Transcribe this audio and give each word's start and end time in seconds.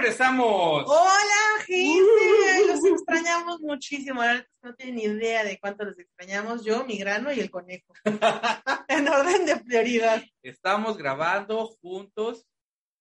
regresamos! 0.00 0.84
hola 0.86 1.64
gente, 1.66 2.66
los 2.66 2.84
extrañamos 2.84 3.60
muchísimo. 3.60 4.22
Que 4.22 4.46
no 4.62 4.74
tienen 4.74 4.96
ni 4.96 5.02
idea 5.04 5.44
de 5.44 5.58
cuánto 5.58 5.84
los 5.84 5.98
extrañamos. 5.98 6.64
Yo, 6.64 6.84
mi 6.84 6.96
grano 6.98 7.32
y 7.32 7.40
el 7.40 7.50
conejo. 7.50 7.92
en 8.88 9.08
orden 9.08 9.44
de 9.44 9.56
prioridad. 9.56 10.22
Estamos 10.42 10.96
grabando 10.96 11.66
juntos 11.82 12.46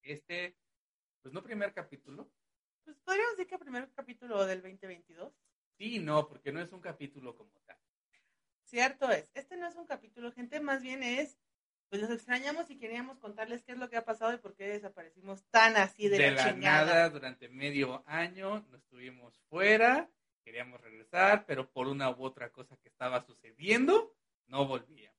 este, 0.02 0.58
pues 1.22 1.34
no 1.34 1.41
primer 1.41 1.73
capítulo. 1.73 2.30
Pues 2.84 2.98
podríamos 3.00 3.38
decir 3.38 3.47
que 3.47 3.58
primer 3.58 3.89
capítulo 3.94 4.45
del 4.45 4.61
2022. 4.61 5.34
Sí, 5.77 6.00
no, 6.00 6.27
porque 6.27 6.52
no 6.52 6.61
es 6.61 6.72
un 6.73 6.81
capítulo 6.81 7.36
como 7.38 7.52
tal. 7.66 7.77
Cierto 8.66 9.09
es. 9.09 9.31
Este 9.34 9.55
no 9.55 9.67
es 9.67 9.75
un 9.75 9.86
capítulo, 9.86 10.31
gente, 10.31 10.59
más 10.59 10.81
bien 10.81 11.03
es, 11.03 11.38
pues 11.89 12.02
los 12.02 12.11
extrañamos 12.11 12.70
y 12.70 12.77
queríamos 12.77 13.17
contarles 13.20 13.63
qué 13.63 13.71
es 13.73 13.77
lo 13.77 13.89
que 13.89 13.97
ha 13.97 14.05
pasado 14.05 14.34
y 14.34 14.38
por 14.38 14.55
qué 14.55 14.67
desaparecimos 14.67 15.43
tan 15.49 15.75
así 15.77 16.07
de, 16.07 16.17
De 16.17 16.31
la, 16.31 16.43
la 16.45 16.52
chingada. 16.53 16.85
nada, 16.85 17.09
durante 17.09 17.49
medio 17.49 18.03
año, 18.05 18.59
nos 18.69 18.81
estuvimos 18.81 19.39
fuera, 19.50 20.09
queríamos 20.44 20.80
regresar, 20.81 21.45
pero 21.45 21.69
por 21.72 21.88
una 21.88 22.09
u 22.11 22.23
otra 22.23 22.52
cosa 22.52 22.78
que 22.78 22.89
estaba 22.89 23.22
sucediendo, 23.25 24.16
no 24.47 24.66
volvíamos. 24.67 25.17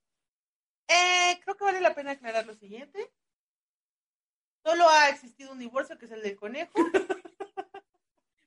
Eh, 0.88 1.38
creo 1.44 1.56
que 1.56 1.64
vale 1.64 1.80
la 1.80 1.94
pena 1.94 2.12
aclarar 2.12 2.46
lo 2.46 2.54
siguiente. 2.54 3.12
Solo 4.64 4.88
ha 4.88 5.08
existido 5.08 5.52
un 5.52 5.58
divorcio, 5.58 5.96
que 5.98 6.04
es 6.06 6.10
el 6.12 6.22
del 6.22 6.36
conejo. 6.36 6.72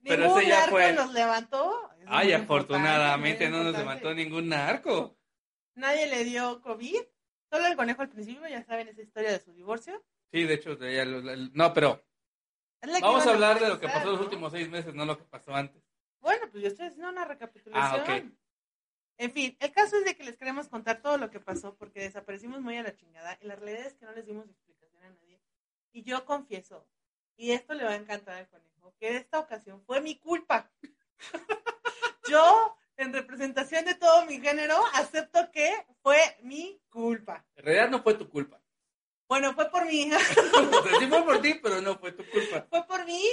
Pero 0.04 0.24
Ningún 0.26 0.40
ese 0.42 0.50
ya 0.50 0.60
narco 0.60 0.72
fue- 0.72 0.94
nos 0.94 1.14
levantó. 1.14 1.92
Es 2.00 2.06
Ay, 2.08 2.34
afortunadamente 2.34 3.50
no 3.50 3.64
nos 3.64 3.74
levantó 3.78 4.14
ningún 4.14 4.50
narco. 4.50 5.18
Nadie 5.76 6.08
le 6.08 6.26
dio 6.26 6.62
COVID. 6.62 7.02
Solo 7.54 7.68
el 7.68 7.76
conejo 7.76 8.02
al 8.02 8.10
principio, 8.10 8.48
ya 8.48 8.64
saben 8.64 8.88
esa 8.88 9.04
historia 9.04 9.32
de 9.32 9.40
su 9.40 9.54
divorcio. 9.54 10.04
Sí, 10.32 10.44
de 10.46 10.56
hecho, 10.56 10.76
de- 10.76 11.52
no, 11.54 11.72
pero 11.72 12.04
vamos 13.00 13.28
a 13.28 13.30
hablar 13.30 13.60
de 13.60 13.70
lo 13.70 13.80
que 13.80 13.88
pasó 13.88 14.10
los 14.14 14.22
últimos 14.22 14.52
seis 14.52 14.68
meses, 14.72 14.96
no 14.96 15.06
lo 15.06 15.20
que 15.20 15.26
pasó 15.26 15.54
antes. 15.54 15.84
Bueno, 16.20 16.50
pues 16.50 16.64
yo 16.64 16.70
estoy 16.70 16.88
haciendo 16.88 17.10
una 17.10 17.26
recapitulación. 17.26 18.04
Ah, 18.08 18.16
ok. 18.18 18.26
En 19.20 19.32
fin, 19.32 19.56
el 19.60 19.72
caso 19.72 19.98
es 19.98 20.06
de 20.06 20.16
que 20.18 20.24
les 20.24 20.36
queremos 20.36 20.68
contar 20.68 21.04
todo 21.04 21.20
lo 21.20 21.30
que 21.30 21.40
pasó 21.40 21.76
porque 21.76 22.00
desaparecimos 22.00 22.60
muy 22.60 22.76
a 22.78 22.82
la 22.82 22.96
chingada 22.96 23.38
y 23.40 23.46
la 23.46 23.56
realidad 23.56 23.86
es 23.86 23.94
que 23.94 24.06
no 24.08 24.14
les 24.14 24.26
dimos 24.26 24.50
explicación 24.50 25.04
a 25.04 25.10
nadie. 25.12 25.40
Y 25.92 26.02
yo 26.02 26.26
confieso, 26.26 26.90
y 27.38 27.52
esto 27.52 27.76
le 27.76 27.84
va 27.84 27.92
a 27.92 27.96
encantar 27.98 28.38
al 28.38 28.50
conejo, 28.50 28.96
que 28.98 29.16
esta 29.16 29.38
ocasión 29.38 29.84
fue 29.86 30.02
mi 30.02 30.18
culpa. 30.18 30.72
yo, 32.28 32.76
en 32.98 33.14
representación 33.14 33.86
de 33.86 33.96
todo 33.96 34.26
mi 34.26 34.40
género, 34.40 34.76
acepto 34.94 35.50
que 35.52 35.72
fue 36.02 36.18
mi 36.42 36.80
culpa. 36.90 37.46
En 37.56 37.66
realidad 37.66 37.90
no 37.90 38.04
fue 38.04 38.14
tu 38.16 38.30
culpa. 38.30 38.62
Bueno, 39.28 39.54
fue 39.54 39.70
por 39.72 39.86
mí. 39.86 40.10
Sí 41.00 41.08
fue 41.08 41.24
por 41.24 41.42
ti, 41.42 41.56
pero 41.62 41.82
no 41.82 41.98
fue 41.98 42.12
tu 42.12 42.24
culpa. 42.30 42.68
fue 42.70 42.86
por 42.86 43.06
mí. 43.06 43.24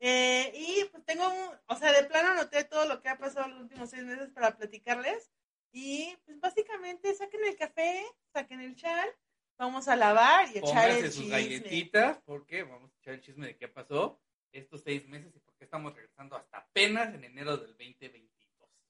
eh, 0.00 0.52
y 0.54 0.84
pues 0.86 1.04
tengo, 1.04 1.28
un- 1.28 1.58
o 1.66 1.76
sea, 1.76 1.92
de 1.92 2.04
plano 2.04 2.30
anoté 2.32 2.64
todo 2.64 2.86
lo 2.86 3.00
que 3.02 3.08
ha 3.08 3.18
pasado 3.18 3.48
los 3.48 3.60
últimos 3.62 3.90
seis 3.90 4.04
meses 4.04 4.30
para 4.30 4.56
platicarles. 4.56 5.30
Y 5.72 6.16
pues 6.24 6.40
básicamente 6.40 7.14
saquen 7.14 7.44
el 7.44 7.56
café, 7.56 8.04
saquen 8.32 8.60
el 8.60 8.74
chal, 8.76 9.08
vamos 9.58 9.86
a 9.88 9.94
lavar 9.96 10.46
y 10.48 10.58
echar 10.58 10.62
Pónganse 10.88 10.98
el 11.00 11.12
sus 11.12 11.22
chisme. 11.22 11.30
galletitas, 11.36 12.18
porque 12.24 12.62
vamos 12.64 12.90
a 12.92 12.96
echar 12.98 13.14
el 13.14 13.20
chisme 13.20 13.46
de 13.48 13.56
qué 13.56 13.68
pasó 13.68 14.20
estos 14.52 14.82
seis 14.82 15.06
meses 15.06 15.32
y 15.36 15.38
por 15.38 15.54
qué 15.56 15.64
estamos 15.64 15.94
regresando 15.94 16.34
hasta 16.36 16.58
apenas 16.58 17.14
en 17.14 17.22
enero 17.24 17.56
del 17.56 17.68
2022. 17.76 18.29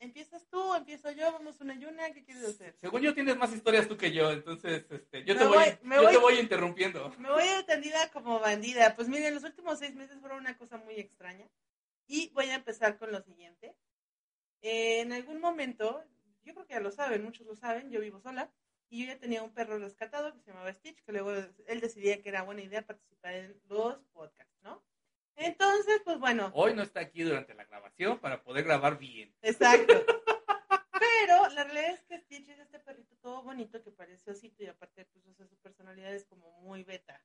Empiezas 0.01 0.47
tú, 0.49 0.75
empiezo 0.75 1.11
yo, 1.13 1.31
vamos 1.31 1.61
una 1.61 1.75
y 1.75 1.85
una, 1.85 2.11
¿qué 2.13 2.25
quieres 2.25 2.43
hacer? 2.45 2.75
Según 2.81 3.03
yo 3.03 3.13
tienes 3.15 3.37
más 3.37 3.53
historias 3.53 3.87
tú 3.87 3.99
que 3.99 4.11
yo, 4.13 4.31
entonces 4.33 4.87
este, 4.91 5.25
yo, 5.25 5.35
Me 5.35 5.41
te, 5.41 5.47
voy, 5.47 5.65
yo 5.67 6.03
voy- 6.03 6.13
te 6.13 6.17
voy 6.19 6.39
interrumpiendo. 6.39 7.15
Me 7.19 7.31
voy 7.31 7.45
entendida 7.47 8.11
como 8.11 8.41
bandida. 8.41 8.97
Pues 8.97 9.09
miren, 9.09 9.35
los 9.35 9.45
últimos 9.45 9.79
seis 9.79 9.95
meses 9.95 10.19
fueron 10.19 10.39
una 10.39 10.57
cosa 10.57 10.79
muy 10.79 10.95
extraña. 10.95 11.47
Y 12.07 12.31
voy 12.31 12.47
a 12.47 12.55
empezar 12.57 12.97
con 12.99 13.13
lo 13.13 13.21
siguiente. 13.21 13.77
Eh, 14.63 15.01
en 15.01 15.13
algún 15.13 15.39
momento, 15.41 16.03
yo 16.45 16.55
creo 16.55 16.67
que 16.67 16.75
ya 16.75 16.81
lo 16.81 16.91
saben, 16.91 17.23
muchos 17.23 17.47
lo 17.47 17.55
saben, 17.55 17.91
yo 17.91 18.01
vivo 18.01 18.21
sola. 18.21 18.51
Y 18.89 19.03
yo 19.03 19.13
ya 19.13 19.19
tenía 19.21 19.43
un 19.43 19.53
perro 19.53 19.79
rescatado 19.79 20.33
que 20.33 20.41
se 20.41 20.51
llamaba 20.51 20.73
Stitch, 20.73 21.05
que 21.05 21.13
luego 21.13 21.31
él 21.33 21.81
decidía 21.81 22.23
que 22.23 22.29
era 22.31 22.43
buena 22.43 22.63
idea 22.63 22.85
participar 22.87 23.35
en 23.35 23.61
los 23.69 24.03
podcasts, 24.13 24.57
¿no? 24.63 24.83
Entonces, 25.41 26.03
pues 26.05 26.19
bueno, 26.19 26.51
Hoy 26.55 26.75
no 26.75 26.83
está 26.83 27.01
aquí 27.01 27.23
durante 27.23 27.55
la 27.55 27.65
grabación 27.65 28.19
para 28.19 28.43
poder 28.43 28.65
grabar 28.65 28.99
bien. 28.99 29.35
Exacto. 29.41 29.95
Pero 31.01 31.49
la 31.55 31.65
realidad 31.65 31.95
es 31.95 32.03
que 32.03 32.19
Stitch 32.19 32.51
es 32.51 32.59
este 32.59 32.79
perrito 32.79 33.17
todo 33.23 33.43
bonito 33.43 33.83
que 33.83 33.91
parece 33.91 34.31
osito 34.31 34.63
y 34.63 34.67
aparte 34.67 35.07
pues 35.07 35.27
o 35.27 35.33
sea, 35.33 35.47
su 35.47 35.57
personalidad 35.57 36.15
es 36.15 36.25
como 36.27 36.51
muy 36.61 36.85
beta. 36.85 37.23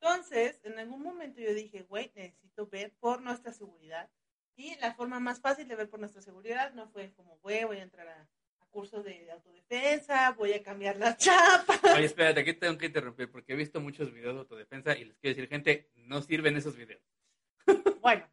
Entonces, 0.00 0.60
en 0.64 0.78
algún 0.78 1.02
momento 1.02 1.42
yo 1.42 1.52
dije, 1.52 1.82
güey, 1.82 2.10
necesito 2.14 2.66
ver 2.68 2.94
por 2.98 3.20
nuestra 3.20 3.52
seguridad. 3.52 4.08
Y 4.56 4.74
la 4.80 4.94
forma 4.94 5.20
más 5.20 5.40
fácil 5.40 5.68
de 5.68 5.76
ver 5.76 5.90
por 5.90 6.00
nuestra 6.00 6.22
seguridad 6.22 6.72
no 6.72 6.88
fue 6.88 7.12
como, 7.12 7.36
güey, 7.38 7.64
voy 7.64 7.78
a 7.78 7.82
entrar 7.82 8.08
a, 8.08 8.28
a 8.60 8.66
cursos 8.70 9.04
de 9.04 9.30
autodefensa, 9.30 10.32
voy 10.32 10.54
a 10.54 10.62
cambiar 10.62 10.96
las 10.96 11.18
chapas. 11.18 11.84
Oye, 11.84 12.06
espérate, 12.06 12.40
aquí 12.40 12.54
tengo 12.54 12.78
que 12.78 12.86
interrumpir 12.86 13.30
porque 13.30 13.52
he 13.52 13.56
visto 13.56 13.78
muchos 13.78 14.10
videos 14.10 14.34
de 14.34 14.40
autodefensa 14.40 14.96
y 14.96 15.04
les 15.04 15.18
quiero 15.18 15.36
decir, 15.36 15.50
gente, 15.50 15.90
no 15.96 16.22
sirven 16.22 16.56
esos 16.56 16.76
videos. 16.76 17.02
Bueno, 18.02 18.28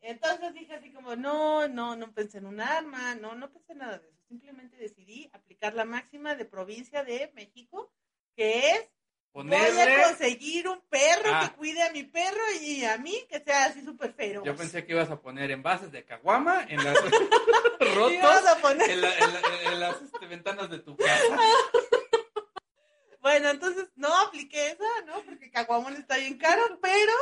entonces 0.00 0.52
dije 0.54 0.74
así 0.74 0.92
como, 0.92 1.14
no, 1.14 1.68
no, 1.68 1.94
no 1.94 2.12
pensé 2.12 2.38
en 2.38 2.46
un 2.46 2.60
arma, 2.60 3.14
no, 3.14 3.34
no 3.34 3.52
pensé 3.52 3.72
en 3.72 3.78
nada 3.78 3.98
de 3.98 4.08
eso. 4.08 4.18
Simplemente 4.28 4.76
decidí 4.78 5.30
aplicar 5.32 5.74
la 5.74 5.84
máxima 5.84 6.34
de 6.34 6.44
provincia 6.46 7.04
de 7.04 7.30
México, 7.34 7.92
que 8.34 8.70
es, 8.70 8.88
voy 9.32 9.54
a 9.54 10.04
conseguir 10.08 10.66
un 10.68 10.80
perro 10.88 11.30
Ah. 11.32 11.48
que 11.50 11.56
cuide 11.56 11.82
a 11.82 11.92
mi 11.92 12.02
perro 12.04 12.40
y 12.62 12.84
a 12.84 12.96
mí 12.98 13.14
que 13.28 13.40
sea 13.40 13.66
así 13.66 13.84
súper 13.84 14.12
feroz. 14.14 14.44
Yo 14.44 14.56
pensé 14.56 14.84
que 14.86 14.92
ibas 14.92 15.10
a 15.10 15.20
poner 15.20 15.50
envases 15.50 15.92
de 15.92 16.04
caguama 16.04 16.64
en 16.68 16.82
las 16.82 16.94
rotos 17.94 18.12
vamos 18.22 18.46
a 18.46 18.58
poner, 18.60 18.90
en, 18.90 19.00
la- 19.02 19.18
en 19.18 19.32
la- 19.34 19.62
en 19.72 19.80
las 19.80 20.00
este, 20.02 20.26
ventanas 20.26 20.70
de 20.70 20.78
tu 20.78 20.96
casa. 20.96 21.22
bueno, 23.20 23.50
entonces 23.50 23.88
no 23.96 24.08
apliqué 24.22 24.68
esa, 24.68 25.02
¿no? 25.06 25.20
Porque 25.24 25.50
Caguamón 25.50 25.94
está 25.96 26.16
bien 26.16 26.38
caro, 26.38 26.62
pero 26.80 27.12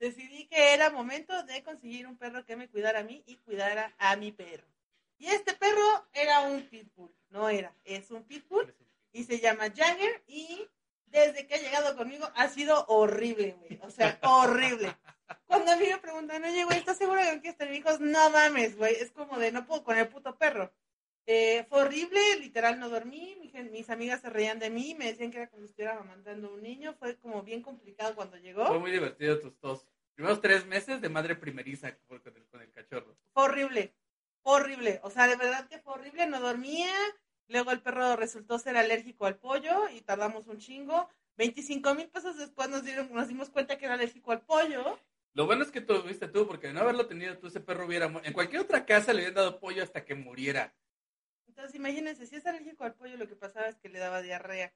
decidí 0.00 0.46
que 0.46 0.74
era 0.74 0.90
momento 0.90 1.44
de 1.44 1.62
conseguir 1.62 2.06
un 2.06 2.16
perro 2.16 2.44
que 2.44 2.56
me 2.56 2.68
cuidara 2.68 3.00
a 3.00 3.04
mí 3.04 3.22
y 3.26 3.36
cuidara 3.36 3.94
a 3.98 4.16
mi 4.16 4.32
perro. 4.32 4.66
Y 5.18 5.26
este 5.26 5.52
perro 5.54 6.08
era 6.14 6.40
un 6.40 6.62
pitbull, 6.62 7.14
no 7.28 7.48
era, 7.50 7.72
es 7.84 8.10
un 8.10 8.24
pitbull 8.24 8.74
y 9.12 9.24
se 9.24 9.38
llama 9.38 9.70
Jagger 9.74 10.24
y 10.26 10.66
desde 11.06 11.46
que 11.46 11.56
ha 11.56 11.58
llegado 11.58 11.96
conmigo 11.96 12.28
ha 12.34 12.48
sido 12.48 12.86
horrible, 12.86 13.56
güey. 13.58 13.78
O 13.82 13.90
sea, 13.90 14.18
horrible. 14.22 14.96
Cuando 15.46 15.72
a 15.72 15.76
mí 15.76 15.86
me 15.86 15.98
preguntan, 15.98 16.42
oye, 16.44 16.64
güey, 16.64 16.78
¿estás 16.78 16.96
segura 16.96 17.22
que 17.22 17.40
quieres 17.40 17.58
tener 17.58 17.74
hijos? 17.74 18.00
No 18.00 18.30
mames, 18.30 18.76
güey. 18.76 18.94
Es 18.94 19.10
como 19.10 19.38
de 19.38 19.52
no 19.52 19.66
puedo 19.66 19.84
con 19.84 19.98
el 19.98 20.08
puto 20.08 20.36
perro. 20.38 20.72
Eh, 21.32 21.64
fue 21.68 21.82
horrible, 21.82 22.20
literal 22.40 22.80
no 22.80 22.88
dormí. 22.88 23.36
mis 23.70 23.88
amigas 23.88 24.20
se 24.20 24.30
reían 24.30 24.58
de 24.58 24.68
mí, 24.68 24.96
me 24.98 25.06
decían 25.06 25.30
que 25.30 25.38
era 25.38 25.48
como 25.48 25.62
si 25.62 25.68
estuviera 25.68 25.92
amamantando 25.94 26.52
un 26.52 26.60
niño. 26.60 26.92
Fue 26.98 27.16
como 27.18 27.44
bien 27.44 27.62
complicado 27.62 28.16
cuando 28.16 28.36
llegó. 28.36 28.66
Fue 28.66 28.80
muy 28.80 28.90
divertido 28.90 29.38
tus 29.38 29.56
dos 29.60 29.86
primeros 30.16 30.40
tres 30.40 30.66
meses 30.66 31.00
de 31.00 31.08
madre 31.08 31.36
primeriza 31.36 31.96
con 32.08 32.20
el, 32.24 32.46
con 32.46 32.62
el 32.62 32.72
cachorro. 32.72 33.16
Fue 33.32 33.44
horrible, 33.44 33.94
horrible. 34.42 34.98
O 35.04 35.10
sea, 35.10 35.28
de 35.28 35.36
verdad 35.36 35.68
que 35.68 35.78
fue 35.78 35.92
horrible, 35.92 36.26
no 36.26 36.40
dormía. 36.40 36.92
Luego 37.46 37.70
el 37.70 37.80
perro 37.80 38.16
resultó 38.16 38.58
ser 38.58 38.76
alérgico 38.76 39.26
al 39.26 39.36
pollo 39.36 39.88
y 39.88 40.00
tardamos 40.00 40.48
un 40.48 40.58
chingo. 40.58 41.08
25 41.36 41.94
mil 41.94 42.08
pesos 42.08 42.38
después 42.38 42.68
nos, 42.68 42.82
dieron, 42.82 43.08
nos 43.14 43.28
dimos 43.28 43.50
cuenta 43.50 43.78
que 43.78 43.84
era 43.84 43.94
alérgico 43.94 44.32
al 44.32 44.40
pollo. 44.40 44.98
Lo 45.34 45.46
bueno 45.46 45.62
es 45.62 45.70
que 45.70 45.80
tú 45.80 46.02
viste 46.02 46.26
tú, 46.26 46.48
porque 46.48 46.66
de 46.66 46.72
no 46.72 46.80
haberlo 46.80 47.06
tenido 47.06 47.38
tú, 47.38 47.46
ese 47.46 47.60
perro 47.60 47.86
hubiera 47.86 48.06
En 48.24 48.32
cualquier 48.32 48.62
otra 48.62 48.84
casa 48.84 49.12
le 49.12 49.20
hubieran 49.20 49.36
dado 49.36 49.60
pollo 49.60 49.84
hasta 49.84 50.04
que 50.04 50.16
muriera. 50.16 50.74
Entonces, 51.60 51.78
imagínense, 51.78 52.26
si 52.26 52.36
es 52.36 52.46
alérgico 52.46 52.84
al 52.84 52.94
pollo, 52.94 53.18
lo 53.18 53.28
que 53.28 53.36
pasaba 53.36 53.68
es 53.68 53.76
que 53.76 53.90
le 53.90 53.98
daba 53.98 54.22
diarrea. 54.22 54.72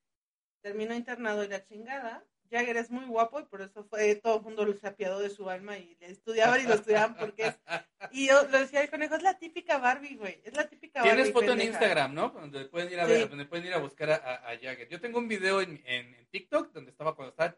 Terminó 0.61 0.95
internado 0.95 1.43
y 1.43 1.49
la 1.49 1.65
chingada. 1.65 2.23
Jagger 2.51 2.77
es 2.77 2.91
muy 2.91 3.07
guapo 3.07 3.41
y 3.41 3.45
por 3.47 3.63
eso 3.63 3.85
fue 3.85 4.17
todo 4.17 4.37
el 4.37 4.43
mundo 4.43 4.71
se 4.79 4.87
apiadó 4.87 5.19
de 5.19 5.31
su 5.31 5.49
alma 5.49 5.79
y 5.79 5.95
le 5.97 6.11
estudiaban 6.11 6.61
y 6.61 6.65
lo 6.65 6.75
estudiaban 6.75 7.17
porque 7.17 7.47
es. 7.47 7.59
Y 8.11 8.29
yo 8.29 8.47
lo 8.49 8.59
decía 8.59 8.83
el 8.83 8.91
conejo, 8.91 9.15
es 9.15 9.23
la 9.23 9.39
típica 9.39 9.79
Barbie, 9.79 10.17
güey. 10.17 10.43
Es 10.45 10.55
la 10.55 10.69
típica 10.69 11.01
Barbie. 11.01 11.15
Tienes 11.15 11.33
foto 11.33 11.53
en. 11.55 11.63
Instagram, 11.63 12.13
¿no? 12.15 12.29
Donde 12.29 12.67
pueden 12.67 12.93
ir 12.93 13.01
a 13.01 13.07
ver, 13.07 13.23
Sí. 13.23 13.29
donde 13.31 13.47
pueden 13.47 13.65
ir 13.67 13.73
a 13.73 13.79
buscar 13.79 14.11
a, 14.11 14.17
a- 14.17 14.51
a 14.51 14.59
Jagger. 14.59 14.87
Yo 14.91 15.01
tengo 15.01 15.19
un 15.21 15.27
video 15.27 15.63
en, 15.63 15.83
en- 15.87 16.15
en 16.15 16.27
TikTok 16.27 16.71
donde 16.73 16.91
estaba 16.91 17.17
cuando 17.17 17.31
estaba, 17.31 17.57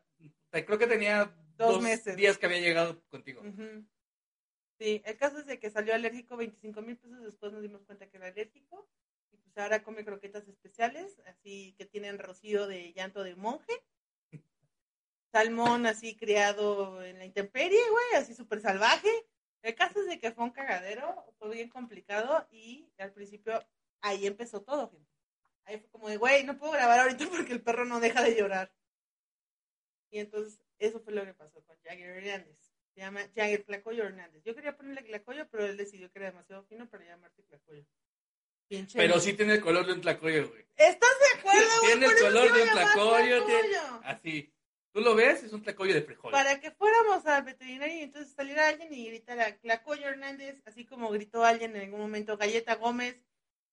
creo 0.52 0.79
que 0.79 0.87
tenía 0.87 1.25
Dos 1.56 1.72
dos, 1.75 1.82
meses. 1.82 2.14
días 2.17 2.38
que 2.38 2.46
había 2.46 2.61
llegado 2.61 3.02
contigo. 3.08 3.43
Sí, 4.79 5.02
el 5.05 5.17
caso 5.17 5.38
es 5.38 5.46
de 5.46 5.58
que 5.58 5.70
salió 5.70 5.94
alérgico 5.94 6.37
25 6.37 6.82
mil 6.82 6.96
pesos, 6.96 7.22
después 7.25 7.50
nos 7.52 7.62
dimos 7.62 7.82
cuenta 7.84 8.06
que 8.08 8.19
era 8.19 8.26
alérgico 8.26 8.87
ahora 9.58 9.82
come 9.82 10.05
croquetas 10.05 10.47
especiales, 10.49 11.20
así 11.26 11.75
que 11.79 11.87
tienen 11.87 12.19
rocío 12.19 12.67
de 12.67 12.93
llanto 12.93 13.23
de 13.23 13.37
monje, 13.37 13.73
salmón 15.32 15.87
así 15.87 16.17
criado 16.17 17.03
en 17.03 17.19
la 17.19 17.25
intemperie, 17.25 17.81
güey, 17.91 18.23
así 18.23 18.35
súper 18.35 18.61
salvaje. 18.61 19.11
El 19.62 19.75
caso 19.75 20.00
es 20.00 20.06
de 20.06 20.20
que 20.20 20.32
fue 20.32 20.44
un 20.44 20.50
cagadero, 20.50 21.25
fue 21.38 21.50
bien 21.50 21.69
complicado 21.69 22.47
y 22.50 22.88
al 22.99 23.12
principio 23.12 23.64
ahí 24.00 24.26
empezó 24.26 24.62
todo, 24.62 24.91
gente. 24.91 25.11
Ahí 25.64 25.79
fue 25.81 25.91
como 25.91 26.08
de, 26.08 26.17
güey, 26.17 26.44
no 26.44 26.56
puedo 26.56 26.73
grabar 26.73 27.00
ahorita 27.00 27.26
porque 27.31 27.53
el 27.53 27.62
perro 27.62 27.85
no 27.85 28.00
deja 28.00 28.23
de 28.23 28.37
llorar. 28.37 28.73
Y 30.11 30.20
entonces, 30.20 30.61
eso 30.79 31.00
fue 31.00 31.12
lo 31.12 31.25
que 31.25 31.35
pasó 31.35 31.62
con 31.64 31.76
Jagger 31.82 32.11
Hernández. 32.11 32.56
Se 32.94 33.00
llama 33.00 33.20
Jagger 33.35 33.64
Tlacoyo 33.64 34.05
Hernández. 34.05 34.43
Yo 34.44 34.55
quería 34.55 34.76
ponerle 34.76 35.03
Tlacoyo, 35.03 35.49
pero 35.50 35.67
él 35.67 35.76
decidió 35.76 36.11
que 36.11 36.19
era 36.19 36.31
demasiado 36.31 36.62
fino 36.64 36.88
para 36.88 37.05
llamarte 37.05 37.43
Tlacoyo. 37.43 37.85
Pinche 38.69 38.99
Pero 38.99 39.21
sí 39.21 39.33
tiene 39.35 39.55
el 39.55 39.61
color 39.61 39.87
de 39.87 39.93
un 39.93 40.01
tlacoyo, 40.01 40.49
güey. 40.49 40.67
¿Estás 40.77 41.11
de 41.21 41.39
acuerdo, 41.39 41.81
güey? 41.81 41.93
Tiene 41.93 42.07
el 42.07 42.19
color 42.21 42.53
de 42.53 42.63
un 42.63 42.69
tlacoyo, 42.71 43.45
tiene-. 43.45 43.79
Así. 44.05 44.53
Tú 44.93 45.03
lo 45.03 45.15
ves, 45.15 45.43
es 45.43 45.53
un 45.53 45.63
tlacoyo 45.63 45.93
de 45.93 46.01
frijol. 46.03 46.33
Para 46.33 46.59
que 46.59 46.71
fuéramos 46.71 47.27
al 47.27 47.43
veterinario 47.43 47.97
y 47.97 48.01
entonces 48.01 48.33
saliera 48.35 48.69
alguien 48.69 48.93
y 48.95 49.07
gritara 49.09 49.55
Tlacoyo 49.59 50.07
Hernández, 50.09 50.57
así 50.65 50.87
como 50.87 51.11
gritó 51.11 51.45
alguien 51.45 51.77
en 51.77 51.83
algún 51.83 52.01
momento, 52.01 52.39
Galleta 52.39 52.77
Gómez. 52.77 53.17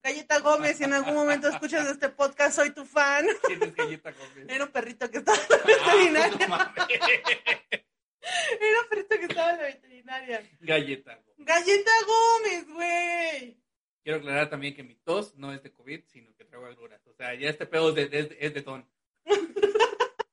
Galleta 0.04 0.40
Gómez, 0.40 0.76
si 0.78 0.84
en 0.84 0.92
algún 0.92 1.16
momento 1.16 1.48
escuchas 1.48 1.88
este 1.88 2.10
podcast, 2.10 2.58
soy 2.58 2.72
tu 2.72 2.84
fan. 2.86 3.26
Tienes 3.48 3.74
galleta 3.74 4.12
con 4.12 4.50
Era 4.50 4.66
un 4.66 4.72
perrito 4.72 5.10
que 5.10 5.20
estaba 5.20 5.38
en 5.38 5.50
la 5.50 5.58
veterinaria. 5.66 6.36
Ah, 6.36 6.40
no 6.40 6.48
mames. 6.50 7.00
Era 8.60 8.82
un 8.82 8.90
perrito 8.90 9.18
que 9.18 9.26
estaba 9.26 9.52
en 9.52 9.58
la 9.60 9.64
veterinaria. 9.64 10.50
Galleta. 10.60 11.16
güey. 11.16 11.36
Galleta 11.38 11.92
Gómez, 12.06 12.68
güey. 12.68 13.63
Quiero 14.04 14.20
aclarar 14.20 14.50
también 14.50 14.76
que 14.76 14.84
mi 14.84 14.96
tos 14.96 15.34
no 15.38 15.54
es 15.54 15.64
de 15.64 15.72
COVID, 15.72 16.04
sino 16.08 16.36
que 16.36 16.44
traigo 16.44 16.66
agruras. 16.66 17.06
O 17.08 17.14
sea, 17.14 17.34
ya 17.36 17.50
este 17.50 17.66
pedo 17.66 17.96
es 17.96 18.12
de, 18.12 18.38
es 18.40 18.54
de, 18.54 18.62
ton. 18.62 18.88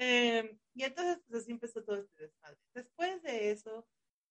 Eh, 0.00 0.56
y 0.74 0.84
entonces, 0.84 1.18
pues 1.26 1.42
así 1.42 1.50
empezó 1.50 1.82
todo 1.82 1.96
este 1.96 2.22
desmadre. 2.22 2.56
Después 2.72 3.20
de 3.24 3.50
eso, 3.50 3.84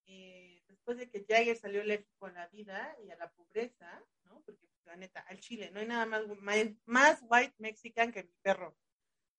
eh, 0.06 0.64
después 0.66 0.98
de 0.98 1.10
que 1.10 1.26
Jagger 1.28 1.58
salió 1.58 1.82
alérgico 1.82 2.26
a 2.26 2.32
la 2.32 2.48
vida 2.48 2.96
y 3.06 3.10
a 3.10 3.18
la 3.18 3.30
pobreza, 3.34 4.02
¿no? 4.24 4.42
Porque, 4.46 4.66
pues, 4.66 4.86
la 4.86 4.96
neta, 4.96 5.20
al 5.28 5.42
chile, 5.42 5.70
no 5.72 5.82
hay 5.82 5.88
nada 5.88 6.06
más, 6.06 6.26
más, 6.40 6.58
más 6.86 7.20
white 7.30 7.54
mexican 7.58 8.14
que 8.14 8.24
mi 8.24 8.32
perro. 8.42 8.78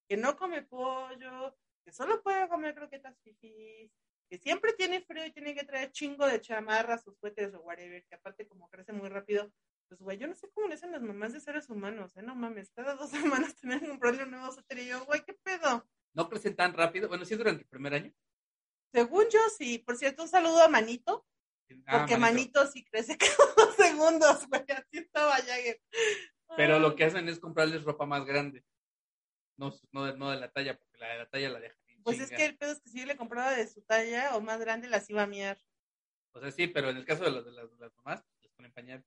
Que 0.06 0.18
no 0.18 0.36
come 0.36 0.60
pollo, 0.60 1.56
que 1.82 1.92
solo 1.92 2.22
puede 2.22 2.46
comer 2.46 2.74
croquetas 2.74 3.18
fifís, 3.20 3.90
que 4.28 4.38
siempre 4.38 4.72
tiene 4.74 5.00
frío 5.00 5.26
y 5.26 5.32
tiene 5.32 5.54
que 5.54 5.64
traer 5.64 5.90
chingo 5.90 6.26
de 6.26 6.40
chamarras 6.40 7.06
o 7.06 7.12
suéteres 7.12 7.54
o 7.54 7.60
whatever, 7.60 8.04
que 8.04 8.14
aparte 8.14 8.46
como 8.46 8.68
crece 8.68 8.92
muy 8.92 9.08
rápido, 9.08 9.52
pues 9.88 10.00
güey, 10.00 10.18
yo 10.18 10.26
no 10.26 10.34
sé 10.34 10.50
cómo 10.50 10.68
le 10.68 10.74
hacen 10.74 10.92
las 10.92 11.02
mamás 11.02 11.32
de 11.32 11.40
seres 11.40 11.68
humanos, 11.70 12.16
¿eh? 12.16 12.22
No 12.22 12.34
mames, 12.34 12.70
cada 12.72 12.94
dos 12.94 13.10
semanas 13.50 13.56
tienen 13.56 13.80
que 13.80 13.88
comprarle 13.88 14.24
un 14.24 14.30
nuevo 14.32 14.52
suéter 14.52 14.78
y 14.78 14.86
yo, 14.86 15.04
güey, 15.06 15.24
¿qué 15.24 15.34
pedo? 15.34 15.88
No 16.14 16.28
crecen 16.28 16.56
tan 16.56 16.74
rápido. 16.74 17.08
Bueno, 17.08 17.24
sí 17.24 17.34
es 17.34 17.38
durante 17.38 17.62
el 17.62 17.68
primer 17.68 17.94
año. 17.94 18.12
Según 18.92 19.24
yo, 19.30 19.40
sí. 19.56 19.78
Por 19.78 19.96
cierto, 19.96 20.22
un 20.22 20.28
saludo 20.28 20.62
a 20.62 20.68
Manito, 20.68 21.26
Ah, 21.86 21.98
porque 21.98 22.16
manito. 22.16 22.60
Manito 22.60 22.66
sí 22.66 22.84
crece 22.84 23.16
cada 23.18 23.54
dos 23.56 23.76
segundos, 23.76 24.48
güey. 24.48 24.64
Así 24.70 24.98
estaba 24.98 25.36
Jagger. 25.36 25.80
Pero 26.56 26.78
lo 26.78 26.96
que 26.96 27.04
hacen 27.04 27.28
es 27.28 27.38
comprarles 27.38 27.84
ropa 27.84 28.06
más 28.06 28.24
grande. 28.24 28.64
No, 29.56 29.72
no, 29.92 30.04
de, 30.06 30.16
no 30.16 30.30
de 30.30 30.38
la 30.38 30.50
talla, 30.50 30.78
porque 30.78 30.98
la 30.98 31.08
de 31.08 31.18
la 31.18 31.28
talla 31.28 31.50
la 31.50 31.60
dejan. 31.60 31.78
Pues 32.02 32.20
es 32.20 32.30
que 32.30 32.46
el 32.46 32.56
pedo 32.56 32.72
es 32.72 32.80
que 32.80 32.90
si 32.90 33.00
yo 33.00 33.06
le 33.06 33.16
compraba 33.16 33.52
de 33.52 33.66
su 33.66 33.82
talla 33.82 34.36
o 34.36 34.40
más 34.40 34.58
grande, 34.60 34.88
las 34.88 35.08
iba 35.10 35.22
a 35.22 35.26
miar. 35.26 35.58
O 36.32 36.40
sea, 36.40 36.50
sí, 36.50 36.66
pero 36.66 36.90
en 36.90 36.96
el 36.96 37.04
caso 37.04 37.24
de 37.24 37.30
las, 37.30 37.44
de 37.44 37.52
las, 37.52 37.70
de 37.70 37.76
las 37.76 37.94
mamás, 37.96 38.24
les 38.40 38.52
ponen 38.52 38.72
pañal. 38.72 39.04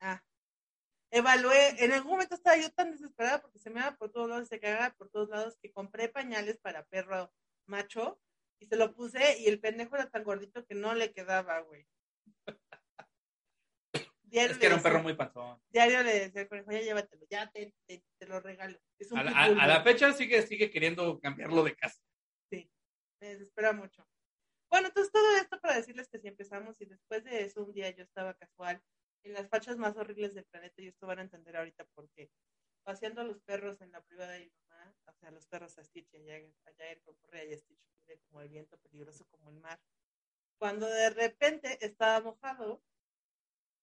Ah. 0.00 0.22
Evalué, 1.10 1.82
en 1.84 1.92
algún 1.92 2.12
momento 2.12 2.34
estaba 2.34 2.56
yo 2.56 2.70
tan 2.70 2.90
desesperada 2.90 3.40
porque 3.40 3.58
se 3.58 3.70
me 3.70 3.80
daba 3.80 3.96
por 3.96 4.10
todos 4.10 4.28
lados, 4.28 4.48
se 4.48 4.60
cagaba 4.60 4.94
por 4.94 5.08
todos 5.08 5.28
lados, 5.28 5.56
que 5.62 5.72
compré 5.72 6.08
pañales 6.08 6.58
para 6.58 6.84
perro 6.84 7.32
macho 7.66 8.20
y 8.58 8.66
se 8.66 8.76
lo 8.76 8.92
puse 8.92 9.38
y 9.40 9.46
el 9.46 9.60
pendejo 9.60 9.96
era 9.96 10.10
tan 10.10 10.24
gordito 10.24 10.66
que 10.66 10.74
no 10.74 10.94
le 10.94 11.12
quedaba, 11.12 11.60
güey. 11.60 11.86
Diario 14.36 14.52
Es 14.52 14.58
que 14.58 14.66
era 14.66 14.74
un 14.76 14.82
perro 14.82 15.02
muy 15.02 15.14
panzón. 15.14 15.58
Diario 15.70 16.02
le 16.02 16.12
decía 16.20 16.42
al 16.42 16.48
conejo, 16.48 16.70
ya 16.72 16.80
llévatelo, 16.82 17.26
ya 17.30 17.50
te, 17.50 17.72
te, 17.86 18.04
te 18.18 18.26
lo 18.26 18.38
regalo. 18.40 18.78
Es 18.98 19.10
un 19.10 19.18
A 19.18 19.24
la, 19.24 19.30
pitbull, 19.30 19.60
a- 19.60 19.64
a 19.64 19.66
la 19.66 19.80
güey. 19.82 19.92
fecha 19.94 20.12
sigue, 20.12 20.42
sigue 20.46 20.70
queriendo 20.70 21.18
cambiarlo 21.20 21.64
de 21.64 21.74
casa. 21.74 22.02
me 22.50 22.68
desespera 23.28 23.72
mucho. 23.72 24.06
Bueno, 24.70 24.88
entonces 24.88 25.10
todo 25.10 25.36
esto 25.38 25.58
para 25.60 25.76
decirles 25.76 26.06
que 26.08 26.18
si 26.18 26.28
empezamos 26.28 26.78
y 26.82 26.84
después 26.84 27.24
de 27.24 27.44
eso 27.44 27.64
un 27.64 27.72
día 27.72 27.88
yo 27.90 28.02
estaba 28.02 28.34
casual 28.34 28.82
en 29.24 29.32
las 29.32 29.48
fachas 29.48 29.78
más 29.78 29.96
horribles 29.96 30.34
del 30.34 30.44
planeta 30.44 30.82
y 30.82 30.88
esto 30.88 31.06
van 31.06 31.20
a 31.20 31.22
entender 31.22 31.56
ahorita 31.56 31.86
por 31.94 32.10
qué. 32.10 32.30
Paseando 32.84 33.22
a 33.22 33.24
los 33.24 33.40
perros 33.40 33.80
en 33.80 33.90
la 33.90 34.02
privada 34.02 34.32
de 34.32 34.40
mi 34.40 34.52
mamá, 34.68 34.94
o 35.06 35.12
sea, 35.14 35.30
los 35.30 35.46
perros 35.46 35.78
a 35.78 35.82
Stitch 35.84 36.12
y 36.12 36.16
a 36.18 36.20
Jagger, 36.20 36.52
a 36.66 36.72
Jagger 36.74 37.00
con 37.02 37.14
correa 37.16 37.44
y 37.46 37.52
a 37.54 37.58
Stitch 37.58 37.80
libre 38.06 38.20
como 38.28 38.42
el 38.42 38.48
viento, 38.50 38.76
peligroso 38.78 39.26
como 39.30 39.48
el 39.48 39.60
mar. 39.60 39.80
Cuando 40.58 40.86
de 40.88 41.08
repente 41.10 41.78
estaba 41.80 42.20
mojado 42.20 42.82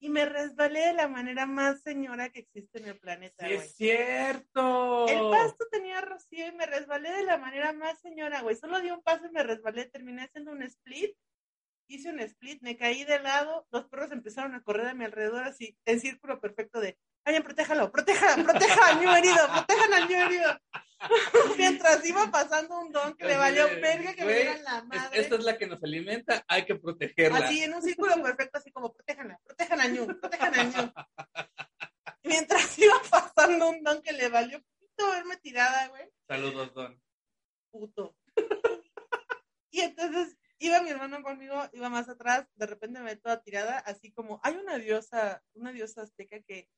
y 0.04 0.10
me 0.10 0.26
resbalé 0.26 0.88
de 0.88 0.94
la 0.94 1.08
manera 1.08 1.46
más 1.46 1.82
señora 1.82 2.28
que 2.28 2.42
existe 2.42 2.78
en 2.78 2.90
el 2.90 3.00
planeta, 3.00 3.48
¡Sí 3.48 3.54
güey. 3.54 3.66
es 3.66 3.76
cierto! 3.78 5.08
El 5.08 5.30
pasto 5.32 5.66
tenía 5.72 6.02
rocío 6.02 6.46
y 6.46 6.52
me 6.52 6.66
resbalé 6.66 7.10
de 7.10 7.24
la 7.24 7.38
manera 7.38 7.72
más 7.72 8.02
señora, 8.02 8.42
güey. 8.42 8.58
Solo 8.58 8.82
di 8.82 8.92
un 8.92 9.02
paso 9.02 9.28
y 9.28 9.32
me 9.32 9.44
resbalé, 9.44 9.86
terminé 9.86 10.24
haciendo 10.24 10.52
un 10.52 10.62
split. 10.64 11.16
Hice 11.88 12.10
un 12.10 12.20
split, 12.20 12.62
me 12.62 12.76
caí 12.76 13.06
de 13.06 13.20
lado, 13.20 13.66
los 13.72 13.86
perros 13.86 14.12
empezaron 14.12 14.56
a 14.56 14.64
correr 14.64 14.88
a 14.88 14.94
mi 14.94 15.06
alrededor 15.06 15.46
así, 15.46 15.78
en 15.86 16.02
círculo 16.02 16.42
perfecto 16.42 16.82
de, 16.82 17.00
vayan, 17.26 17.44
protéjalo, 17.44 17.92
protéjalo, 17.92 18.44
protejan 18.44 18.84
al 18.84 19.00
niño 19.00 19.16
herido, 19.16 19.48
protejan 19.54 19.94
al 19.94 20.08
niño 20.08 20.26
herido. 20.26 20.60
Mientras 21.58 22.06
iba 22.06 22.32
pasando 22.32 22.80
un 22.80 22.92
don 22.92 23.14
que 23.16 23.26
le 23.26 23.38
valió 23.38 23.68
verga 23.82 24.14
que 24.14 24.24
me 24.24 24.34
dieran 24.34 24.64
la 24.64 24.84
madre. 24.84 25.20
esta 25.20 25.36
es 25.36 25.44
la 25.44 25.58
que 25.58 25.68
nos 25.68 25.84
alimenta, 25.84 26.44
hay 26.48 26.66
que 26.66 26.76
protegerla. 26.76 27.40
Así, 27.40 27.64
en 27.64 27.74
un 27.74 27.82
círculo 27.82 28.22
perfecto, 28.22 28.58
así 28.58 28.72
como, 28.72 28.94
protéjanla, 28.94 29.40
protejan 29.44 29.82
al 29.82 29.94
ñu, 29.94 30.08
protejan 30.20 30.56
al 30.56 30.68
ñu. 30.68 30.94
Mientras 32.24 32.80
iba 32.80 32.96
pasando 33.10 33.70
un 33.70 33.84
don 33.84 34.02
que 34.02 34.14
le 34.14 34.30
valió 34.30 34.62
poquito 34.62 35.12
verme 35.12 35.38
tirada, 35.38 35.88
güey. 35.90 36.10
Saludos, 36.28 36.74
Don. 36.74 37.02
puto. 37.70 38.16
y 39.72 39.82
entonces 39.82 40.38
iba 40.60 40.82
mi 40.82 40.90
hermano 40.90 41.22
conmigo, 41.22 41.62
iba 41.74 41.90
más 41.90 42.08
atrás, 42.08 42.48
de 42.56 42.66
repente 42.66 43.00
me 43.00 43.14
ve 43.14 43.16
toda 43.18 43.42
tirada, 43.42 43.80
así 43.80 44.14
como, 44.14 44.40
hay 44.44 44.56
una 44.56 44.78
diosa, 44.78 45.44
una 45.54 45.74
diosa 45.74 46.04
azteca 46.04 46.40
que, 46.42 46.70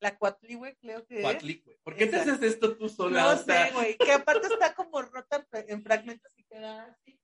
la 0.00 0.16
Cuatlicue, 0.18 0.76
creo 0.80 1.06
que 1.06 1.16
es. 1.16 1.22
Cuatli, 1.22 1.62
güey. 1.64 1.78
¿Por 1.82 1.96
qué 1.96 2.06
te 2.06 2.16
haces 2.16 2.42
esto 2.42 2.76
tú 2.76 2.88
sola? 2.88 3.22
No 3.22 3.28
O 3.30 3.36
sea, 3.44 3.68
sé, 3.68 3.72
güey, 3.72 3.96
que 3.96 4.12
aparte 4.12 4.46
está 4.48 4.74
como 4.74 5.00
rota 5.02 5.36
en 5.36 5.46
fra- 5.46 5.64
en 5.68 5.82
fragmentos 5.82 6.32
y 6.36 6.44
queda 6.44 6.84
así. 6.84 7.18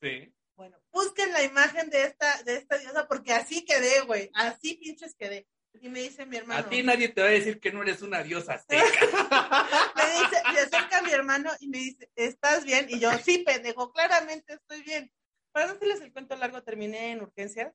Sí. 0.00 0.34
Bueno, 0.56 0.78
busquen 0.92 1.32
la 1.32 1.42
imagen 1.42 1.88
de 1.90 2.04
esta, 2.04 2.42
de 2.42 2.56
esta 2.56 2.76
diosa, 2.78 3.08
porque 3.08 3.32
así 3.32 3.64
quedé, 3.64 4.00
güey, 4.02 4.30
así 4.34 4.74
pinches 4.74 5.14
quedé. 5.14 5.46
Y 5.80 5.88
me 5.88 6.00
dice 6.00 6.26
mi 6.26 6.36
hermano. 6.36 6.60
A 6.66 6.68
ti 6.68 6.82
nadie 6.82 7.08
te 7.08 7.22
va 7.22 7.28
a 7.28 7.30
decir 7.30 7.60
que 7.60 7.72
no 7.72 7.82
eres 7.82 8.02
una 8.02 8.22
diosa 8.22 8.54
azteca. 8.54 8.82
me 9.96 10.04
dice, 10.04 10.42
se 10.52 10.60
acerca 10.76 11.00
mi 11.02 11.12
hermano 11.12 11.50
y 11.60 11.68
me 11.68 11.78
dice, 11.78 12.10
¿estás 12.16 12.64
bien? 12.64 12.86
Y 12.90 12.98
yo, 12.98 13.10
sí, 13.24 13.38
pendejo, 13.38 13.92
claramente 13.92 14.54
estoy 14.54 14.82
bien. 14.82 15.12
Para 15.52 15.66
no 15.66 15.72
hacerles 15.74 16.00
el 16.00 16.12
cuento 16.12 16.36
largo, 16.36 16.62
terminé 16.62 17.12
en 17.12 17.22
urgencias. 17.22 17.72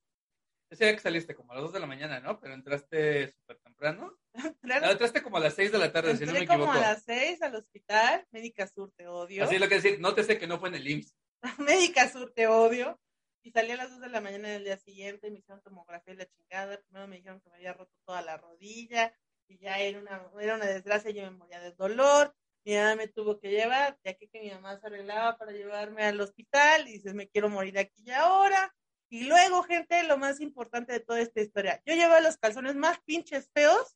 Ese 0.70 0.84
día 0.86 0.94
que 0.96 1.02
saliste 1.02 1.36
como 1.36 1.52
a 1.52 1.56
las 1.56 1.64
2 1.66 1.74
de 1.74 1.80
la 1.80 1.86
mañana, 1.88 2.20
¿no? 2.20 2.40
Pero 2.40 2.54
entraste 2.54 3.32
súper 3.32 3.60
temprano. 3.76 4.18
No, 4.64 4.92
entraste 4.92 5.24
como 5.24 5.38
a 5.38 5.40
las 5.40 5.54
6 5.54 5.72
de 5.72 5.78
la 5.78 5.94
tarde, 5.94 6.18
si 6.18 6.26
no 6.26 6.34
me 6.34 6.40
entré 6.40 6.48
como 6.48 6.66
equivoco. 6.66 6.86
a 6.86 6.92
las 6.92 7.04
seis 7.04 7.42
al 7.42 7.56
hospital, 7.56 8.28
Médica 8.32 8.68
Sur, 8.68 8.92
te 8.92 9.08
odio. 9.08 9.46
Así 9.46 9.56
es 9.56 9.62
lo 9.62 9.70
que 9.70 9.76
decir, 9.76 10.02
no 10.02 10.14
te 10.14 10.26
sé 10.26 10.38
que 10.38 10.46
no 10.46 10.60
fue 10.60 10.68
en 10.68 10.76
el 10.76 10.90
IMSS. 10.90 11.16
Médica 11.60 12.10
Sur, 12.10 12.34
te 12.34 12.48
odio. 12.48 13.00
Y 13.44 13.52
salí 13.52 13.72
a 13.72 13.78
las 13.78 13.92
2 13.92 14.02
de 14.02 14.10
la 14.10 14.20
mañana 14.20 14.50
del 14.50 14.66
día 14.66 14.78
siguiente, 14.78 15.32
me 15.32 15.40
hicieron 15.40 15.62
tomografía 15.62 16.14
y 16.14 16.18
la 16.18 16.26
chingada. 16.26 16.82
Primero 16.82 17.08
me 17.08 17.16
dijeron 17.16 17.40
que 17.40 17.50
me 17.50 17.56
había 17.56 17.74
roto 17.74 17.94
toda 18.06 18.22
la 18.24 18.36
rodilla 18.36 19.14
y 19.48 19.58
ya 19.60 19.80
era 19.80 20.00
una, 20.00 20.30
era 20.42 20.56
una 20.56 20.66
desgracia, 20.66 21.12
yo 21.12 21.24
me 21.24 21.32
moría 21.32 21.62
de 21.62 21.72
dolor. 21.72 22.36
Mi 22.66 22.74
mamá 22.74 22.96
me 22.96 23.08
tuvo 23.08 23.40
que 23.40 23.52
llevar, 23.52 23.98
ya 24.04 24.16
que, 24.16 24.28
que 24.28 24.42
mi 24.42 24.50
mamá 24.50 24.78
se 24.80 24.88
arreglaba 24.88 25.38
para 25.38 25.52
llevarme 25.52 26.04
al 26.04 26.20
hospital 26.20 26.90
y 26.90 26.94
dices, 26.94 27.14
me 27.14 27.30
quiero 27.30 27.48
morir 27.48 27.78
aquí 27.78 28.04
y 28.04 28.12
ahora. 28.12 28.74
Y 29.10 29.26
luego, 29.26 29.64
gente, 29.64 30.04
lo 30.04 30.18
más 30.18 30.42
importante 30.42 30.94
de 30.94 31.00
toda 31.00 31.22
esta 31.22 31.42
historia, 31.42 31.82
yo 31.86 31.94
llevaba 31.94 32.22
los 32.22 32.38
calzones 32.38 32.76
más 32.76 33.00
pinches 33.06 33.50
feos, 33.54 33.96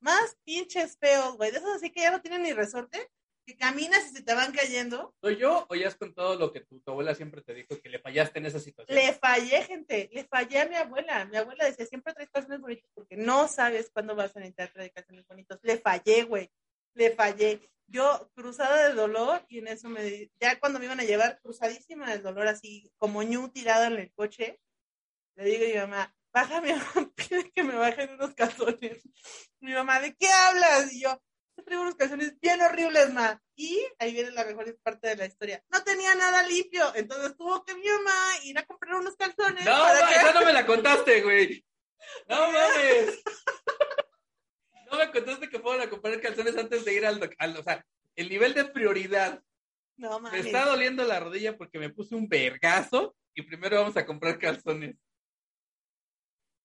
más 0.00 0.36
pinches 0.44 0.98
feos, 0.98 1.36
güey, 1.36 1.50
de 1.50 1.58
esos 1.58 1.76
así 1.76 1.90
que 1.90 2.02
ya 2.02 2.10
no 2.10 2.20
tienen 2.20 2.42
ni 2.42 2.52
resorte, 2.52 3.10
que 3.46 3.56
caminas 3.56 4.06
y 4.06 4.16
se 4.16 4.22
te 4.22 4.34
van 4.34 4.52
cayendo. 4.52 5.14
¿Soy 5.20 5.36
yo 5.36 5.66
o 5.68 5.74
ya 5.74 5.88
has 5.88 5.96
contado 5.96 6.36
lo 6.36 6.52
que 6.52 6.60
tu, 6.60 6.80
tu 6.80 6.90
abuela 6.90 7.14
siempre 7.14 7.42
te 7.42 7.54
dijo, 7.54 7.80
que 7.80 7.88
le 7.88 7.98
fallaste 7.98 8.38
en 8.38 8.46
esa 8.46 8.58
situación? 8.58 8.96
Le 8.96 9.12
fallé, 9.14 9.62
gente, 9.62 10.10
le 10.12 10.24
fallé 10.24 10.60
a 10.60 10.68
mi 10.68 10.76
abuela. 10.76 11.24
Mi 11.26 11.36
abuela 11.36 11.64
decía, 11.64 11.86
siempre 11.86 12.14
traes 12.14 12.30
calzones 12.30 12.60
bonitos 12.60 12.90
porque 12.94 13.16
no 13.16 13.48
sabes 13.48 13.90
cuándo 13.90 14.14
vas 14.14 14.34
a 14.36 14.40
necesitar 14.40 14.72
traer 14.72 14.92
calzones 14.92 15.26
bonitos. 15.26 15.58
Le 15.62 15.78
fallé, 15.78 16.24
güey, 16.24 16.50
le 16.94 17.10
fallé. 17.10 17.60
Yo 17.94 18.28
cruzada 18.34 18.88
de 18.88 18.94
dolor 18.94 19.46
y 19.48 19.58
en 19.58 19.68
eso 19.68 19.88
me, 19.88 20.28
ya 20.40 20.58
cuando 20.58 20.80
me 20.80 20.86
iban 20.86 20.98
a 20.98 21.04
llevar 21.04 21.40
cruzadísima 21.40 22.10
del 22.10 22.24
dolor, 22.24 22.48
así 22.48 22.90
como 22.98 23.22
ñu 23.22 23.50
tirada 23.52 23.86
en 23.86 23.92
el 24.00 24.12
coche, 24.14 24.60
le 25.36 25.44
digo 25.44 25.64
a 25.64 25.68
mi 25.68 25.74
mamá, 25.92 26.16
bájame, 26.32 26.74
pide 27.14 27.52
que 27.52 27.62
me 27.62 27.76
bajen 27.76 28.10
unos 28.14 28.34
calzones. 28.34 29.00
Mi 29.60 29.72
mamá, 29.74 30.00
¿de 30.00 30.12
qué 30.16 30.28
hablas? 30.28 30.92
Y 30.92 31.02
yo, 31.02 31.22
yo 31.56 31.64
traigo 31.64 31.82
unos 31.84 31.94
calzones 31.94 32.36
bien 32.40 32.60
horribles, 32.62 33.12
ma. 33.12 33.40
Y 33.54 33.86
ahí 34.00 34.12
viene 34.12 34.32
la 34.32 34.44
mejor 34.44 34.76
parte 34.82 35.06
de 35.06 35.16
la 35.16 35.26
historia. 35.26 35.64
No 35.70 35.84
tenía 35.84 36.16
nada 36.16 36.42
limpio, 36.48 36.92
entonces 36.96 37.36
tuvo 37.36 37.64
que 37.64 37.76
mi 37.76 37.86
mamá 37.88 38.38
ir 38.42 38.58
a 38.58 38.66
comprar 38.66 38.96
unos 38.96 39.14
calzones. 39.14 39.64
No, 39.64 39.70
para 39.70 40.00
ma, 40.00 40.08
que- 40.08 40.14
esa 40.16 40.32
no 40.32 40.40
me 40.46 40.52
la 40.52 40.66
contaste, 40.66 41.22
güey. 41.22 41.64
No 42.28 42.50
mames. 42.50 43.22
No 44.90 44.98
me 44.98 45.10
contaste 45.10 45.48
que 45.48 45.58
fueron 45.58 45.82
a 45.86 45.90
comprar 45.90 46.20
calzones 46.20 46.56
antes 46.56 46.84
de 46.84 46.94
ir 46.94 47.06
al, 47.06 47.30
al- 47.38 47.56
O 47.56 47.62
sea, 47.62 47.84
el 48.16 48.28
nivel 48.28 48.54
de 48.54 48.64
prioridad 48.66 49.42
No 49.96 50.18
Me 50.20 50.30
mames. 50.30 50.46
está 50.46 50.64
doliendo 50.66 51.04
la 51.04 51.20
rodilla 51.20 51.56
porque 51.56 51.78
me 51.78 51.90
puse 51.90 52.14
un 52.14 52.28
vergazo 52.28 53.14
y 53.34 53.42
primero 53.42 53.76
vamos 53.80 53.96
a 53.96 54.06
comprar 54.06 54.38
calzones. 54.38 54.96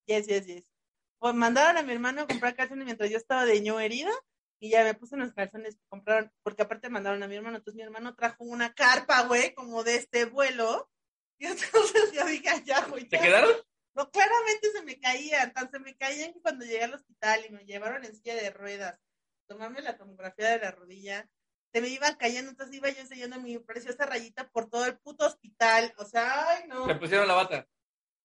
Yes, 0.07 0.27
yes, 0.27 0.45
yes. 0.47 0.71
Pues 1.19 1.33
mandaron 1.35 1.77
a 1.77 1.83
mi 1.83 1.91
hermano 1.93 2.21
a 2.21 2.27
comprar 2.27 2.55
calzones 2.55 2.85
mientras 2.85 3.09
yo 3.09 3.17
estaba 3.17 3.45
de 3.45 3.61
ño 3.61 3.79
herida 3.79 4.11
y 4.59 4.69
ya 4.71 4.83
me 4.83 4.93
puse 4.93 5.15
unos 5.15 5.33
calzones 5.33 5.75
que 5.75 5.83
compraron, 5.89 6.31
porque 6.43 6.63
aparte 6.63 6.89
mandaron 6.89 7.21
a 7.23 7.27
mi 7.27 7.35
hermano, 7.35 7.57
entonces 7.57 7.75
mi 7.77 7.83
hermano 7.83 8.15
trajo 8.15 8.43
una 8.43 8.73
carpa, 8.73 9.23
güey, 9.23 9.53
como 9.53 9.83
de 9.83 9.95
este 9.95 10.25
vuelo. 10.25 10.89
Y 11.37 11.45
entonces 11.45 12.11
yo 12.13 12.25
dije, 12.25 12.49
"Ah, 12.49 12.61
ya, 12.65 12.85
güey, 12.87 13.05
¿Te 13.07 13.17
ya". 13.17 13.23
quedaron? 13.23 13.51
No, 13.95 14.09
claramente 14.11 14.71
se 14.71 14.83
me 14.83 14.99
caían, 14.99 15.53
tan 15.53 15.69
se 15.69 15.79
me 15.79 15.95
caían 15.97 16.33
que 16.33 16.41
cuando 16.41 16.65
llegué 16.65 16.83
al 16.83 16.93
hospital 16.93 17.45
y 17.45 17.51
me 17.51 17.65
llevaron 17.65 18.05
en 18.05 18.15
silla 18.15 18.35
de 18.35 18.51
ruedas, 18.51 18.99
tomarme 19.47 19.81
la 19.81 19.97
tomografía 19.97 20.51
de 20.51 20.59
la 20.59 20.71
rodilla, 20.71 21.29
se 21.71 21.81
me 21.81 21.87
iban 21.89 22.15
cayendo, 22.15 22.51
entonces 22.51 22.75
iba 22.75 22.89
yo 22.89 23.01
enseñando 23.01 23.39
mi 23.39 23.57
preciosa 23.59 24.05
rayita 24.05 24.49
por 24.49 24.69
todo 24.69 24.85
el 24.85 24.97
puto 24.97 25.25
hospital. 25.25 25.93
O 25.97 26.05
sea, 26.05 26.49
ay, 26.49 26.67
no. 26.67 26.87
Te 26.87 26.95
pusieron 26.95 27.27
la 27.27 27.35
bata. 27.35 27.67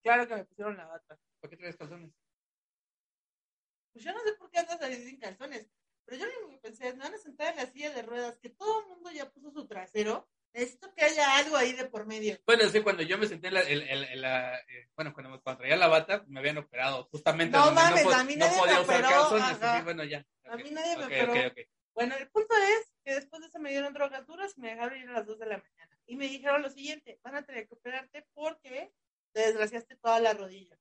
Claro 0.02 0.26
que 0.26 0.34
me 0.34 0.44
pusieron 0.44 0.76
la 0.76 0.86
bata. 0.86 1.18
¿Por 1.40 1.50
qué 1.50 1.56
traes 1.56 1.76
calzones? 1.76 2.12
Pues 3.92 4.04
yo 4.04 4.12
no 4.12 4.20
sé 4.22 4.32
por 4.34 4.50
qué 4.50 4.58
andas 4.58 4.80
ahí 4.82 4.96
sin 4.96 5.20
calzones, 5.20 5.68
pero 6.04 6.18
yo 6.18 6.26
lo 6.26 6.38
único 6.38 6.50
que 6.52 6.68
pensé 6.68 6.88
es, 6.88 6.96
me 6.96 7.04
van 7.04 7.14
a 7.14 7.18
sentar 7.18 7.52
en 7.52 7.56
la 7.56 7.66
silla 7.66 7.90
de 7.90 8.02
ruedas, 8.02 8.38
que 8.38 8.50
todo 8.50 8.80
el 8.80 8.88
mundo 8.88 9.10
ya 9.12 9.30
puso 9.30 9.50
su 9.50 9.66
trasero, 9.68 10.28
necesito 10.54 10.92
que 10.94 11.04
haya 11.04 11.36
algo 11.38 11.56
ahí 11.56 11.72
de 11.72 11.84
por 11.86 12.06
medio. 12.06 12.38
Bueno, 12.46 12.66
sí, 12.70 12.80
cuando 12.80 13.02
yo 13.02 13.18
me 13.18 13.26
senté 13.26 13.48
en 13.48 13.54
la, 13.54 13.62
en- 13.62 13.82
en- 13.82 14.20
la- 14.22 14.56
eh, 14.60 14.88
bueno, 14.96 15.12
cuando, 15.12 15.30
me- 15.32 15.40
cuando 15.40 15.58
traía 15.58 15.76
la 15.76 15.88
bata, 15.88 16.24
me 16.28 16.40
habían 16.40 16.58
operado 16.58 17.08
justamente 17.10 17.56
No 17.58 17.72
mames, 17.72 18.04
po- 18.04 18.12
a 18.12 18.24
mí 18.24 18.36
no 18.36 18.46
nadie 18.46 18.58
podía 18.58 18.74
me 18.76 18.80
usar 18.80 18.94
operó, 19.04 19.08
calzones. 19.20 19.44
ajá. 19.44 19.74
así, 19.74 19.84
bueno, 19.84 20.04
ya. 20.04 20.26
A 20.44 20.56
mí 20.56 20.70
nadie 20.70 20.96
me 20.96 21.04
operó. 21.04 21.54
Bueno, 21.94 22.16
el 22.16 22.28
punto 22.28 22.54
es 22.56 22.92
que 23.04 23.14
después 23.14 23.42
de 23.42 23.48
eso 23.48 23.58
me 23.60 23.70
dieron 23.70 23.92
drogas 23.92 24.26
duras 24.26 24.54
y 24.56 24.60
me 24.60 24.70
dejaron 24.70 24.98
ir 24.98 25.08
a 25.08 25.12
las 25.12 25.26
2 25.26 25.38
de 25.38 25.46
la 25.46 25.58
mañana. 25.58 25.98
Y 26.06 26.16
me 26.16 26.28
dijeron 26.28 26.62
lo 26.62 26.70
siguiente, 26.70 27.18
van 27.22 27.36
a 27.36 27.42
tener 27.44 27.68
que 27.68 27.74
operarte 27.74 28.26
porque 28.34 28.92
te 29.32 29.40
desgraciaste 29.40 29.96
toda 29.96 30.18
la 30.20 30.34
rodilla. 30.34 30.76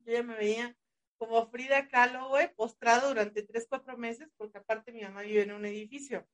Yo 0.00 0.12
ya 0.14 0.22
me 0.22 0.34
veía 0.34 0.76
como 1.16 1.48
Frida 1.48 1.86
Kahlo, 1.88 2.28
güey, 2.28 2.52
postrado 2.54 3.08
durante 3.08 3.42
3, 3.44 3.66
4 3.68 3.96
meses, 3.96 4.28
porque 4.36 4.58
aparte 4.58 4.90
mi 4.90 5.02
mamá 5.02 5.22
vive 5.22 5.42
en 5.42 5.52
un 5.52 5.64
edificio. 5.64 6.26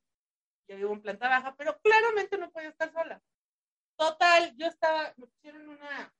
Yo 0.69 0.77
vivo 0.77 0.93
en 0.93 1.01
planta 1.01 1.27
baja, 1.27 1.55
pero 1.57 1.79
claramente 1.81 2.37
no 2.37 2.51
podía 2.51 2.69
estar 2.69 2.93
sola. 2.93 3.21
Total, 3.97 4.55
yo 4.55 4.67
estaba, 4.67 5.13
me 5.17 5.27
pusieron 5.27 5.67
una 5.67 6.13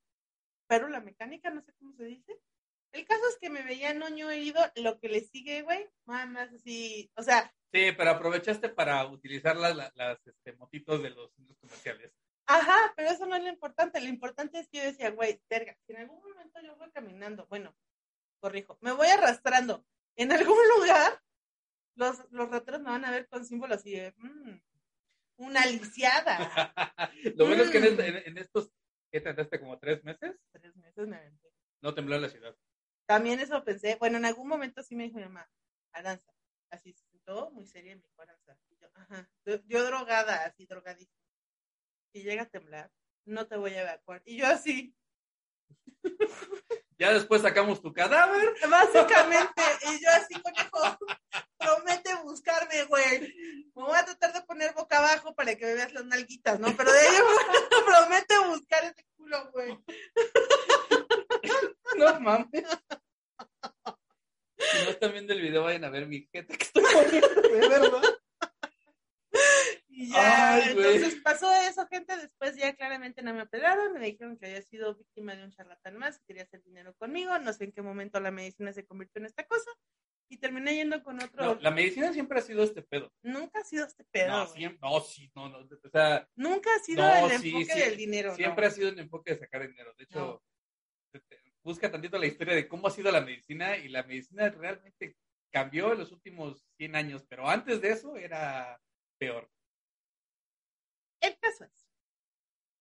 pérula 0.68 1.00
mecánica, 1.00 1.50
no 1.50 1.62
sé 1.62 1.74
cómo 1.76 1.94
se 1.94 2.04
dice. 2.04 2.38
El 2.92 3.06
caso 3.06 3.22
es 3.30 3.38
que 3.40 3.50
me 3.50 3.64
veía 3.64 3.94
noño 3.94 4.30
herido, 4.30 4.60
lo 4.76 5.00
que 5.00 5.08
le 5.08 5.22
sigue, 5.22 5.62
güey, 5.62 5.88
más 6.06 6.52
así, 6.52 7.12
o 7.16 7.22
sea, 7.22 7.54
Sí, 7.72 7.92
pero 7.96 8.12
aprovechaste 8.12 8.70
para 8.70 9.06
utilizar 9.06 9.56
las, 9.56 9.76
las, 9.76 9.96
las, 9.96 10.18
este, 10.26 10.54
motitos 10.54 11.04
de 11.04 11.12
los 11.12 11.32
centros 11.36 11.58
comerciales. 11.60 12.12
Ajá, 12.48 12.94
pero 12.96 13.10
eso 13.10 13.28
no 13.28 13.36
es 13.36 13.44
lo 13.44 13.50
importante. 13.50 14.02
Lo 14.02 14.08
importante 14.08 14.60
es 14.60 14.68
que 14.70 14.80
yo 14.80 14.84
decía, 14.86 15.12
güey, 15.12 15.40
verga, 15.48 15.78
si 15.86 15.94
en 15.94 16.00
algún 16.00 16.20
momento 16.20 16.60
yo 16.62 16.76
voy 16.78 16.90
caminando, 16.92 17.46
bueno, 17.46 17.76
corrijo, 18.40 18.80
me 18.82 18.92
voy 18.92 19.08
arrastrando 19.08 19.86
en 20.16 20.32
algún 20.32 20.58
lugar, 20.78 21.22
los, 22.00 22.32
los 22.32 22.50
rateros 22.50 22.82
me 22.82 22.90
van 22.92 23.06
a 23.06 23.12
ver 23.12 23.28
con 23.28 23.46
símbolos 23.46 23.78
así 23.78 23.92
de, 23.92 24.14
mm, 24.18 24.60
una 25.38 25.66
lisiada. 25.66 26.38
Lo 27.36 27.46
bueno 27.46 27.64
es 27.64 27.70
que 27.70 27.78
en, 27.78 27.84
Mm. 27.84 27.88
este- 27.88 28.30
en- 28.30 28.38
estos, 28.38 28.72
¿qué 29.12 29.22
trataste? 29.22 29.60
¿Como 29.60 29.78
tres 29.80 30.04
meses? 30.04 30.36
Tres 30.52 30.76
meses 30.78 31.08
me 31.08 31.18
aventé. 31.18 31.50
No 31.82 31.94
tembló 31.94 32.18
la 32.20 32.30
ciudad. 32.30 32.56
También 33.06 33.40
eso 33.40 33.64
pensé, 33.64 33.96
bueno, 33.96 34.18
en 34.18 34.26
algún 34.26 34.48
momento 34.48 34.82
sí 34.84 34.96
me 34.96 35.04
dijo 35.06 35.18
mi 35.18 35.24
mamá, 35.26 35.50
Aranza, 35.92 36.32
así 36.70 36.94
se 36.94 37.06
sentó 37.08 37.50
muy 37.52 37.66
seria 37.66 37.94
y 37.94 37.96
me 37.96 38.04
dijo, 38.04 38.22
Aranza, 38.22 38.58
y 38.70 38.78
yo, 38.78 38.88
ajá, 38.94 39.30
yo, 39.46 39.56
yo 39.66 39.84
drogada, 39.86 40.46
así 40.46 40.66
drogadísima. 40.66 41.18
Si 42.14 42.22
llega 42.24 42.44
a 42.44 42.50
temblar, 42.50 42.92
no 43.26 43.48
te 43.48 43.56
voy 43.58 43.74
a 43.74 43.82
evacuar. 43.82 44.22
Y 44.26 44.38
yo 44.38 44.48
así, 44.48 44.96
Ya 46.98 47.14
después 47.14 47.42
sacamos 47.42 47.82
tu 47.82 47.94
cadáver. 47.94 48.54
Básicamente, 48.70 49.62
y 49.90 50.04
yo 50.04 50.10
así, 50.12 50.34
conejo, 50.42 50.98
promete 51.58 52.14
buscarme, 52.24 52.84
güey. 52.86 53.22
Me 53.74 53.84
voy 53.84 53.96
a 53.98 54.04
tratar 54.04 54.34
de 54.34 54.42
poner 54.42 54.74
boca 54.74 55.00
que 55.58 55.66
me 55.66 55.74
veas 55.74 55.94
las 55.94 56.06
nalguitas, 56.06 56.60
¿no? 56.60 56.76
Pero 56.76 56.92
de 56.92 57.00
ahí 57.00 57.08
promete 57.86 58.40
buscar 58.48 58.84
ese 58.86 59.06
culo, 59.16 59.52
güey. 59.52 59.78
No 61.98 62.20
mames. 62.22 62.64
Si 64.58 64.84
no 64.86 64.90
están 64.90 65.12
viendo 65.12 65.34
el 65.34 65.42
video, 65.42 65.64
vayan 65.64 65.84
a 65.84 65.90
ver 65.90 66.08
mi 66.08 66.28
jeta 66.32 66.56
que 66.56 66.64
estoy 66.64 66.84
poniendo, 66.84 67.42
verdad. 67.52 68.20
Y 69.88 70.10
ya, 70.12 70.54
Ay, 70.54 70.64
entonces 70.70 71.16
pasó 71.22 71.52
eso, 71.54 71.86
gente. 71.88 72.16
Después 72.16 72.56
ya 72.56 72.74
claramente 72.74 73.22
no 73.22 73.34
me 73.34 73.42
operaron. 73.42 73.94
Me 73.94 74.06
dijeron 74.06 74.38
que 74.38 74.46
había 74.46 74.62
sido 74.62 74.96
víctima 74.96 75.36
de 75.36 75.44
un 75.44 75.52
charlatán 75.52 75.98
más, 75.98 76.22
quería 76.26 76.44
hacer 76.44 76.64
dinero 76.64 76.96
conmigo. 76.96 77.38
No 77.40 77.52
sé 77.52 77.66
en 77.66 77.74
qué 77.74 77.82
momento 77.82 78.20
la 78.22 78.32
medicina 78.32 78.72
se 78.72 78.86
convirtió 78.86 79.20
en 79.20 79.26
esta 79.26 79.46
cosa. 79.46 79.70
Terminé 80.40 80.76
yendo 80.76 81.04
con 81.04 81.22
otro. 81.22 81.44
No, 81.44 81.62
la 81.62 81.72
medicina 81.72 82.14
siempre 82.14 82.40
ha 82.40 82.42
sido 82.42 82.64
este 82.64 82.82
pedo. 82.82 83.12
Nunca 83.24 83.60
ha 83.60 83.64
sido 83.64 83.86
este 83.86 84.04
pedo. 84.06 84.30
No, 84.30 84.48
siempre, 84.48 84.80
no, 84.82 85.02
sí, 85.02 85.32
no, 85.36 85.50
no, 85.50 85.60
o 85.60 85.90
sea, 85.90 86.28
Nunca 86.36 86.70
ha 86.76 86.80
sido 86.80 87.04
No, 87.04 87.28
el 87.28 87.32
enfoque 87.34 87.66
sí, 87.66 87.80
del 87.80 87.98
dinero. 87.98 88.36
siempre 88.36 88.66
ha 88.66 88.72
sido 88.72 88.90
un 88.90 89.00
enfoque 89.00 89.34
de 89.34 89.40
sacar 89.40 89.68
dinero. 89.68 89.94
De 89.98 90.04
hecho, 90.06 90.44
busca 91.64 91.92
tantito 91.92 92.18
la 92.18 92.26
historia 92.28 92.56
de 92.56 92.68
cómo 92.68 92.88
ha 92.88 92.92
sido 92.92 93.12
la 93.12 93.22
medicina 93.22 93.78
y 93.78 93.90
la 93.90 94.04
medicina 94.04 94.50
realmente 94.50 95.18
cambió 95.52 95.92
en 95.94 96.00
los 96.00 96.12
últimos 96.12 96.66
100 96.78 96.96
años, 96.96 97.26
pero 97.28 97.48
antes 97.48 97.82
de 97.82 97.92
eso 97.92 98.16
era 98.16 98.80
peor. 99.18 99.50
El 101.22 101.38
caso 101.38 101.66
es 101.66 101.88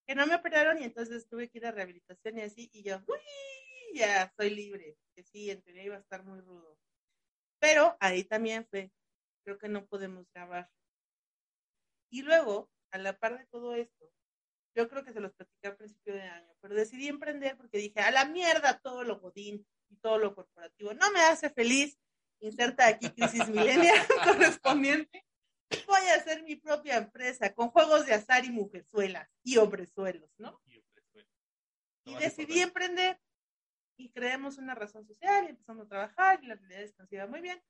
que 0.07 0.15
no 0.15 0.25
me 0.25 0.35
operaron 0.35 0.81
y 0.81 0.85
entonces 0.85 1.27
tuve 1.27 1.49
que 1.49 1.59
ir 1.59 1.65
a 1.65 1.71
rehabilitación 1.71 2.37
y 2.37 2.41
así, 2.41 2.69
y 2.73 2.83
yo, 2.83 2.97
uy, 3.07 3.97
ya 3.99 4.31
soy 4.35 4.49
libre, 4.49 4.97
que 5.15 5.23
sí, 5.23 5.51
en 5.51 5.61
teoría 5.61 5.83
iba 5.83 5.95
a 5.97 5.99
estar 5.99 6.23
muy 6.23 6.39
rudo. 6.41 6.77
Pero 7.59 7.97
ahí 7.99 8.23
también 8.23 8.65
fue, 8.69 8.91
creo 9.43 9.57
que 9.57 9.69
no 9.69 9.85
podemos 9.85 10.25
grabar. 10.33 10.69
Y 12.09 12.21
luego, 12.21 12.69
a 12.91 12.97
la 12.97 13.17
par 13.17 13.37
de 13.37 13.45
todo 13.47 13.75
esto, 13.75 14.11
yo 14.75 14.87
creo 14.87 15.03
que 15.03 15.13
se 15.13 15.19
los 15.19 15.33
platicé 15.33 15.67
a 15.67 15.77
principio 15.77 16.13
de 16.13 16.21
año, 16.21 16.53
pero 16.61 16.75
decidí 16.75 17.07
emprender 17.07 17.57
porque 17.57 17.77
dije, 17.77 17.99
a 17.99 18.11
la 18.11 18.25
mierda 18.25 18.79
todo 18.79 19.03
lo 19.03 19.19
godín 19.19 19.65
y 19.89 19.95
todo 19.97 20.17
lo 20.17 20.33
corporativo, 20.33 20.93
no 20.93 21.11
me 21.11 21.19
hace 21.21 21.49
feliz, 21.49 21.97
inserta 22.39 22.87
aquí 22.87 23.09
crisis 23.09 23.47
milenial 23.49 23.97
correspondiente. 24.23 25.25
Voy 25.85 26.01
a 26.07 26.15
hacer 26.15 26.43
mi 26.43 26.55
propia 26.55 26.97
empresa 26.97 27.53
con 27.53 27.69
juegos 27.69 28.05
de 28.05 28.13
azar 28.13 28.45
y 28.45 28.51
mujerzuelas 28.51 29.29
y 29.43 29.57
hombrezuelos, 29.57 30.31
¿no? 30.37 30.59
Y, 30.65 30.83
bueno, 31.13 31.29
Y 32.05 32.15
decidí 32.15 32.59
emprender 32.59 33.19
y 33.99 34.09
creamos 34.11 34.57
una 34.57 34.75
razón 34.75 35.05
social 35.05 35.45
y 35.45 35.49
empezamos 35.49 35.85
a 35.85 35.89
trabajar 35.89 36.39
y 36.43 36.47
la 36.47 36.55
realidad 36.55 36.83
es 36.83 36.93
que 36.93 37.01
nos 37.03 37.11
iba 37.11 37.27
muy 37.27 37.41
bien 37.41 37.61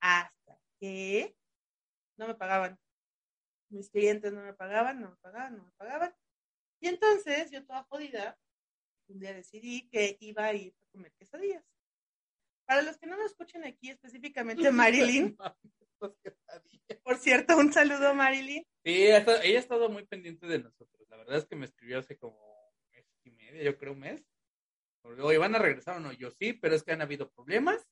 hasta 0.00 0.60
que 0.80 1.36
no 2.16 2.26
me 2.26 2.34
pagaban. 2.34 2.78
Mis 3.70 3.90
clientes 3.90 4.32
no 4.32 4.42
me 4.42 4.54
pagaban, 4.54 5.00
no 5.00 5.10
me 5.10 5.16
pagaban, 5.16 5.56
no 5.56 5.64
me 5.64 5.72
pagaban. 5.72 6.14
Y 6.80 6.88
entonces 6.88 7.50
yo 7.50 7.64
toda 7.64 7.84
jodida, 7.84 8.38
un 9.08 9.20
día 9.20 9.32
decidí 9.34 9.88
que 9.88 10.16
iba 10.20 10.46
a 10.46 10.54
ir 10.54 10.74
a 10.80 10.90
comer 10.90 11.12
quesadillas. 11.12 11.64
Para 12.66 12.82
los 12.82 12.98
que 12.98 13.06
no 13.06 13.16
me 13.16 13.24
escuchen 13.24 13.64
aquí, 13.64 13.90
específicamente 13.90 14.70
Marilyn, 14.72 15.36
por 17.04 17.18
cierto, 17.18 17.56
un 17.56 17.72
saludo 17.72 18.14
Marilyn. 18.14 18.64
Sí, 18.84 19.06
ella 19.06 19.24
ha 19.24 19.58
estado- 19.58 19.88
muy 19.88 20.04
pendiente 20.06 20.46
de 20.46 20.58
nosotros. 20.58 21.08
La 21.08 21.16
verdad 21.18 21.36
es 21.36 21.46
que 21.46 21.56
me 21.56 21.66
escribió 21.66 21.98
hace 21.98 22.18
como 22.18 22.74
mes 22.90 23.06
y 23.24 23.30
medio, 23.30 23.62
yo 23.62 23.78
creo 23.78 23.92
un 23.92 24.00
mes. 24.00 24.27
Oye, 25.20 25.38
¿van 25.38 25.54
a 25.54 25.58
regresar 25.58 25.96
o 25.96 26.00
no? 26.00 26.12
Yo 26.12 26.30
sí, 26.30 26.52
pero 26.52 26.74
es 26.74 26.82
que 26.82 26.92
han 26.92 27.02
habido 27.02 27.30
problemas. 27.30 27.86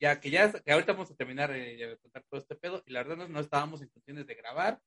Ya 0.00 0.18
que 0.18 0.30
ya, 0.30 0.50
que 0.50 0.72
ahorita 0.72 0.92
vamos 0.92 1.10
a 1.10 1.14
terminar 1.14 1.50
eh, 1.54 1.76
de 1.76 1.98
contar 1.98 2.24
todo 2.28 2.40
este 2.40 2.56
pedo. 2.56 2.82
Y 2.86 2.92
la 2.92 3.02
verdad 3.02 3.16
no, 3.18 3.28
no 3.28 3.40
estábamos 3.40 3.82
en 3.82 3.88
condiciones 3.88 4.26
de 4.26 4.34
grabar, 4.34 4.80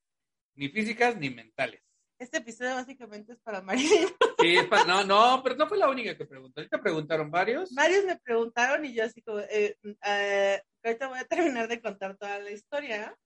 ni 0.56 0.68
físicas 0.68 1.16
ni 1.16 1.30
mentales. 1.30 1.80
Este 2.18 2.38
episodio 2.38 2.74
básicamente 2.74 3.32
es 3.32 3.38
para 3.40 3.60
Marilyn. 3.62 4.08
Sí, 4.40 4.56
es 4.56 4.66
pa- 4.66 4.84
no, 4.84 5.04
no, 5.04 5.40
pero 5.42 5.54
no 5.56 5.68
fue 5.68 5.78
la 5.78 5.88
única 5.88 6.16
que 6.16 6.26
preguntó. 6.26 6.60
Ahorita 6.60 6.80
preguntaron 6.82 7.30
varios. 7.30 7.72
Varios 7.74 8.04
me 8.04 8.16
preguntaron 8.18 8.84
y 8.84 8.92
yo 8.94 9.04
así 9.04 9.22
como, 9.22 9.38
eh, 9.40 9.78
eh, 10.04 10.62
ahorita 10.82 11.08
voy 11.08 11.18
a 11.18 11.24
terminar 11.24 11.68
de 11.68 11.80
contar 11.80 12.16
toda 12.16 12.38
la 12.40 12.50
historia. 12.50 13.16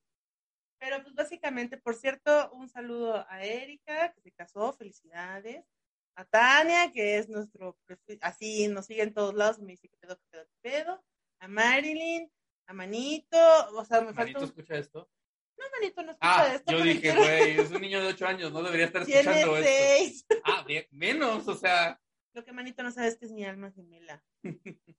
Pero 0.79 1.01
pues 1.03 1.13
básicamente, 1.13 1.77
por 1.77 1.95
cierto, 1.95 2.51
un 2.53 2.69
saludo 2.69 3.25
a 3.27 3.43
Erika, 3.43 4.13
que 4.13 4.21
se 4.21 4.31
casó, 4.31 4.71
felicidades. 4.73 5.65
A 6.19 6.25
Tania, 6.25 6.91
que 6.91 7.17
es 7.17 7.29
nuestro, 7.29 7.77
prefi- 7.87 8.17
así 8.21 8.67
nos 8.67 8.85
sigue 8.87 9.03
en 9.03 9.13
todos 9.13 9.33
lados, 9.33 9.59
me 9.59 9.71
dice 9.71 9.87
que 9.87 9.95
pedo, 9.97 10.17
que 10.17 10.25
pedo, 10.29 10.45
que 10.47 10.55
pedo. 10.61 11.03
A 11.39 11.47
Marilyn, 11.47 12.29
a 12.67 12.73
Manito, 12.73 13.37
o 13.73 13.85
sea, 13.85 14.01
me 14.01 14.07
falta 14.07 14.21
Manito, 14.23 14.43
escucha 14.43 14.75
esto. 14.75 15.09
No, 15.57 15.65
Manito, 15.79 16.03
no 16.03 16.11
escucha 16.11 16.41
Ah, 16.49 16.53
esto. 16.55 16.71
yo 16.73 16.81
dije, 16.83 17.15
güey, 17.15 17.59
es 17.61 17.71
un 17.71 17.79
niño 17.81 18.01
de 18.01 18.07
8 18.07 18.27
años, 18.27 18.51
no 18.51 18.61
debería 18.61 18.87
estar 18.87 19.03
escuchando 19.03 19.55
esto. 19.57 19.63
seis. 19.63 20.25
Ah, 20.43 20.63
bien, 20.67 20.85
menos, 20.91 21.47
o 21.47 21.55
sea, 21.55 22.01
Lo 22.33 22.43
que 22.43 22.51
Manito 22.51 22.83
no 22.83 22.91
sabe 22.91 23.07
es 23.07 23.17
que 23.17 23.25
es 23.25 23.31
mi 23.31 23.45
alma 23.45 23.71
gemela. 23.71 24.21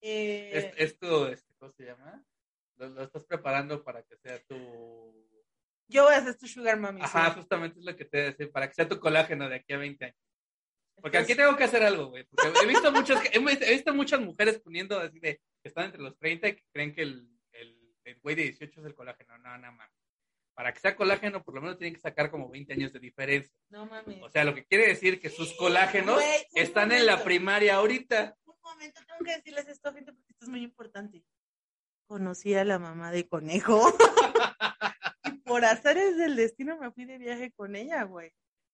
Eh, 0.00 0.50
es- 0.76 0.92
esto, 0.92 1.28
este, 1.28 1.52
¿cómo 1.58 1.72
se 1.72 1.84
llama? 1.84 2.24
Lo, 2.76 2.88
lo 2.90 3.02
estás 3.02 3.24
preparando 3.24 3.82
para 3.82 4.02
que 4.04 4.16
sea 4.16 4.38
tu, 4.44 4.54
Yo 5.88 6.04
voy 6.04 6.14
a 6.14 6.22
ser 6.22 6.36
tu 6.36 6.46
sugar 6.46 6.78
mami. 6.78 7.00
Ajá, 7.02 7.30
sí. 7.30 7.40
justamente 7.40 7.80
es 7.80 7.84
lo 7.84 7.96
que 7.96 8.04
te 8.04 8.18
decía, 8.18 8.48
para 8.52 8.68
que 8.68 8.74
sea 8.74 8.88
tu 8.88 9.00
colágeno 9.00 9.48
de 9.48 9.56
aquí 9.56 9.72
a 9.72 9.78
20 9.78 10.04
años. 10.04 10.16
Porque 11.00 11.18
aquí 11.18 11.34
tengo 11.34 11.56
que 11.56 11.64
hacer 11.64 11.82
algo, 11.82 12.08
güey. 12.08 12.24
Porque 12.24 12.52
he 12.62 12.66
visto, 12.66 12.92
muchas, 12.92 13.22
he 13.32 13.72
visto 13.72 13.94
muchas 13.94 14.20
mujeres 14.20 14.60
poniendo 14.60 14.98
así 14.98 15.20
de 15.20 15.40
que 15.62 15.68
están 15.68 15.86
entre 15.86 16.02
los 16.02 16.16
30 16.18 16.48
y 16.48 16.56
que 16.56 16.64
creen 16.72 16.94
que 16.94 17.02
el, 17.02 17.28
el, 17.52 17.96
el 18.04 18.20
güey 18.20 18.36
de 18.36 18.42
18 18.44 18.80
es 18.80 18.86
el 18.86 18.94
colágeno. 18.94 19.38
No, 19.38 19.58
no, 19.58 19.72
mames. 19.72 19.94
Para 20.54 20.72
que 20.72 20.80
sea 20.80 20.96
colágeno, 20.96 21.42
por 21.44 21.54
lo 21.54 21.60
menos 21.60 21.78
tienen 21.78 21.94
que 21.94 22.00
sacar 22.00 22.30
como 22.30 22.48
20 22.48 22.72
años 22.72 22.92
de 22.92 22.98
diferencia. 22.98 23.54
No 23.68 23.86
mames. 23.86 24.20
O 24.22 24.28
sea, 24.28 24.44
lo 24.44 24.54
que 24.54 24.64
quiere 24.64 24.88
decir 24.88 25.20
que 25.20 25.30
sus 25.30 25.54
colágenos 25.54 26.16
Güey, 26.16 26.46
están 26.54 26.90
en 26.90 27.06
la 27.06 27.22
primaria 27.22 27.76
ahorita. 27.76 28.36
Un 28.44 28.56
momento, 28.62 29.00
tengo 29.06 29.24
que 29.24 29.36
decirles 29.36 29.68
esto, 29.68 29.92
gente, 29.92 30.12
porque 30.12 30.32
esto 30.32 30.44
es 30.46 30.50
muy 30.50 30.62
importante. 30.62 31.22
Conocí 32.06 32.54
a 32.54 32.64
la 32.64 32.78
mamá 32.78 33.12
de 33.12 33.28
conejo. 33.28 33.80
y 35.24 35.30
por 35.44 35.64
azares 35.64 36.16
del 36.16 36.34
destino 36.34 36.76
me 36.78 36.90
fui 36.90 37.04
de 37.04 37.18
viaje 37.18 37.52
con 37.52 37.76
ella, 37.76 38.02
güey. 38.02 38.32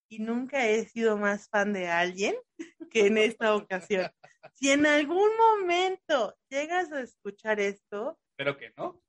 Y 0.08 0.18
nunca 0.18 0.66
he 0.66 0.84
sido 0.86 1.16
más 1.16 1.48
fan 1.48 1.72
de 1.72 1.88
alguien 1.88 2.36
que 2.90 3.06
en 3.06 3.18
esta 3.18 3.54
ocasión. 3.54 4.10
Si 4.54 4.70
en 4.70 4.86
algún 4.86 5.30
momento 5.36 6.36
llegas 6.48 6.92
a 6.92 7.00
escuchar 7.00 7.60
esto, 7.60 8.18
Pero 8.36 8.56
que 8.56 8.72
no. 8.76 9.02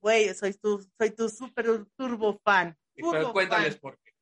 güey, 0.00 0.34
soy 0.34 0.54
tu, 0.54 0.80
soy 0.98 1.10
tu 1.10 1.28
super 1.28 1.66
turbo 1.96 2.40
fan. 2.44 2.76
Turbo 2.96 3.32
cuéntales 3.32 3.74
fan. 3.74 3.80
por 3.80 3.98
qué. 4.00 4.12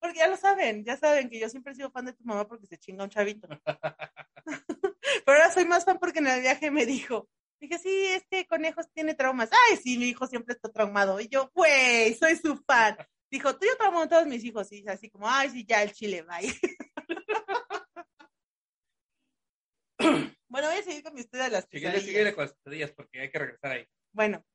Porque 0.00 0.18
ya 0.18 0.28
lo 0.28 0.36
saben, 0.36 0.84
ya 0.84 0.96
saben 0.98 1.30
que 1.30 1.40
yo 1.40 1.48
siempre 1.48 1.72
he 1.72 1.76
sido 1.76 1.90
fan 1.90 2.04
de 2.04 2.12
tu 2.12 2.24
mamá 2.24 2.46
porque 2.46 2.66
se 2.66 2.78
chinga 2.78 3.04
un 3.04 3.10
chavito. 3.10 3.48
Pero 5.24 5.38
ahora 5.38 5.50
soy 5.50 5.64
más 5.64 5.84
fan 5.84 5.98
porque 5.98 6.18
en 6.18 6.26
el 6.26 6.42
viaje 6.42 6.70
me 6.70 6.84
dijo, 6.84 7.28
dije, 7.58 7.78
sí, 7.78 8.06
este 8.06 8.46
conejos 8.46 8.90
tiene 8.92 9.14
traumas. 9.14 9.50
Ay, 9.52 9.78
sí, 9.78 9.98
mi 9.98 10.06
hijo 10.06 10.26
siempre 10.26 10.54
está 10.54 10.70
traumado. 10.70 11.20
Y 11.20 11.28
yo, 11.28 11.50
güey, 11.54 12.14
soy 12.14 12.36
su 12.36 12.56
fan. 12.66 12.96
Dijo, 13.34 13.52
tú 13.56 13.66
yo 13.66 13.72
a 14.00 14.08
todos 14.08 14.28
mis 14.28 14.44
hijos. 14.44 14.70
Y 14.70 14.86
así 14.88 15.10
como, 15.10 15.28
ay, 15.28 15.50
sí, 15.50 15.66
ya 15.66 15.82
el 15.82 15.90
chile, 15.92 16.22
bye. 16.22 16.54
bueno, 20.48 20.68
voy 20.68 20.76
a 20.78 20.82
seguir 20.84 21.02
con 21.02 21.14
mi 21.14 21.20
historia 21.22 21.46
de 21.46 21.50
las 21.50 21.66
quesadillas. 21.66 22.04
síguele 22.04 22.32
con 22.32 22.44
las 22.44 22.54
quesadillas 22.54 22.92
porque 22.92 23.20
hay 23.22 23.32
que 23.32 23.38
regresar 23.40 23.72
ahí. 23.72 23.88
Bueno, 24.12 24.46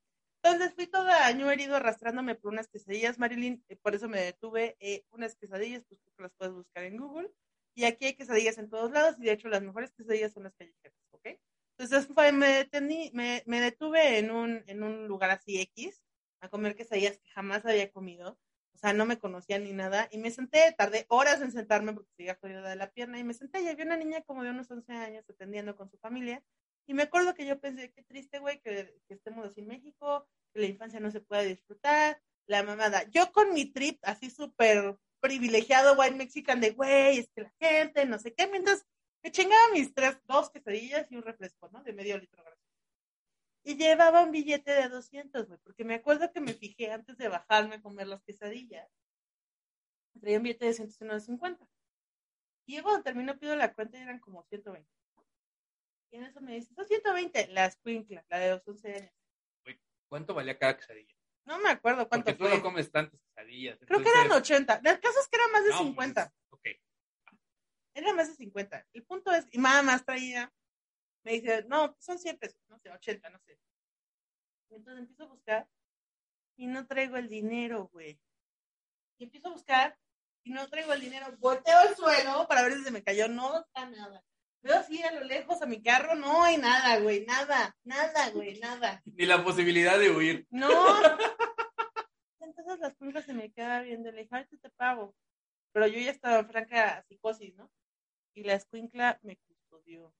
entonces 0.42 0.74
fui 0.76 0.88
todo 0.88 1.10
año 1.10 1.52
herido 1.52 1.76
arrastrándome 1.76 2.36
por 2.36 2.54
unas 2.54 2.70
quesadillas, 2.70 3.20
Marilyn, 3.20 3.62
eh, 3.68 3.76
por 3.76 3.96
eso 3.96 4.08
me 4.08 4.22
detuve. 4.22 4.78
eh, 4.80 5.04
unas 5.12 5.36
quesadillas, 5.36 5.84
pues 5.90 6.00
tú 6.00 6.24
las 6.24 6.32
puedes 6.38 6.54
buscar 6.54 6.86
en 6.86 6.96
Google. 6.96 7.30
Y 7.76 7.84
aquí 7.84 8.06
hay 8.06 8.14
quesadillas 8.16 8.58
en 8.60 8.70
todos 8.70 8.92
lados 8.92 9.18
y 9.20 9.26
de 9.26 9.34
hecho 9.34 9.50
las 9.50 9.62
mejores 9.62 9.92
quesadillas 9.92 10.32
son 10.32 10.44
las 10.44 10.56
callejeras, 10.56 10.98
¿ok? 11.12 11.38
Entonces 11.78 12.08
fue, 12.14 12.32
me, 12.32 12.64
detení- 12.66 13.12
me, 13.12 13.44
me 13.46 13.60
detuve 13.60 14.20
en 14.20 14.32
un, 14.32 14.64
en 14.68 14.84
un 14.84 15.06
lugar 15.06 15.32
así 15.32 15.60
X 15.60 16.02
a 16.40 16.48
comer 16.48 16.78
quesadillas 16.78 17.18
que 17.20 17.30
jamás 17.32 17.66
había 17.66 17.92
comido. 17.92 18.40
O 18.80 18.82
sea, 18.82 18.94
no 18.94 19.06
me 19.06 19.20
conocía 19.20 19.60
ni 19.60 19.74
nada. 19.74 20.08
Y 20.10 20.20
me 20.20 20.32
senté, 20.32 20.74
tardé 20.78 21.06
horas 21.10 21.42
en 21.42 21.52
sentarme 21.52 21.92
porque 21.92 22.14
seguía 22.16 22.38
jodida 22.40 22.62
de 22.62 22.78
la 22.78 22.90
pierna. 22.90 23.20
Y 23.20 23.26
me 23.26 23.34
senté 23.34 23.62
y 23.62 23.68
había 23.68 23.84
una 23.84 23.98
niña 23.98 24.22
como 24.22 24.42
de 24.42 24.52
unos 24.52 24.72
11 24.72 24.94
años 24.94 25.30
atendiendo 25.30 25.76
con 25.76 25.90
su 25.90 25.98
familia. 25.98 26.42
Y 26.88 26.94
me 26.94 27.04
acuerdo 27.04 27.34
que 27.34 27.46
yo 27.46 27.60
pensé, 27.60 27.92
qué 27.92 28.04
triste, 28.04 28.40
güey, 28.40 28.62
que, 28.62 28.96
estemos 29.10 29.46
así 29.46 29.60
en 29.60 29.68
México, 29.68 30.26
que 30.54 30.62
la 30.62 30.68
infancia 30.68 31.02
no 31.02 31.12
se 31.12 31.20
pueda 31.20 31.42
disfrutar, 31.42 32.22
la 32.48 32.64
mamada. 32.64 33.04
Yo 33.10 33.34
con 33.34 33.54
mi 33.54 33.66
trip 33.66 34.00
así 34.04 34.30
súper 34.30 34.98
privilegiado, 35.20 36.00
white 36.00 36.16
mexican, 36.16 36.62
de 36.62 36.72
güey, 36.72 37.20
es 37.20 37.30
que 37.36 37.42
la 37.42 37.54
gente, 37.60 38.06
no 38.06 38.18
sé 38.18 38.34
qué, 38.34 38.48
mientras 38.48 38.86
me 39.22 39.32
chingaba 39.34 39.74
mis 39.74 39.94
tres, 39.94 40.18
dos 40.26 40.52
quesadillas 40.52 41.12
y 41.12 41.18
un 41.18 41.24
refresco, 41.24 41.68
¿no? 41.74 41.84
De 41.84 41.92
medio 41.92 42.18
litro 42.18 42.42
gracias. 42.46 42.69
Y 43.70 43.76
llevaba 43.78 44.24
un 44.24 44.32
billete 44.32 44.72
de 44.72 44.90
200, 44.90 45.48
güey, 45.48 45.60
porque 45.60 45.84
me 45.86 45.94
acuerdo 45.94 46.32
que 46.34 46.42
me 46.42 46.54
fijé 46.54 46.92
antes 46.92 47.20
de 47.20 47.28
bajarme 47.28 47.76
a 47.76 47.82
comer 47.84 48.08
las 48.08 48.24
quesadillas. 48.24 48.90
Traía 50.20 50.38
un 50.38 50.44
billete 50.44 50.66
de 50.66 50.74
150. 50.74 51.68
Y 52.66 52.78
yo 52.78 52.82
cuando 52.84 53.04
termino 53.04 53.38
pido 53.38 53.56
la 53.56 53.72
cuenta 53.76 54.00
y 54.00 54.02
eran 54.02 54.18
como 54.20 54.44
120. 54.46 54.90
¿no? 55.16 55.28
Y 56.10 56.16
en 56.18 56.24
eso 56.24 56.42
me 56.42 56.56
dicen, 56.56 56.76
son 56.76 56.88
120, 56.88 57.48
la 57.50 57.66
escuincla, 57.68 58.26
la 58.28 58.40
de 58.40 58.50
los 58.54 58.68
11 58.68 58.96
años. 58.96 59.14
¿Cuánto 60.08 60.34
valía 60.34 60.58
cada 60.58 60.76
quesadilla? 60.76 61.14
No 61.46 61.60
me 61.60 61.70
acuerdo 61.70 62.10
cuánto 62.10 62.26
Porque 62.26 62.40
tú 62.40 62.46
fue. 62.48 62.58
no 62.58 62.64
comes 62.64 62.92
tantas 62.92 63.22
quesadillas. 63.22 63.78
Creo 63.86 64.02
que 64.02 64.10
eran 64.10 64.32
80. 64.32 64.82
El 64.84 65.00
caso 65.00 65.20
es 65.20 65.28
que 65.28 65.38
era 65.38 65.48
más 65.50 65.64
de 65.64 65.70
No, 65.70 65.76
pues, 65.78 65.88
50. 65.90 66.34
ok. 66.50 66.68
Era 67.94 68.14
más 68.14 68.30
de 68.30 68.34
50. 68.34 68.88
El 68.94 69.04
punto 69.06 69.32
es, 69.32 69.46
y 69.52 69.60
nada 69.60 69.84
más 69.84 70.04
traía, 70.04 70.52
me 71.24 71.34
dice, 71.34 71.64
no, 71.68 71.96
son 72.00 72.18
100 72.20 72.38
pesos, 72.38 72.62
no 72.68 72.78
sé, 72.80 72.90
80, 72.90 73.30
no 73.30 73.40
sé. 73.40 73.60
Entonces 74.70 75.00
empiezo 75.00 75.24
a 75.24 75.28
buscar 75.28 75.70
y 76.56 76.68
no 76.68 76.86
traigo 76.88 77.18
el 77.18 77.30
dinero, 77.30 77.90
güey. 77.92 78.20
Y 79.18 79.26
empiezo 79.26 79.50
a 79.50 79.54
buscar 79.54 79.98
y 80.44 80.52
no 80.52 80.68
traigo 80.70 80.94
el 80.94 81.02
dinero. 81.02 81.28
Volteo 81.40 81.78
al 81.78 81.96
suelo 81.96 82.48
para 82.48 82.64
ver 82.64 82.74
si 82.74 82.84
se 82.84 82.92
me 82.92 83.04
cayó. 83.04 83.28
No 83.28 83.60
está 83.60 83.90
nada. 83.90 84.24
Veo 84.62 84.76
así 84.76 85.02
a 85.04 85.12
lo 85.12 85.24
lejos 85.24 85.62
a 85.62 85.66
mi 85.66 85.82
carro, 85.82 86.16
no 86.16 86.44
hay 86.44 86.58
nada, 86.58 87.00
güey, 87.00 87.26
nada, 87.26 87.78
nada, 87.84 88.30
güey, 88.32 88.60
nada. 88.60 89.02
Ni 89.06 89.26
la 89.26 89.42
posibilidad 89.42 89.98
de 89.98 90.12
huir. 90.12 90.48
No. 90.50 90.68
Entonces 92.42 92.80
las 92.80 92.94
pulgas 92.96 93.26
se 93.26 93.34
me 93.34 93.52
quedaban 93.54 93.86
viendo, 93.86 94.12
le 94.12 94.24
dije, 94.24 94.36
ahorita 94.36 94.58
te 94.58 94.70
pago. 94.72 95.16
Pero 95.72 95.88
yo 95.88 96.00
ya 96.00 96.12
estaba 96.12 96.40
en 96.40 96.48
franca 96.48 97.06
psicosis, 97.08 97.56
¿no? 97.56 97.72
Y 98.34 98.44
la 98.44 98.56
escuincla 98.56 99.18
me 99.22 99.38
custodió. 99.38 100.14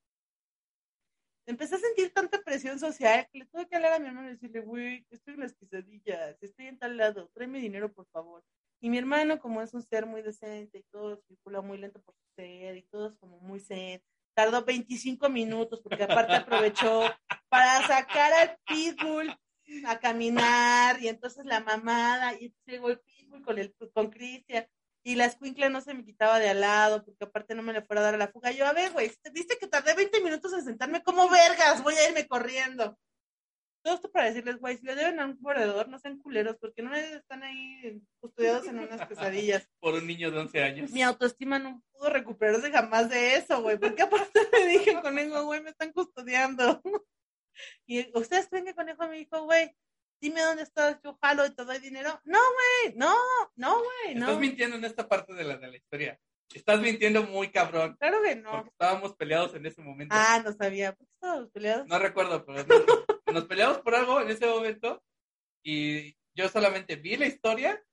Empecé 1.50 1.76
a 1.76 1.80
sentir 1.80 2.14
tanta 2.14 2.40
presión 2.44 2.78
social 2.78 3.28
que 3.32 3.40
le 3.40 3.46
tuve 3.48 3.68
que 3.68 3.76
hablar 3.76 3.94
a 3.94 4.00
mi 4.00 4.06
hermano 4.06 4.28
y 4.28 4.34
decirle, 4.34 4.60
güey, 4.60 5.04
estoy 5.10 5.34
en 5.34 5.40
las 5.40 5.56
quesadillas, 5.56 6.38
estoy 6.42 6.68
en 6.68 6.78
tal 6.78 6.96
lado, 6.96 7.28
tráeme 7.34 7.58
dinero, 7.60 7.92
por 7.92 8.06
favor. 8.12 8.44
Y 8.80 8.88
mi 8.92 9.00
hermano, 9.00 9.40
como 9.40 9.60
es 9.64 9.74
un 9.74 9.82
ser 9.82 10.06
muy 10.06 10.22
decente 10.22 10.78
y 10.78 10.84
todo, 10.92 11.20
circula 11.28 11.62
muy 11.62 11.80
lento 11.80 12.00
por 12.04 12.14
su 12.14 12.36
ser 12.36 12.78
y 12.78 12.84
todo 12.84 13.08
es 13.08 13.16
como 13.16 13.40
muy 13.40 13.60
zen, 13.60 14.00
tardó 14.36 14.64
25 14.64 15.28
minutos 15.30 15.82
porque 15.82 16.04
aparte 16.04 16.36
aprovechó 16.36 17.02
para 17.50 17.82
sacar 17.88 18.32
al 18.32 18.58
pitbull 18.68 19.36
a 19.88 20.00
caminar 20.00 21.02
y 21.02 21.08
entonces 21.08 21.48
la 21.48 21.62
mamada 21.62 22.36
y 22.36 22.54
llegó 22.68 22.90
el 22.90 23.00
pitbull 23.00 23.42
con 23.42 23.58
el 23.58 23.74
con 23.92 24.12
Cristian 24.12 24.68
y 25.04 25.16
la 25.16 25.26
escuincla 25.26 25.70
no 25.70 25.82
se 25.82 25.94
me 25.94 26.04
quitaba 26.04 26.40
de 26.40 26.50
al 26.50 26.62
lado 26.62 27.06
porque 27.06 27.24
aparte 27.24 27.56
no 27.56 27.64
me 27.64 27.74
le 27.74 27.82
fuera 27.82 28.02
a 28.02 28.06
dar 28.06 28.16
a 28.16 28.18
la 28.18 28.28
fuga. 28.28 28.52
Yo, 28.52 28.66
a 28.66 28.74
ver, 28.74 28.92
güey, 28.92 29.10
te 29.22 29.30
viste 29.32 29.58
que 29.58 29.68
tardé 29.68 29.94
20 29.94 30.22
minutos 30.22 30.52
en 30.54 30.64
sentarme 30.64 31.02
como 31.04 31.30
vergas, 31.30 31.84
voy 31.84 31.96
a 31.96 32.10
irme 32.10 32.28
corriendo. 32.28 32.98
Todo 33.82 33.96
esto 33.96 34.12
para 34.12 34.26
decirles, 34.26 34.60
güey, 34.60 34.78
si 34.78 34.86
le 34.86 34.96
deben 34.96 35.22
a 35.22 35.26
un 35.26 35.38
corredor, 35.38 35.88
no 35.88 35.98
sean 36.00 36.20
culeros, 36.20 36.58
porque 36.60 36.82
no 36.82 36.94
están 36.94 37.44
ahí 37.44 38.02
custodiados 38.20 38.68
en 38.68 38.80
unas 38.80 39.08
pesadillas. 39.08 39.70
Por 39.80 39.94
un 39.94 40.06
niño 40.06 40.32
de 40.32 40.40
11 40.40 40.64
años. 40.64 40.92
Mi 40.92 41.02
autoestima 41.02 41.60
no 41.60 41.82
pudo 41.94 42.10
recuperarse 42.10 42.72
jamás 42.72 43.10
de 43.10 43.36
eso, 43.36 43.62
güey, 43.62 43.78
porque 43.78 44.02
aparte 44.02 44.40
me 44.52 44.66
dije, 44.68 45.00
conejo, 45.02 45.46
güey, 45.46 45.62
me 45.62 45.70
están 45.70 45.92
custodiando. 45.92 46.82
Y 47.86 48.10
ustedes 48.18 48.48
creen 48.48 48.64
que 48.64 48.74
conejo 48.74 49.06
me 49.10 49.18
dijo, 49.18 49.44
güey, 49.44 49.76
dime 50.22 50.42
dónde 50.42 50.64
estás, 50.64 51.00
yo 51.04 51.18
jalo 51.22 51.46
y 51.46 51.52
te 51.56 51.64
doy 51.66 51.80
dinero. 51.80 52.20
No, 52.26 52.40
güey, 52.40 52.96
no, 52.96 53.16
no, 53.56 53.76
güey, 53.78 54.14
Estás 54.16 54.30
no. 54.30 54.40
mintiendo 54.40 54.76
en 54.78 54.86
esta 54.86 55.08
parte 55.08 55.34
de 55.34 55.44
la, 55.44 55.58
de 55.58 55.68
la 55.68 55.78
historia. 55.78 56.20
Estás 56.54 56.80
mintiendo 56.82 57.24
muy 57.24 57.52
cabrón. 57.52 57.96
Claro 58.00 58.22
que 58.24 58.36
no. 58.36 58.52
Porque 58.52 58.70
estábamos 58.70 59.16
peleados 59.16 59.54
en 59.54 59.66
ese 59.68 59.82
momento. 59.82 60.16
Ah, 60.18 60.42
no 60.44 60.52
sabía. 60.54 60.94
¿Por 60.96 61.06
qué 61.08 61.14
estábamos 61.14 61.52
peleados? 61.52 61.88
No 61.88 62.00
recuerdo, 62.00 62.44
pero 62.46 62.64
nos, 62.66 62.68
nos 63.34 63.46
peleamos 63.46 63.80
por 63.82 63.94
algo 63.96 64.20
en 64.22 64.30
ese 64.32 64.48
momento. 64.48 65.04
Y 65.64 66.16
yo 66.36 66.50
solamente 66.50 66.96
vi 66.96 67.18
la 67.18 67.28
historia 67.28 67.84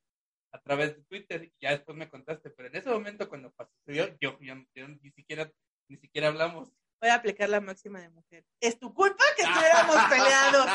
a 0.53 0.61
través 0.63 0.97
de 0.97 1.03
Twitter 1.05 1.45
y 1.45 1.53
ya 1.61 1.73
después 1.73 1.99
me 1.99 2.09
contaste. 2.09 2.49
Pero 2.51 2.69
en 2.69 2.77
ese 2.77 2.89
momento, 2.89 3.29
cuando 3.29 3.53
pasó, 3.53 3.71
yo, 3.87 4.07
yo, 4.21 4.39
yo- 4.41 4.65
yo 4.75 4.89
ni 4.89 5.11
siquiera 5.13 5.53
ni 5.89 5.99
siquiera 5.99 6.29
hablamos. 6.29 6.73
Voy 7.01 7.11
a 7.11 7.15
aplicar 7.17 7.51
la 7.51 7.61
máxima 7.61 8.01
de 8.01 8.09
mujer. 8.09 8.45
Es 8.59 8.79
tu 8.79 8.95
culpa 8.95 9.23
que 9.37 9.43
estuviéramos 9.43 9.97
peleados. 10.09 10.67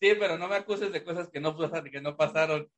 Sí, 0.00 0.07
pero 0.18 0.38
no 0.38 0.48
me 0.48 0.56
acuses 0.56 0.92
de 0.92 1.04
cosas 1.04 1.28
que 1.28 1.40
no, 1.40 1.56
que 1.56 2.00
no 2.00 2.16
pasaron. 2.16 2.70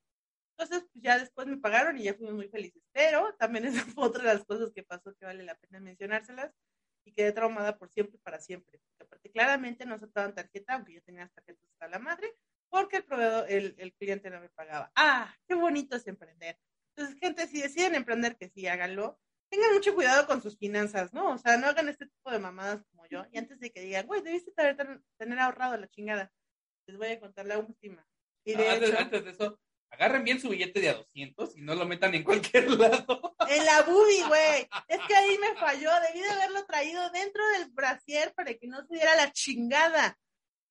Entonces, 0.56 0.86
pues 0.92 1.02
ya 1.02 1.18
después 1.18 1.46
me 1.46 1.56
pagaron 1.56 1.96
y 1.98 2.04
ya 2.04 2.14
fuimos 2.14 2.34
muy 2.34 2.48
felices. 2.48 2.82
Pero 2.92 3.34
también 3.38 3.64
esa 3.84 3.84
fue 3.86 4.04
otra 4.04 4.22
de 4.24 4.34
las 4.34 4.44
cosas 4.44 4.72
que 4.72 4.82
pasó 4.82 5.14
que 5.14 5.24
vale 5.24 5.42
la 5.42 5.54
pena 5.54 5.80
mencionárselas 5.80 6.52
y 7.04 7.12
quedé 7.12 7.32
traumada 7.32 7.78
por 7.78 7.90
siempre 7.90 8.16
y 8.16 8.20
para 8.20 8.40
siempre. 8.40 8.78
Porque 8.78 9.04
aparte, 9.04 9.30
claramente 9.30 9.86
no 9.86 9.94
aceptaban 9.94 10.34
tarjeta, 10.34 10.74
aunque 10.74 10.94
yo 10.94 11.02
tenía 11.02 11.22
las 11.22 11.32
tarjetas 11.32 11.64
hasta 11.72 11.88
la 11.88 11.98
madre, 11.98 12.34
porque 12.68 12.98
el 12.98 13.04
proveedor, 13.04 13.50
el, 13.50 13.74
el 13.78 13.94
cliente 13.94 14.28
no 14.28 14.40
me 14.40 14.50
pagaba. 14.50 14.92
¡Ah! 14.94 15.34
¡Qué 15.48 15.54
bonito 15.54 15.96
es 15.96 16.06
emprender! 16.06 16.58
Entonces, 16.94 17.18
gente, 17.18 17.46
si 17.46 17.62
deciden 17.62 17.94
emprender, 17.94 18.36
que 18.36 18.50
sí, 18.50 18.66
háganlo. 18.66 19.18
Tengan 19.48 19.72
mucho 19.72 19.94
cuidado 19.94 20.26
con 20.26 20.42
sus 20.42 20.58
finanzas, 20.58 21.12
¿no? 21.12 21.32
O 21.32 21.38
sea, 21.38 21.56
no 21.56 21.66
hagan 21.66 21.88
este 21.88 22.06
tipo 22.06 22.30
de 22.30 22.38
mamadas 22.38 22.84
como 22.90 23.06
yo. 23.06 23.24
Y 23.32 23.38
antes 23.38 23.58
de 23.58 23.72
que 23.72 23.80
digan, 23.80 24.06
güey, 24.06 24.20
debiste 24.20 24.52
tener 24.52 25.38
ahorrado 25.38 25.76
la 25.78 25.88
chingada. 25.88 26.30
Les 26.90 26.98
voy 26.98 27.08
a 27.08 27.20
contar 27.20 27.46
la 27.46 27.58
última. 27.58 28.06
Y 28.44 28.54
de 28.54 28.68
antes, 28.68 28.88
hecho, 28.90 28.98
antes 28.98 29.24
de 29.24 29.30
eso, 29.30 29.60
agarren 29.90 30.24
bien 30.24 30.40
su 30.40 30.48
billete 30.48 30.80
de 30.80 30.88
a 30.90 30.94
200 30.94 31.56
y 31.56 31.62
no 31.62 31.74
lo 31.74 31.86
metan 31.86 32.14
en 32.14 32.24
cualquier 32.24 32.70
lado. 32.70 33.34
En 33.48 33.64
la 33.64 33.82
boobie, 33.82 34.26
güey. 34.26 34.68
Es 34.88 35.00
que 35.06 35.14
ahí 35.14 35.38
me 35.38 35.54
falló. 35.56 35.90
Debí 36.08 36.20
de 36.20 36.30
haberlo 36.30 36.64
traído 36.66 37.10
dentro 37.10 37.42
del 37.50 37.70
brasier 37.70 38.32
para 38.34 38.54
que 38.54 38.66
no 38.66 38.84
se 38.86 38.94
diera 38.94 39.14
la 39.16 39.32
chingada. 39.32 40.18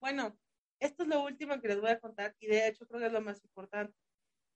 Bueno, 0.01 0.37
Esto 0.79 1.03
es 1.03 1.09
lo 1.09 1.21
último 1.23 1.59
que 1.59 1.67
les 1.67 1.79
voy 1.81 1.89
a 1.91 1.99
contar 1.99 2.35
y 2.39 2.47
de 2.47 2.67
hecho 2.67 2.87
creo 2.87 3.01
que 3.01 3.07
es 3.07 3.11
lo 3.13 3.21
más 3.21 3.43
importante. 3.43 3.93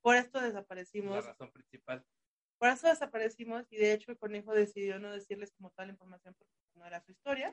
Por 0.01 0.15
esto 0.15 0.39
La 0.39 0.47
desaparecimos, 0.47 1.25
razón 1.25 1.51
principal. 1.51 2.05
por 2.57 2.69
eso 2.69 2.87
desaparecimos 2.87 3.65
y 3.69 3.77
de 3.77 3.93
hecho 3.93 4.11
el 4.11 4.17
conejo 4.17 4.53
decidió 4.53 4.99
no 4.99 5.11
decirles 5.11 5.51
como 5.51 5.69
toda 5.71 5.85
la 5.87 5.91
información 5.93 6.33
porque 6.37 6.53
no 6.75 6.85
era 6.85 7.01
su 7.01 7.11
historia, 7.11 7.51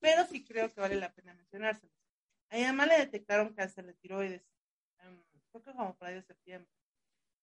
pero 0.00 0.24
sí 0.26 0.44
creo 0.44 0.70
que 0.72 0.80
vale 0.80 0.96
la 0.96 1.12
pena 1.12 1.34
mencionárselos. 1.34 1.94
A 2.50 2.56
mi 2.56 2.62
mamá 2.64 2.86
le 2.86 2.98
detectaron 2.98 3.54
cáncer 3.54 3.86
de 3.86 3.94
tiroides, 3.94 4.42
em, 5.00 5.22
creo 5.50 5.62
que 5.64 5.72
como 5.72 5.96
por 5.96 6.08
ahí 6.08 6.14
de 6.14 6.22
septiembre. 6.22 6.70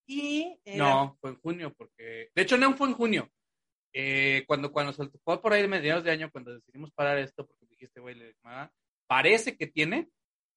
Y 0.05 0.59
era- 0.65 0.77
No, 0.77 1.17
fue 1.21 1.31
en 1.31 1.35
junio, 1.41 1.73
porque. 1.77 2.29
De 2.35 2.41
hecho, 2.41 2.57
no 2.57 2.75
fue 2.75 2.87
en 2.89 2.93
junio. 2.93 3.29
Eh, 3.93 4.43
cuando, 4.47 4.71
cuando 4.71 4.91
fue 5.23 5.41
por 5.41 5.53
ahí 5.53 5.61
de 5.61 5.67
mediados 5.67 6.03
de 6.03 6.11
año, 6.11 6.31
cuando 6.31 6.53
decidimos 6.53 6.91
parar 6.91 7.17
esto, 7.19 7.45
porque 7.45 7.65
dijiste, 7.67 7.99
güey, 7.99 8.15
le- 8.15 8.35
parece 9.07 9.55
que 9.55 9.67
tiene, 9.67 10.09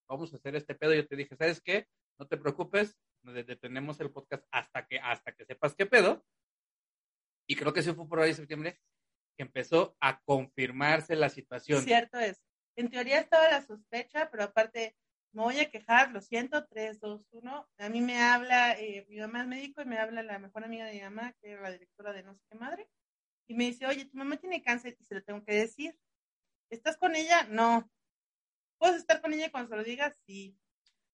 vamos 0.09 0.33
a 0.33 0.37
hacer 0.37 0.57
este 0.57 0.75
pedo. 0.75 0.95
Yo 0.95 1.07
te 1.07 1.17
dije, 1.17 1.37
¿sabes 1.37 1.61
qué? 1.61 1.87
No 2.19 2.27
te 2.27 2.39
preocupes, 2.39 2.97
de- 3.23 3.45
detenemos 3.45 4.01
el 4.01 4.11
podcast 4.11 4.45
hasta 4.51 4.87
que, 4.87 4.99
hasta 4.99 5.33
que 5.33 5.45
sepas 5.45 5.75
qué 5.75 5.85
pedo. 5.87 6.25
Y 7.49 7.57
creo 7.57 7.73
que 7.73 7.83
sí 7.83 7.93
fue 7.93 8.09
por 8.09 8.21
ahí 8.21 8.31
de 8.31 8.35
septiembre 8.37 8.81
que 9.37 9.43
empezó 9.45 9.97
a 10.01 10.21
confirmarse 10.23 11.15
la 11.15 11.29
situación. 11.29 11.83
Cierto 11.83 12.19
es. 12.19 12.43
En 12.77 12.91
teoría 12.91 13.21
estaba 13.21 13.51
la 13.51 13.65
sospecha, 13.65 14.31
pero 14.31 14.45
aparte 14.45 14.95
me 15.33 15.43
voy 15.43 15.59
a 15.61 15.71
quejar, 15.71 16.13
lo 16.13 16.21
siento, 16.21 16.67
3, 16.67 17.01
2, 17.01 17.27
1. 17.31 17.69
A 17.79 17.89
mí 17.89 18.01
me 18.01 18.23
habla, 18.23 18.73
eh, 18.79 19.07
mi 19.09 19.19
mamá 19.19 19.43
es 19.43 19.47
médico 19.47 19.83
y 19.83 19.87
me 19.87 19.99
habla 19.99 20.23
la 20.23 20.39
mejor 20.39 20.65
amiga 20.65 20.87
de 20.87 20.95
mi 20.95 21.03
mamá, 21.03 21.35
que 21.41 21.51
era 21.51 21.63
la 21.63 21.73
directora 21.73 22.13
de 22.13 22.23
no 22.23 22.35
sé 22.35 22.41
qué 22.51 22.57
madre, 22.57 22.89
y 23.47 23.55
me 23.55 23.65
dice, 23.65 23.87
oye, 23.87 24.07
tu 24.07 24.17
mamá 24.17 24.37
tiene 24.37 24.63
cáncer 24.63 24.97
y 24.99 25.05
se 25.05 25.15
lo 25.15 25.23
tengo 25.23 25.45
que 25.45 25.55
decir. 25.55 25.97
¿Estás 26.71 26.97
con 26.97 27.15
ella? 27.15 27.47
No. 27.51 27.89
¿Puedes 28.79 28.97
estar 28.97 29.21
con 29.21 29.33
ella 29.33 29.51
cuando 29.51 29.71
se 29.71 29.77
lo 29.77 29.85
digas? 29.85 30.15
Sí. 30.27 30.59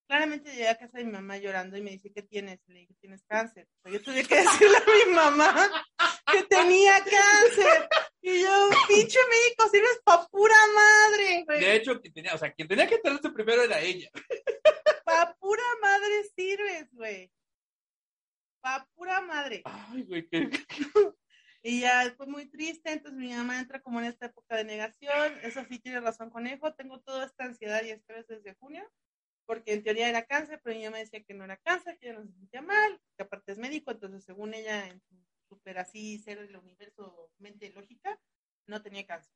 Claramente 0.07 0.51
llegué 0.51 0.69
a 0.69 0.79
casa 0.79 0.99
de 0.99 1.05
mi 1.05 1.13
mamá 1.13 1.37
llorando 1.39 1.77
y 1.77 1.83
me 1.83 1.91
dice, 1.91 2.13
¿qué 2.13 2.23
tienes? 2.23 2.61
Le 2.67 2.81
dije, 2.81 2.95
tienes 3.01 3.23
cáncer. 3.25 3.69
O 3.79 3.83
sea, 3.83 3.93
yo 3.93 4.03
tuve 4.03 4.25
que 4.25 4.37
decirle 4.43 4.77
a 4.77 5.07
mi 5.07 5.15
mamá 5.15 5.71
que 6.31 6.43
tenía 6.45 6.99
cáncer. 6.99 7.89
Y 8.25 8.41
yo, 8.41 8.71
pinche 8.87 9.19
médico, 9.19 9.69
sirves 9.69 10.01
pa' 10.05 10.29
pura 10.29 10.55
madre, 10.75 11.45
güey. 11.45 11.61
De 11.61 11.75
hecho, 11.75 12.01
quien 12.01 12.15
tenía, 12.15 12.35
o 12.35 12.39
sea, 12.39 12.53
quien 12.53 12.69
tenía 12.69 12.87
que 12.87 12.95
enterarse 12.95 13.31
primero 13.31 13.65
era 13.65 13.81
ella. 13.81 14.09
Pa' 15.05 15.37
pura 15.41 15.65
madre 15.81 16.23
sirves, 16.37 16.89
güey. 16.93 17.33
Pa' 18.61 18.89
pura 18.95 19.21
madre. 19.23 19.63
Ay, 19.65 20.05
güey, 20.05 20.29
qué, 20.29 20.49
Y 21.65 21.81
ya 21.81 22.13
fue 22.17 22.27
muy 22.27 22.47
triste, 22.47 22.93
entonces 22.93 23.19
mi 23.19 23.33
mamá 23.33 23.59
entra 23.59 23.81
como 23.81 24.01
en 24.01 24.07
esta 24.07 24.27
época 24.27 24.57
de 24.57 24.65
negación. 24.65 25.39
Eso 25.43 25.65
sí 25.69 25.81
tiene 25.81 26.01
razón, 26.01 26.31
conejo. 26.31 26.75
Tengo 26.75 27.01
toda 27.01 27.27
esta 27.27 27.45
ansiedad 27.45 27.83
y 27.85 27.91
estrés 27.91 28.27
desde 28.29 28.55
junio, 28.55 28.89
porque 29.47 29.73
en 29.73 29.83
teoría 29.83 30.09
era 30.09 30.27
cáncer, 30.27 30.61
pero 30.63 30.77
mi 30.77 30.85
mamá 30.85 30.99
decía 30.99 31.23
que 31.25 31.35
no 31.35 31.45
era 31.45 31.57
cáncer, 31.57 31.99
que 31.99 32.09
ella 32.09 32.21
no 32.21 32.27
se 32.27 32.33
sentía 32.33 32.63
mal, 32.63 33.01
que 33.17 33.25
aparte 33.25 33.53
es 33.53 33.59
médico, 33.59 33.91
entonces 33.91 34.25
según 34.25 34.55
ella, 34.55 34.89
en 34.89 35.01
su 35.01 35.15
super 35.53 35.79
así 35.79 36.19
ser 36.19 36.41
del 36.41 36.57
universo 36.57 37.31
mente 37.39 37.71
lógica, 37.71 38.19
no 38.67 38.81
tenía 38.81 39.07
cáncer. 39.07 39.35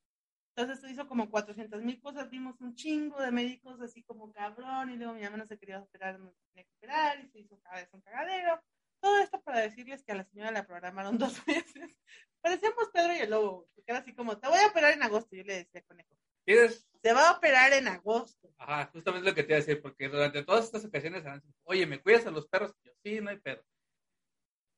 Entonces 0.57 0.81
se 0.81 0.90
hizo 0.90 1.07
como 1.07 1.31
400 1.31 1.83
mil 1.83 2.00
cosas, 2.00 2.31
vimos 2.31 2.59
un 2.62 2.74
chingo 2.74 3.20
de 3.20 3.31
médicos 3.31 3.79
así 3.83 4.02
como 4.02 4.33
cabrón, 4.33 4.90
y 4.90 4.96
luego 4.96 5.12
mi 5.12 5.20
mamá 5.20 5.37
no 5.37 5.46
se 5.46 5.59
quería 5.59 5.81
operar, 5.81 6.18
no 6.18 6.31
se 6.31 6.40
tenía 6.48 6.64
que 6.64 6.72
operar, 6.79 7.20
y 7.20 7.29
se 7.29 7.40
hizo 7.40 7.61
cada 7.61 7.76
vez 7.76 7.92
un 7.92 8.00
cagadero. 8.00 8.62
Todo 8.98 9.18
esto 9.18 9.42
para 9.42 9.61
decirles 9.61 10.02
que 10.02 10.12
a 10.12 10.14
la 10.14 10.24
señora 10.24 10.50
la 10.50 10.66
programaron 10.66 11.18
dos 11.18 11.44
veces. 11.44 11.98
Parecíamos 12.40 12.88
Pedro 12.90 13.12
y 13.12 13.18
el 13.18 13.31
Lobo, 13.31 13.68
porque 13.74 13.92
era 13.92 14.00
así 14.00 14.14
como, 14.14 14.38
te 14.38 14.48
voy 14.48 14.59
a 14.59 14.68
operar 14.68 14.94
en 14.94 15.02
agosto, 15.02 15.37
yo 15.37 15.44
le 15.44 15.57
decía 15.57 15.83
conejo. 15.83 16.16
¿Quieres? 16.46 16.88
Se 17.02 17.12
va 17.12 17.29
a 17.29 17.33
operar 17.33 17.74
en 17.74 17.88
agosto. 17.88 18.55
Ajá, 18.57 18.88
justamente 18.92 19.29
lo 19.29 19.35
que 19.35 19.42
te 19.42 19.52
iba 19.52 19.57
a 19.59 19.61
decir, 19.61 19.83
porque 19.83 20.09
durante 20.09 20.42
todas 20.42 20.64
estas 20.64 20.87
ocasiones 20.87 21.24
oye, 21.64 21.87
¿me 21.87 22.00
cuidas 22.00 22.26
a 22.26 22.31
los 22.31 22.48
perros? 22.48 22.72
Y 22.83 22.87
yo, 22.87 22.92
sí, 23.02 23.20
no 23.20 23.29
hay 23.29 23.38
pedo. 23.38 23.62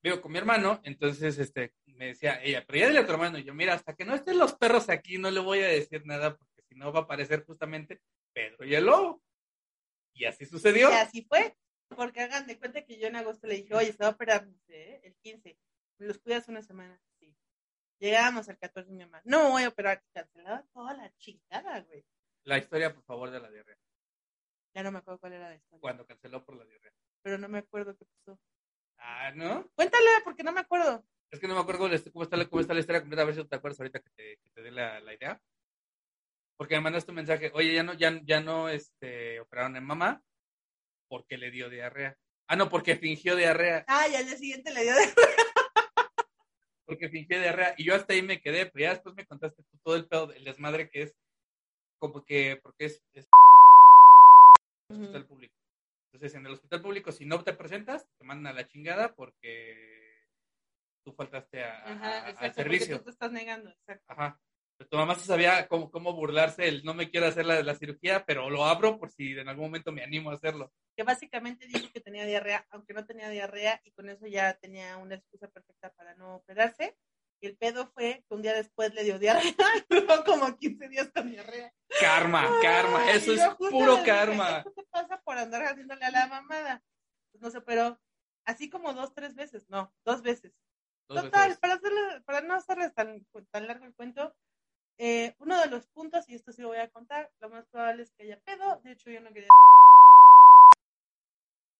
Vivo 0.02 0.20
con 0.20 0.30
mi 0.30 0.38
hermano, 0.38 0.80
entonces 0.84 1.38
este, 1.38 1.74
me 1.86 2.06
decía 2.06 2.40
ella, 2.42 2.64
pero 2.66 2.78
ya 2.78 2.86
dile 2.88 3.00
a 3.00 3.06
tu 3.06 3.12
hermano, 3.12 3.38
y 3.38 3.44
yo, 3.44 3.52
mira, 3.52 3.74
hasta 3.74 3.94
que 3.96 4.04
no 4.04 4.14
estén 4.14 4.38
los 4.38 4.54
perros 4.54 4.88
aquí, 4.88 5.18
no 5.18 5.30
le 5.30 5.40
voy 5.40 5.58
a 5.60 5.66
decir 5.68 6.06
nada, 6.06 6.36
porque 6.36 6.62
si 6.62 6.76
no 6.76 6.92
va 6.92 7.00
a 7.00 7.02
aparecer 7.02 7.44
justamente 7.44 8.00
Pedro 8.32 8.64
y 8.64 8.74
el 8.74 8.84
lobo. 8.86 9.22
Y 10.12 10.24
así 10.24 10.46
sucedió. 10.46 10.90
Y 10.90 10.94
así 10.94 11.22
fue, 11.22 11.56
porque 11.88 12.20
hagan 12.20 12.46
de 12.46 12.58
cuenta 12.58 12.84
que 12.84 12.98
yo 12.98 13.08
en 13.08 13.16
agosto 13.16 13.46
le 13.48 13.56
dije, 13.56 13.74
oye, 13.74 13.92
se 13.92 13.98
va 13.98 14.06
a 14.06 14.12
operar, 14.12 14.46
no 14.46 14.56
sé, 14.66 14.94
¿eh? 14.94 15.00
el 15.04 15.16
15, 15.16 15.58
me 15.98 16.06
los 16.06 16.18
cuidas 16.18 16.46
una 16.48 16.62
semana. 16.62 17.00
Sí. 17.18 17.36
Llegábamos 17.98 18.48
al 18.48 18.58
14 18.58 18.90
y 18.90 18.94
mi 18.94 19.04
mamá, 19.04 19.20
no 19.24 19.50
voy 19.50 19.64
a 19.64 19.68
operar, 19.68 20.04
cancelaba 20.12 20.64
toda 20.72 20.94
la 20.94 21.12
chingada, 21.16 21.80
güey. 21.80 22.04
La 22.44 22.58
historia, 22.58 22.94
por 22.94 23.02
favor, 23.02 23.30
de 23.30 23.40
la 23.40 23.50
diarrea. 23.50 23.76
Ya 24.74 24.82
no 24.84 24.92
me 24.92 24.98
acuerdo 24.98 25.18
cuál 25.18 25.32
era 25.32 25.48
la 25.48 25.56
historia, 25.56 25.80
Cuando 25.80 26.06
canceló 26.06 26.44
por 26.44 26.56
la 26.56 26.64
diarrea. 26.64 26.92
pero 27.22 27.36
no 27.36 27.48
me 27.48 27.58
acuerdo 27.58 27.96
qué 27.96 28.04
pasó. 28.04 28.38
Ah, 28.98 29.30
¿no? 29.34 29.66
Cuéntale, 29.74 30.06
porque 30.24 30.42
no 30.42 30.52
me 30.52 30.60
acuerdo. 30.60 31.04
Es 31.30 31.40
que 31.40 31.48
no 31.48 31.54
me 31.54 31.60
acuerdo 31.60 31.88
cómo 32.12 32.24
está, 32.24 32.36
la, 32.36 32.46
cómo 32.46 32.60
está 32.60 32.74
la 32.74 32.80
historia 32.80 33.00
completa, 33.00 33.22
a 33.22 33.26
ver 33.26 33.34
si 33.34 33.44
te 33.44 33.56
acuerdas 33.56 33.78
ahorita 33.80 34.00
que 34.00 34.10
te, 34.10 34.36
que 34.42 34.50
te 34.54 34.62
dé 34.62 34.70
la, 34.70 35.00
la 35.00 35.14
idea. 35.14 35.40
Porque 36.56 36.74
me 36.74 36.80
mandaste 36.80 37.10
un 37.10 37.16
mensaje, 37.16 37.50
oye, 37.54 37.74
ya 37.74 37.82
no, 37.82 37.94
ya, 37.94 38.20
ya 38.24 38.40
no 38.40 38.68
este, 38.68 39.38
operaron 39.40 39.76
en 39.76 39.84
mamá 39.84 40.22
porque 41.08 41.38
le 41.38 41.50
dio 41.50 41.68
diarrea. 41.68 42.16
Ah, 42.46 42.56
no, 42.56 42.68
porque 42.68 42.96
fingió 42.96 43.36
diarrea, 43.36 43.84
Ah, 43.88 44.08
y 44.08 44.14
al 44.14 44.26
día 44.26 44.36
siguiente 44.36 44.72
le 44.72 44.82
dio 44.82 44.94
de... 44.94 45.02
porque 46.86 47.10
fingió 47.10 47.38
diarrea. 47.38 47.74
Y 47.76 47.84
yo 47.84 47.94
hasta 47.94 48.14
ahí 48.14 48.22
me 48.22 48.40
quedé, 48.40 48.66
pero 48.66 48.82
ya 48.82 48.90
después 48.90 49.14
me 49.14 49.26
contaste 49.26 49.62
tú 49.62 49.78
todo 49.84 49.96
el 49.96 50.08
pedo, 50.08 50.32
el 50.32 50.44
desmadre 50.44 50.88
que 50.88 51.02
es, 51.02 51.14
como 51.98 52.24
que, 52.24 52.58
porque 52.62 52.86
es, 52.86 53.02
es 53.12 53.28
hospital 54.90 55.26
público. 55.26 55.57
Entonces, 56.10 56.34
en 56.34 56.46
el 56.46 56.52
hospital 56.54 56.80
público, 56.82 57.12
si 57.12 57.26
no 57.26 57.42
te 57.44 57.52
presentas, 57.52 58.06
te 58.18 58.24
mandan 58.24 58.54
a 58.54 58.56
la 58.56 58.66
chingada 58.66 59.14
porque 59.14 60.26
tú 61.04 61.12
faltaste 61.12 61.62
a- 61.64 61.84
Ajá, 61.92 62.24
al 62.24 62.30
exacto, 62.30 62.36
porque 62.40 62.54
servicio. 62.54 62.98
tú 62.98 63.04
te 63.04 63.10
estás 63.10 63.32
negando, 63.32 63.70
exacto. 63.70 64.04
Ajá. 64.08 64.40
Pero 64.76 64.90
tu 64.90 64.96
mamá 64.96 65.16
sí 65.16 65.26
sabía 65.26 65.66
cómo, 65.66 65.90
cómo 65.90 66.12
burlarse, 66.14 66.68
el 66.68 66.84
no 66.84 66.94
me 66.94 67.10
quiero 67.10 67.26
hacer 67.26 67.44
la, 67.44 67.62
la 67.62 67.74
cirugía, 67.74 68.24
pero 68.24 68.48
lo 68.48 68.64
abro 68.64 68.98
por 68.98 69.10
si 69.10 69.32
en 69.32 69.48
algún 69.48 69.66
momento 69.66 69.90
me 69.92 70.04
animo 70.04 70.30
a 70.30 70.34
hacerlo. 70.34 70.72
que 70.96 71.02
básicamente 71.02 71.66
dijo 71.66 71.88
que 71.92 72.00
tenía 72.00 72.24
diarrea, 72.24 72.64
aunque 72.70 72.94
no 72.94 73.04
tenía 73.04 73.28
diarrea, 73.28 73.80
y 73.84 73.90
con 73.92 74.08
eso 74.08 74.26
ya 74.26 74.54
tenía 74.58 74.96
una 74.96 75.16
excusa 75.16 75.48
perfecta 75.48 75.92
para 75.94 76.14
no 76.14 76.36
operarse. 76.36 76.96
Y 77.40 77.46
el 77.46 77.56
pedo 77.56 77.86
fue 77.94 78.24
que 78.28 78.34
un 78.34 78.42
día 78.42 78.52
después 78.52 78.92
le 78.94 79.04
dio 79.04 79.18
diarrea, 79.18 79.44
y 79.50 79.54
duró 79.90 80.24
como 80.24 80.56
15 80.56 80.88
días 80.88 81.10
con 81.14 81.30
diarrea. 81.30 81.72
Karma, 82.00 82.44
karma, 82.60 83.10
eso 83.10 83.32
es 83.32 83.42
puro 83.56 84.02
karma. 84.04 84.64
Te 84.64 84.82
pasa 84.84 85.20
por 85.22 85.38
andar 85.38 85.62
haciéndole 85.62 86.04
a 86.04 86.10
la 86.10 86.26
mamada. 86.26 86.84
Pues 87.30 87.42
no 87.42 87.50
se 87.50 87.58
operó. 87.58 87.98
Así 88.44 88.68
como 88.68 88.92
dos, 88.92 89.14
tres 89.14 89.34
veces, 89.34 89.68
no, 89.68 89.92
dos 90.04 90.22
veces. 90.22 90.52
Dos 91.08 91.24
Total, 91.24 91.48
veces. 91.48 91.60
para, 91.60 91.74
hacerle, 91.74 92.20
para 92.22 92.40
no 92.40 92.54
hacerles 92.54 92.94
tan, 92.94 93.26
tan 93.50 93.66
largo 93.66 93.84
el 93.84 93.94
cuento, 93.94 94.34
eh, 94.98 95.34
uno 95.38 95.60
de 95.60 95.68
los 95.68 95.86
puntos, 95.86 96.28
y 96.28 96.34
esto 96.34 96.52
sí 96.52 96.60
lo 96.60 96.68
voy 96.68 96.78
a 96.78 96.90
contar, 96.90 97.30
lo 97.40 97.50
más 97.50 97.66
probable 97.66 98.02
es 98.02 98.10
que 98.12 98.24
haya 98.24 98.40
pedo. 98.40 98.80
De 98.82 98.92
hecho, 98.92 99.10
yo 99.10 99.20
no 99.20 99.32
quería. 99.32 99.48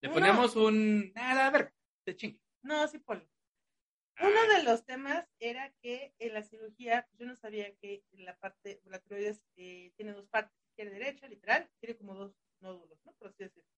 Le 0.00 0.08
ponemos 0.10 0.54
un. 0.54 1.12
Nada, 1.14 1.48
a 1.48 1.50
ver, 1.50 1.74
te 2.04 2.14
chingue. 2.14 2.40
No, 2.62 2.86
sí, 2.86 2.98
ponlo. 2.98 3.26
Uno 4.20 4.54
de 4.54 4.64
los 4.64 4.84
temas 4.84 5.28
era 5.38 5.72
que 5.80 6.12
en 6.18 6.34
la 6.34 6.42
cirugía, 6.42 7.06
pues, 7.08 7.20
yo 7.20 7.26
no 7.26 7.36
sabía 7.36 7.74
que 7.76 8.04
la 8.12 8.36
parte, 8.36 8.80
la 8.84 8.98
tiroides 8.98 9.42
eh, 9.56 9.92
tiene 9.96 10.12
dos 10.12 10.26
partes, 10.28 10.58
izquierda 10.70 10.96
y 10.96 10.98
derecha, 10.98 11.28
literal, 11.28 11.70
tiene 11.80 11.96
como 11.96 12.14
dos 12.14 12.34
nódulos, 12.60 12.98
¿no? 13.04 13.12
Por 13.12 13.28
así 13.28 13.44
decirlo. 13.44 13.70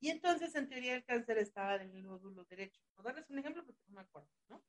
Y 0.00 0.10
entonces, 0.10 0.54
en 0.54 0.68
teoría, 0.68 0.94
el 0.94 1.04
cáncer 1.04 1.38
estaba 1.38 1.76
en 1.76 1.90
el 1.90 2.02
nódulo 2.02 2.44
derecho. 2.44 2.82
Por 2.94 3.04
darles 3.04 3.30
un 3.30 3.38
ejemplo, 3.38 3.64
porque 3.64 3.80
no 3.86 3.94
me 3.94 4.00
acuerdo, 4.02 4.30
¿no? 4.48 4.62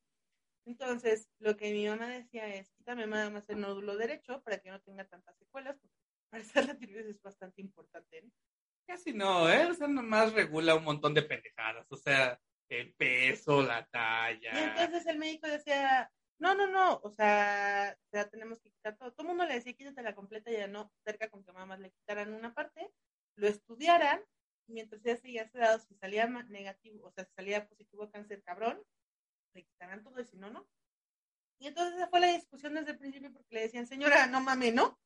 Entonces, 0.65 1.29
lo 1.37 1.55
que 1.55 1.71
mi 1.71 1.87
mamá 1.87 2.07
decía 2.07 2.47
es, 2.55 2.71
quítame 2.71 3.05
nada 3.05 3.29
más 3.29 3.47
el 3.49 3.59
nódulo 3.59 3.97
derecho 3.97 4.41
para 4.41 4.57
que 4.59 4.71
no 4.71 4.81
tenga 4.81 5.05
tantas 5.05 5.37
secuelas, 5.37 5.77
porque 5.77 5.95
para 6.29 6.41
hacer 6.41 6.65
la 6.65 6.77
tiroides 6.77 7.07
es 7.07 7.21
bastante 7.21 7.61
importante, 7.61 8.23
¿no? 8.23 8.31
Casi 8.87 9.13
no, 9.13 9.49
¿eh? 9.51 9.65
O 9.65 9.73
sea, 9.73 9.87
nomás 9.87 10.33
regula 10.33 10.75
un 10.75 10.83
montón 10.83 11.13
de 11.13 11.23
pendejadas. 11.23 11.91
O 11.91 11.97
sea, 11.97 12.39
el 12.69 12.93
peso, 12.95 13.61
la 13.61 13.79
Y 13.81 13.85
talla. 13.91 14.69
entonces 14.83 15.05
el 15.07 15.17
médico 15.17 15.47
decía, 15.47 16.11
no, 16.39 16.55
no, 16.55 16.67
no, 16.67 16.99
o 17.03 17.09
sea, 17.11 17.97
sea, 18.11 18.29
tenemos 18.29 18.59
que 18.59 18.71
quitar 18.71 18.97
todo. 18.97 19.11
Todo 19.11 19.23
el 19.23 19.27
mundo 19.29 19.45
le 19.45 19.55
decía, 19.55 19.73
quítate 19.73 20.01
la 20.01 20.15
completa, 20.15 20.51
ya 20.51 20.67
no, 20.67 20.91
cerca 21.03 21.29
con 21.29 21.43
que 21.43 21.51
mamás 21.53 21.79
le 21.79 21.91
quitaran 21.91 22.33
una 22.33 22.53
parte, 22.53 22.91
lo 23.35 23.47
estudiaran, 23.47 24.21
y 24.67 24.73
mientras 24.73 25.01
ya 25.03 25.15
seguía 25.15 25.47
sedado, 25.47 25.79
si 25.79 25.95
salía 25.95 26.27
negativo, 26.27 27.07
o 27.07 27.11
sea, 27.11 27.25
si 27.25 27.33
salía 27.33 27.67
positivo 27.67 28.09
cáncer 28.11 28.41
cabrón, 28.43 28.81
le 29.53 29.63
quitaran 29.63 30.03
todo, 30.03 30.19
y 30.19 30.25
si 30.25 30.37
no, 30.37 30.49
no. 30.49 30.67
Y 31.59 31.67
entonces 31.67 31.95
esa 31.95 32.07
fue 32.09 32.19
la 32.19 32.27
discusión 32.27 32.73
desde 32.73 32.91
el 32.91 32.97
principio, 32.97 33.31
porque 33.31 33.55
le 33.55 33.61
decían, 33.61 33.87
señora, 33.87 34.27
no 34.27 34.41
mame, 34.41 34.71
¿no? 34.71 34.99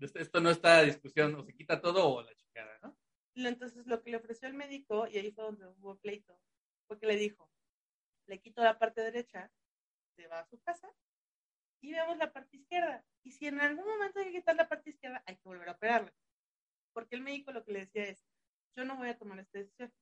Esto 0.00 0.40
no 0.40 0.50
está 0.50 0.78
a 0.78 0.82
discusión, 0.82 1.34
o 1.34 1.44
se 1.44 1.54
quita 1.54 1.80
todo 1.80 2.08
o 2.08 2.22
la 2.22 2.34
chingada, 2.34 2.78
¿no? 2.82 2.96
Y 3.34 3.46
entonces 3.46 3.86
lo 3.86 4.02
que 4.02 4.10
le 4.10 4.16
ofreció 4.16 4.48
el 4.48 4.54
médico, 4.54 5.06
y 5.08 5.18
ahí 5.18 5.30
fue 5.30 5.44
donde 5.44 5.66
hubo 5.66 5.98
pleito, 5.98 6.40
fue 6.90 6.98
que 6.98 7.06
le 7.06 7.14
dijo, 7.14 7.48
le 8.26 8.40
quito 8.40 8.64
la 8.64 8.76
parte 8.76 9.00
derecha, 9.00 9.48
se 10.16 10.26
va 10.26 10.40
a 10.40 10.46
su 10.46 10.60
casa 10.60 10.92
y 11.80 11.92
vemos 11.92 12.16
la 12.16 12.32
parte 12.32 12.56
izquierda. 12.56 13.04
Y 13.22 13.30
si 13.30 13.46
en 13.46 13.60
algún 13.60 13.86
momento 13.86 14.18
hay 14.18 14.24
que 14.24 14.32
quitar 14.32 14.56
la 14.56 14.68
parte 14.68 14.90
izquierda, 14.90 15.22
hay 15.24 15.36
que 15.36 15.44
volver 15.44 15.68
a 15.68 15.72
operarla. 15.72 16.12
Porque 16.92 17.14
el 17.14 17.22
médico 17.22 17.52
lo 17.52 17.64
que 17.64 17.74
le 17.74 17.80
decía 17.80 18.08
es, 18.08 18.26
yo 18.74 18.84
no 18.84 18.96
voy 18.96 19.08
a 19.08 19.16
tomar 19.16 19.38
esta 19.38 19.60
decisión. 19.60 19.94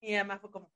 Y 0.00 0.14
mamá 0.14 0.38
fue 0.38 0.52
como, 0.52 0.72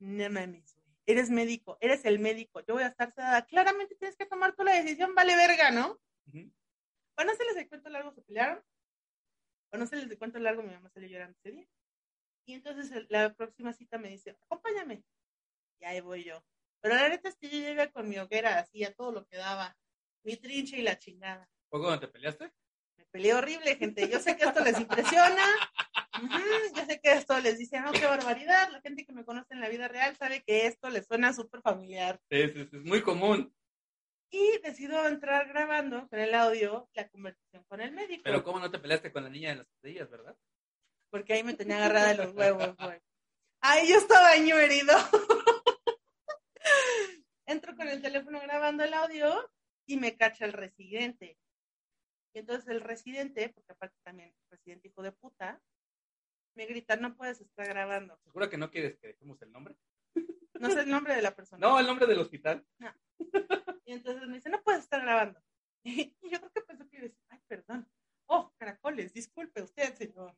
no 0.00 0.28
mames, 0.30 0.76
eres 1.06 1.30
médico, 1.30 1.78
eres 1.80 2.04
el 2.04 2.18
médico, 2.18 2.58
yo 2.66 2.74
voy 2.74 2.82
a 2.82 2.88
estar 2.88 3.14
sedada. 3.14 3.46
Claramente 3.46 3.94
tienes 3.94 4.16
que 4.16 4.26
tomar 4.26 4.56
tú 4.56 4.64
la 4.64 4.74
decisión, 4.74 5.14
vale 5.14 5.36
verga, 5.36 5.70
¿no? 5.70 6.00
Ujú. 6.26 6.52
Bueno, 7.14 7.34
se 7.36 7.44
les 7.44 7.54
de 7.54 7.68
cuento 7.68 7.88
largo, 7.88 8.10
se 8.10 8.22
pelearon. 8.22 8.60
O 9.70 9.76
no 9.76 9.86
se 9.86 9.94
les 9.94 10.08
de 10.08 10.18
cuento 10.18 10.40
largo, 10.40 10.64
mi 10.64 10.74
mamá 10.74 10.90
salió 10.90 11.08
llorando 11.08 11.38
ese 11.38 11.52
día. 11.52 11.68
Y 12.44 12.54
entonces 12.54 13.06
la 13.08 13.34
próxima 13.34 13.72
cita 13.72 13.98
me 13.98 14.08
dice, 14.08 14.36
acompáñame. 14.42 15.04
Y 15.80 15.84
ahí 15.84 16.00
voy 16.00 16.24
yo. 16.24 16.44
Pero 16.80 16.96
la 16.96 17.08
neta 17.08 17.28
es 17.28 17.36
que 17.36 17.48
yo 17.48 17.58
llegué 17.58 17.90
con 17.92 18.08
mi 18.08 18.18
hoguera 18.18 18.58
así 18.58 18.84
a 18.84 18.92
todo 18.92 19.12
lo 19.12 19.26
que 19.26 19.36
daba. 19.36 19.76
Mi 20.24 20.36
trinche 20.36 20.78
y 20.78 20.82
la 20.82 20.98
chingada. 20.98 21.48
¿Fue 21.68 21.80
cuando 21.80 22.00
te 22.00 22.08
peleaste? 22.08 22.52
Me 22.96 23.04
peleé 23.06 23.34
horrible, 23.34 23.76
gente. 23.76 24.08
Yo 24.08 24.20
sé 24.20 24.36
que 24.36 24.44
esto 24.44 24.62
les 24.62 24.78
impresiona. 24.78 25.44
Ujú, 26.22 26.76
Yo 26.76 26.84
sé 26.84 27.00
que 27.00 27.12
esto 27.12 27.38
les 27.40 27.58
dice, 27.58 27.80
no, 27.80 27.92
qué 27.92 28.06
barbaridad. 28.06 28.70
La 28.70 28.80
gente 28.80 29.04
que 29.04 29.12
me 29.12 29.24
conoce 29.24 29.54
en 29.54 29.60
la 29.60 29.68
vida 29.68 29.88
real 29.88 30.16
sabe 30.16 30.42
que 30.42 30.66
esto 30.66 30.90
les 30.90 31.06
suena 31.06 31.32
súper 31.32 31.62
familiar. 31.62 32.20
Sí, 32.30 32.40
es 32.40 32.72
muy 32.84 33.02
común. 33.02 33.54
Y 34.30 34.58
decido 34.62 35.06
entrar 35.06 35.48
grabando 35.48 36.08
con 36.08 36.18
el 36.18 36.34
audio 36.34 36.88
la 36.94 37.08
conversación 37.08 37.64
con 37.64 37.80
el 37.80 37.92
médico. 37.92 38.22
Pero 38.24 38.42
¿cómo 38.42 38.60
no 38.60 38.70
te 38.70 38.78
peleaste 38.78 39.12
con 39.12 39.24
la 39.24 39.30
niña 39.30 39.50
de 39.50 39.56
las 39.56 39.68
quesadillas, 39.68 40.10
verdad? 40.10 40.36
Porque 41.12 41.34
ahí 41.34 41.44
me 41.44 41.52
tenía 41.52 41.76
agarrada 41.76 42.08
de 42.08 42.24
los 42.24 42.34
huevos, 42.34 42.74
güey. 42.78 42.98
Ay, 43.60 43.86
yo 43.86 43.98
estaba 43.98 44.34
herido. 44.34 44.94
Entro 47.46 47.76
con 47.76 47.86
el 47.86 48.00
teléfono 48.00 48.40
grabando 48.40 48.82
el 48.82 48.94
audio 48.94 49.50
y 49.86 49.98
me 49.98 50.16
cacha 50.16 50.46
el 50.46 50.54
residente. 50.54 51.38
Y 52.32 52.38
entonces 52.38 52.66
el 52.70 52.80
residente, 52.80 53.50
porque 53.50 53.72
aparte 53.72 53.94
también 54.02 54.34
residente 54.50 54.88
hijo 54.88 55.02
de 55.02 55.12
puta, 55.12 55.62
me 56.54 56.64
grita, 56.64 56.96
no 56.96 57.14
puedes 57.14 57.42
estar 57.42 57.66
grabando. 57.66 58.18
¿Segura 58.24 58.48
que 58.48 58.56
no 58.56 58.70
quieres 58.70 58.96
que 58.96 59.08
dejemos 59.08 59.40
el 59.42 59.52
nombre? 59.52 59.76
No 60.54 60.70
sé 60.70 60.80
el 60.80 60.88
nombre 60.88 61.14
de 61.14 61.20
la 61.20 61.36
persona. 61.36 61.66
No, 61.66 61.78
el 61.78 61.86
nombre 61.86 62.06
del 62.06 62.20
hospital. 62.20 62.66
Y 63.84 63.92
entonces 63.92 64.26
me 64.28 64.36
dice, 64.36 64.48
no 64.48 64.62
puedes 64.62 64.84
estar 64.84 65.02
grabando. 65.02 65.42
Y 65.84 66.14
yo 66.22 66.38
creo 66.38 66.52
que 66.52 66.60
pensó 66.62 66.88
que 66.88 66.96
iba 66.96 67.04
a 67.04 67.08
decir, 67.08 67.24
ay, 67.28 67.40
perdón. 67.48 67.86
Oh, 68.26 68.54
caracoles, 68.56 69.12
disculpe 69.12 69.60
usted, 69.60 69.94
señor. 69.94 70.34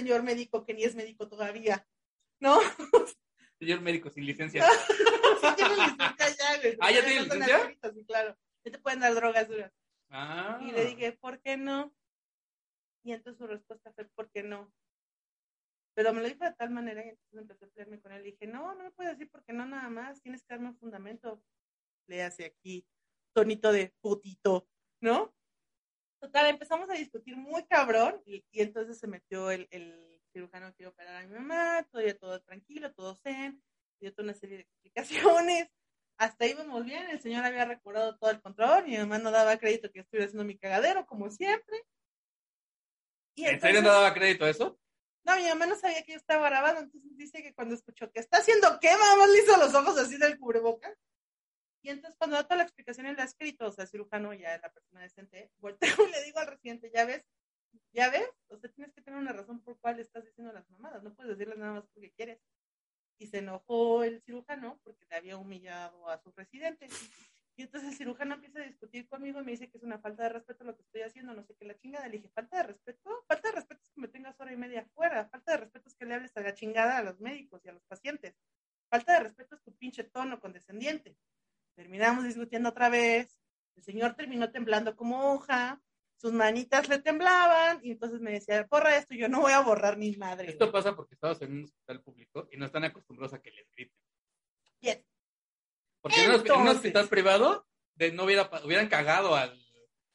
Señor 0.00 0.22
médico, 0.22 0.64
que 0.64 0.72
ni 0.72 0.84
es 0.84 0.94
médico 0.94 1.28
todavía. 1.28 1.86
¿No? 2.40 2.58
Señor 3.60 3.82
médico 3.82 4.08
sin 4.08 4.24
licencia. 4.24 4.64
Sí 5.40 5.46
tiene 5.56 5.74
licencia 5.74 6.28
ya, 6.38 6.60
güey. 6.60 6.76
Ah, 6.80 6.92
¿ya 6.92 7.02
tiene 7.02 7.22
licencia? 7.22 7.78
Sí, 7.94 8.04
claro. 8.04 8.36
Te 8.62 8.78
pueden 8.78 9.00
dar 9.00 9.14
drogas 9.14 9.48
duras. 9.48 9.72
Ah. 10.10 10.58
Y 10.60 10.70
le 10.70 10.84
dije, 10.84 11.12
¿por 11.12 11.40
qué 11.40 11.56
no? 11.56 11.94
Y 13.04 13.12
entonces 13.12 13.38
su 13.38 13.46
respuesta 13.46 13.90
fue, 13.92 14.04
¿por 14.04 14.30
qué 14.30 14.42
no? 14.42 14.70
Pero 15.94 16.12
me 16.12 16.20
lo 16.20 16.28
dijo 16.28 16.44
de 16.44 16.52
tal 16.52 16.68
manera 16.68 17.02
y 17.02 17.08
entonces 17.08 17.40
empecé 17.40 17.64
a 17.64 17.68
pelearme 17.68 18.00
con 18.00 18.12
él. 18.12 18.22
Le 18.22 18.32
dije, 18.32 18.46
no, 18.46 18.74
no 18.74 18.84
me 18.84 18.90
puedes 18.90 19.12
decir 19.12 19.30
por 19.30 19.42
qué 19.44 19.54
no 19.54 19.64
nada 19.64 19.88
más. 19.88 20.20
Tienes 20.20 20.42
que 20.42 20.52
darme 20.52 20.68
un 20.68 20.76
fundamento. 20.76 21.42
Le 22.06 22.22
hace 22.22 22.44
aquí 22.44 22.86
tonito 23.32 23.72
de 23.72 23.94
putito, 24.02 24.68
¿no? 25.00 25.34
Total, 26.20 26.46
empezamos 26.46 26.90
a 26.90 26.94
discutir 26.94 27.36
muy 27.36 27.64
cabrón 27.64 28.20
y, 28.26 28.44
y 28.50 28.60
entonces 28.60 28.98
se 28.98 29.06
metió 29.06 29.50
el, 29.50 29.66
el 29.70 30.20
cirujano 30.32 30.74
que 30.74 30.82
iba 30.82 30.90
a 30.90 30.92
operar 30.92 31.16
a 31.16 31.26
mi 31.26 31.34
mamá, 31.34 31.86
todavía 31.90 32.16
todo 32.16 32.40
tranquilo, 32.42 32.92
todo 32.92 33.16
zen, 33.16 33.62
dio 34.00 34.12
toda 34.12 34.24
una 34.24 34.34
serie 34.34 34.56
de 34.56 34.62
explicaciones. 34.62 35.68
Hasta 36.18 36.46
íbamos 36.46 36.84
bien, 36.84 37.08
el 37.08 37.20
señor 37.20 37.44
había 37.44 37.64
recobrado 37.64 38.18
todo 38.18 38.30
el 38.30 38.42
control, 38.42 38.86
mi 38.86 38.98
mamá 38.98 39.18
no 39.18 39.30
daba 39.30 39.56
crédito 39.56 39.90
que 39.90 40.00
estuviera 40.00 40.26
haciendo 40.26 40.44
mi 40.44 40.58
cagadero, 40.58 41.06
como 41.06 41.30
siempre. 41.30 41.82
Y 43.34 43.46
¿En 43.46 43.58
serio 43.58 43.80
no 43.80 43.88
daba 43.88 44.12
crédito 44.12 44.44
a 44.44 44.50
eso? 44.50 44.78
no, 45.24 45.36
mi 45.36 45.44
mamá 45.48 45.66
no 45.66 45.76
sabía 45.76 46.02
que 46.02 46.12
yo 46.12 46.18
estaba 46.18 46.48
grabando, 46.48 46.80
entonces 46.80 47.16
dice 47.16 47.42
que 47.42 47.54
cuando 47.54 47.74
escuchó 47.74 48.10
que 48.10 48.20
está 48.20 48.38
haciendo 48.38 48.78
qué, 48.80 48.90
mamá 48.92 49.26
le 49.26 49.38
hizo 49.38 49.56
los 49.56 49.74
ojos 49.74 49.98
así 49.98 50.16
del 50.18 50.38
cubrebocas. 50.38 50.96
Y 51.82 51.88
entonces 51.88 52.16
cuando 52.18 52.36
da 52.36 52.44
toda 52.44 52.56
la 52.56 52.62
explicación 52.64 53.06
en 53.06 53.16
la 53.16 53.24
escrito, 53.24 53.66
o 53.66 53.72
sea, 53.72 53.84
el 53.84 53.90
cirujano 53.90 54.34
ya 54.34 54.58
la 54.58 54.72
persona 54.72 55.00
decente, 55.00 55.50
volteo 55.58 55.94
y 56.06 56.10
le 56.12 56.24
digo 56.24 56.38
al 56.38 56.48
residente, 56.48 56.90
ya 56.94 57.04
ves, 57.04 57.26
ya 57.92 58.10
ves, 58.10 58.28
o 58.48 58.58
sea, 58.58 58.70
tienes 58.70 58.92
que 58.92 59.00
tener 59.00 59.18
una 59.18 59.32
razón 59.32 59.60
por 59.60 59.78
cuál 59.80 59.98
estás 59.98 60.24
diciendo 60.24 60.52
las 60.52 60.68
mamadas, 60.70 61.02
no 61.02 61.14
puedes 61.14 61.30
decirlas 61.30 61.58
nada 61.58 61.74
más 61.74 61.86
porque 61.92 62.12
quieres. 62.12 62.40
Y 63.18 63.26
se 63.26 63.38
enojó 63.38 64.02
el 64.02 64.22
cirujano 64.22 64.80
porque 64.82 65.06
le 65.10 65.16
había 65.16 65.36
humillado 65.36 66.08
a 66.08 66.18
su 66.18 66.32
residente. 66.32 66.88
Y 67.56 67.62
entonces 67.62 67.90
el 67.90 67.96
cirujano 67.96 68.36
empieza 68.36 68.60
a 68.60 68.62
discutir 68.62 69.06
conmigo 69.06 69.40
y 69.40 69.44
me 69.44 69.50
dice 69.50 69.68
que 69.68 69.76
es 69.76 69.82
una 69.84 69.98
falta 69.98 70.22
de 70.22 70.30
respeto 70.30 70.64
lo 70.64 70.74
que 70.74 70.80
estoy 70.80 71.02
haciendo, 71.02 71.34
no 71.34 71.44
sé 71.44 71.54
qué 71.54 71.66
la 71.66 71.76
chingada. 71.76 72.08
Le 72.08 72.16
dije, 72.16 72.30
¿falta 72.30 72.56
de 72.56 72.62
respeto? 72.62 73.24
Falta 73.28 73.48
de 73.48 73.54
respeto 73.56 73.82
es 73.82 73.90
que 73.90 74.00
me 74.00 74.08
tengas 74.08 74.40
hora 74.40 74.52
y 74.52 74.56
media 74.56 74.80
afuera. 74.80 75.28
Falta 75.28 75.52
de 75.52 75.58
respeto 75.58 75.88
es 75.88 75.94
que 75.94 76.06
le 76.06 76.14
hables 76.14 76.34
a 76.34 76.40
la 76.40 76.54
chingada 76.54 76.96
a 76.96 77.02
los 77.02 77.20
médicos 77.20 77.60
y 77.62 77.68
a 77.68 77.72
los 77.72 77.84
pacientes. 77.84 78.34
Falta 78.88 79.12
de 79.12 79.20
respeto 79.20 79.54
es 79.56 79.62
tu 79.62 79.74
pinche 79.74 80.04
tono 80.04 80.40
condescendiente. 80.40 81.18
Terminamos 81.80 82.24
discutiendo 82.24 82.68
otra 82.68 82.90
vez. 82.90 83.38
El 83.74 83.82
señor 83.82 84.14
terminó 84.14 84.50
temblando 84.52 84.94
como 84.96 85.32
hoja. 85.32 85.80
Sus 86.18 86.30
manitas 86.34 86.86
le 86.90 86.98
temblaban 86.98 87.80
y 87.82 87.92
entonces 87.92 88.20
me 88.20 88.32
decía, 88.32 88.66
borra 88.70 88.96
esto. 88.96 89.14
Y 89.14 89.18
yo 89.18 89.30
no 89.30 89.40
voy 89.40 89.52
a 89.52 89.60
borrar 89.60 89.96
mi 89.96 90.14
madre. 90.16 90.50
Esto 90.50 90.70
pasa 90.70 90.94
porque 90.94 91.14
estabas 91.14 91.40
en 91.40 91.52
un 91.52 91.64
hospital 91.64 92.02
público 92.02 92.46
y 92.52 92.58
no 92.58 92.66
están 92.66 92.84
acostumbrados 92.84 93.32
a 93.32 93.40
que 93.40 93.50
les 93.50 93.66
griten. 93.70 93.96
Yes. 94.80 95.02
Porque 96.02 96.22
en 96.22 96.30
un, 96.32 96.36
hosp- 96.36 96.44
en 96.44 96.52
un 96.52 96.58
Entonces. 96.58 96.76
hospital 96.76 97.08
privado 97.08 97.66
de, 97.94 98.12
no 98.12 98.24
hubiera, 98.24 98.50
hubieran 98.62 98.88
cagado 98.88 99.34
al, 99.34 99.58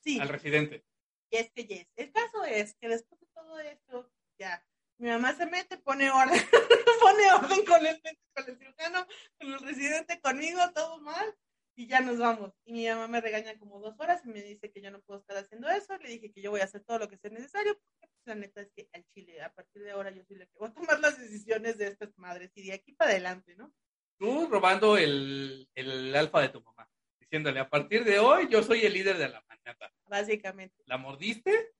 Sí. 0.03 0.19
al 0.19 0.29
residente. 0.29 0.85
Yes, 1.31 1.51
que 1.51 1.65
yes. 1.65 1.87
El 1.95 2.11
caso 2.11 2.43
es 2.43 2.75
que 2.75 2.87
después 2.89 3.19
de 3.19 3.27
todo 3.33 3.57
esto, 3.59 4.11
ya, 4.37 4.63
mi 4.99 5.09
mamá 5.09 5.33
se 5.33 5.47
mete, 5.47 5.79
pone 5.79 6.11
orden, 6.11 6.39
pone 7.01 7.31
orden 7.33 7.65
con 7.65 7.83
el, 7.83 7.99
con 8.35 8.47
el 8.47 8.57
cirujano, 8.59 9.07
con 9.39 9.51
el 9.53 9.59
residente, 9.61 10.21
conmigo, 10.21 10.59
todo 10.75 10.99
mal, 11.01 11.35
y 11.75 11.87
ya 11.87 12.01
nos 12.01 12.17
vamos. 12.17 12.51
Y 12.63 12.73
mi 12.73 12.87
mamá 12.87 13.07
me 13.07 13.21
regaña 13.21 13.57
como 13.59 13.79
dos 13.79 13.99
horas 13.99 14.21
y 14.25 14.29
me 14.29 14.41
dice 14.41 14.71
que 14.71 14.81
yo 14.81 14.91
no 14.91 15.01
puedo 15.01 15.19
estar 15.19 15.37
haciendo 15.37 15.69
eso. 15.69 15.97
Le 15.97 16.09
dije 16.09 16.31
que 16.31 16.41
yo 16.41 16.51
voy 16.51 16.61
a 16.61 16.65
hacer 16.65 16.83
todo 16.83 16.99
lo 16.99 17.09
que 17.09 17.17
sea 17.17 17.29
necesario, 17.29 17.73
porque 17.73 17.97
pues, 17.99 18.09
la 18.25 18.35
neta 18.35 18.61
es 18.61 18.71
que 18.71 18.89
al 18.93 19.05
Chile, 19.13 19.41
a 19.41 19.53
partir 19.53 19.83
de 19.83 19.91
ahora, 19.91 20.11
yo 20.11 20.23
soy 20.23 20.37
la 20.37 20.45
que 20.45 20.57
voy 20.57 20.69
a 20.69 20.73
tomar 20.73 20.99
las 20.99 21.19
decisiones 21.19 21.77
de 21.77 21.87
estas 21.87 22.17
madres 22.17 22.51
y 22.55 22.63
de 22.63 22.73
aquí 22.73 22.93
para 22.93 23.11
adelante, 23.11 23.55
¿no? 23.55 23.73
Tú 24.17 24.47
robando 24.47 24.97
el, 24.97 25.69
el 25.75 26.15
alfa 26.15 26.41
de 26.41 26.49
tu 26.49 26.61
mamá, 26.61 26.89
diciéndole, 27.19 27.59
a 27.59 27.69
partir 27.69 28.05
de 28.05 28.19
hoy 28.19 28.47
yo 28.49 28.63
soy 28.63 28.85
el 28.85 28.93
líder 28.93 29.17
de 29.17 29.29
la 29.29 29.43
manata. 29.47 29.91
Básicamente. 30.05 30.83
¿La 30.85 30.97
mordiste? 30.97 31.74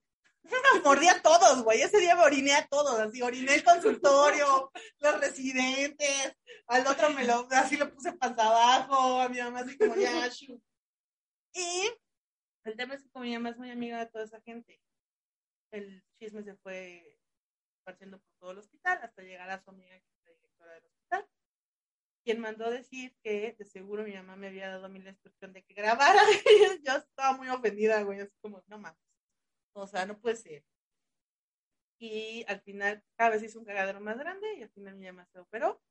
Nos 0.50 0.84
mordí 0.84 1.08
a 1.08 1.20
todos, 1.22 1.62
güey. 1.62 1.82
Ese 1.82 1.98
día 1.98 2.14
me 2.14 2.22
oriné 2.22 2.54
a 2.54 2.66
todos, 2.66 2.98
así, 2.98 3.22
oriné 3.22 3.54
el 3.54 3.64
consultorio, 3.64 4.70
los 4.98 5.20
residentes, 5.20 6.36
al 6.66 6.86
otro 6.86 7.10
me 7.10 7.24
lo, 7.24 7.48
así 7.50 7.76
lo 7.76 7.92
puse 7.92 8.12
panza 8.12 8.46
abajo, 8.46 9.20
a 9.20 9.28
mi 9.28 9.38
mamá 9.38 9.60
así 9.60 9.76
como 9.76 9.94
ya. 9.96 10.30
Y 11.52 11.90
el 12.64 12.76
tema 12.76 12.94
es 12.94 13.02
que 13.02 13.10
como 13.10 13.24
mi 13.24 13.34
mamá 13.34 13.50
es 13.50 13.58
muy 13.58 13.70
amiga 13.70 13.98
de 13.98 14.06
toda 14.06 14.24
esa 14.24 14.40
gente, 14.40 14.80
el 15.70 16.02
chisme 16.18 16.42
se 16.42 16.56
fue 16.56 17.18
esparciendo 17.78 18.18
por 18.18 18.34
todo 18.38 18.50
el 18.52 18.58
hospital 18.58 18.98
hasta 19.02 19.22
llegar 19.22 19.48
a 19.50 19.62
su 19.62 19.70
amiga 19.70 19.98
que 19.98 20.12
es 20.12 20.24
la 20.24 20.32
directora 20.32 20.72
del 20.74 20.86
hospital, 20.86 21.26
quien 22.24 22.40
mandó 22.40 22.70
decir 22.70 23.16
que 23.22 23.54
de 23.58 23.64
seguro 23.64 24.02
mi 24.02 24.14
mamá 24.14 24.36
me 24.36 24.48
había 24.48 24.68
dado 24.68 24.86
a 24.86 24.88
mí 24.88 25.00
la 25.00 25.10
instrucción 25.10 25.52
de 25.52 25.62
que 25.62 25.74
grabara. 25.74 26.20
Yo 26.84 26.96
estaba 26.96 27.36
muy 27.36 27.48
ofendida, 27.48 28.02
güey, 28.02 28.20
así 28.20 28.36
como, 28.40 28.62
no 28.66 28.78
mames. 28.78 28.98
O 29.78 29.86
sea, 29.86 30.06
no 30.06 30.18
puede 30.18 30.36
ser. 30.36 30.64
Y 31.98 32.44
al 32.48 32.60
final, 32.62 33.04
cada 33.14 33.30
vez 33.30 33.42
hizo 33.42 33.58
un 33.58 33.66
cagadero 33.66 34.00
más 34.00 34.18
grande 34.18 34.54
y 34.54 34.62
al 34.62 34.70
final 34.70 34.96
mi 34.96 35.06
mamá 35.06 35.26
se 35.26 35.38
operó. 35.38 35.82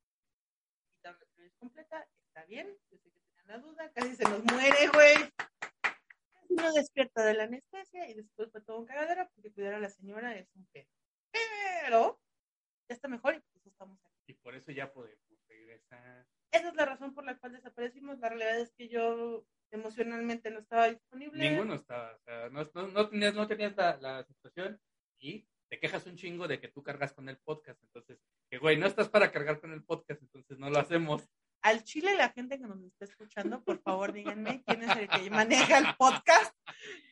Quitaron 0.96 1.20
la 1.20 1.26
tiroides 1.26 1.56
completa, 1.56 2.08
está 2.26 2.44
bien. 2.46 2.76
Yo 2.90 2.98
sé 2.98 3.10
que 3.12 3.20
tenían 3.20 3.46
la 3.46 3.58
duda, 3.58 3.92
casi 3.92 4.16
se 4.16 4.24
nos 4.24 4.42
muere, 4.44 4.88
güey. 4.88 5.14
Casi 6.32 6.54
no 6.54 6.72
despierta 6.72 7.24
de 7.24 7.34
la 7.34 7.44
anestesia 7.44 8.08
y 8.10 8.14
después 8.14 8.50
fue 8.50 8.60
todo 8.60 8.80
un 8.80 8.86
cagadero 8.86 9.28
porque 9.34 9.52
cuidar 9.52 9.74
a 9.74 9.80
la 9.80 9.88
señora 9.88 10.36
es 10.36 10.48
un 10.56 10.66
pedo. 10.66 10.90
Pero 11.30 12.20
ya 12.88 12.94
está 12.94 13.06
mejor 13.06 13.36
y 13.36 13.40
por 13.40 13.56
eso 13.56 13.68
estamos 13.68 14.00
aquí. 14.04 14.24
Y 14.26 14.34
por 14.34 14.56
eso 14.56 14.72
ya 14.72 14.92
podemos 14.92 15.46
regresar. 15.46 16.26
Esa 16.50 16.68
es 16.68 16.74
la 16.74 16.86
razón 16.86 17.14
por 17.14 17.24
la 17.24 17.36
cual 17.38 17.52
desaparecimos. 17.52 18.18
La 18.18 18.28
realidad 18.28 18.60
es 18.60 18.72
que 18.72 18.88
yo 18.88 19.44
emocionalmente 19.70 20.50
no 20.50 20.60
estaba 20.60 20.88
disponible. 20.88 21.50
Ninguno 21.50 21.74
estaba, 21.74 22.14
o 22.14 22.20
sea, 22.24 22.48
no, 22.50 22.62
no, 22.74 22.88
no 22.88 23.08
tenías, 23.08 23.34
no 23.34 23.46
tenías 23.46 23.76
la, 23.76 23.96
la 23.98 24.24
situación 24.24 24.80
y 25.18 25.46
te 25.68 25.78
quejas 25.78 26.06
un 26.06 26.16
chingo 26.16 26.46
de 26.46 26.60
que 26.60 26.68
tú 26.68 26.82
cargas 26.82 27.12
con 27.12 27.28
el 27.28 27.38
podcast. 27.38 27.82
Entonces, 27.82 28.18
que 28.50 28.58
güey, 28.58 28.76
no 28.76 28.86
estás 28.86 29.08
para 29.08 29.32
cargar 29.32 29.60
con 29.60 29.72
el 29.72 29.84
podcast, 29.84 30.22
entonces 30.22 30.58
no 30.58 30.70
lo 30.70 30.78
hacemos. 30.78 31.28
Al 31.62 31.82
Chile, 31.82 32.14
la 32.14 32.28
gente 32.28 32.60
que 32.60 32.66
nos 32.66 32.80
está 32.84 33.06
escuchando, 33.06 33.64
por 33.64 33.82
favor, 33.82 34.12
díganme 34.12 34.62
quién 34.64 34.82
es 34.84 34.96
el 34.96 35.08
que 35.08 35.30
maneja 35.30 35.78
el 35.78 35.96
podcast 35.96 36.54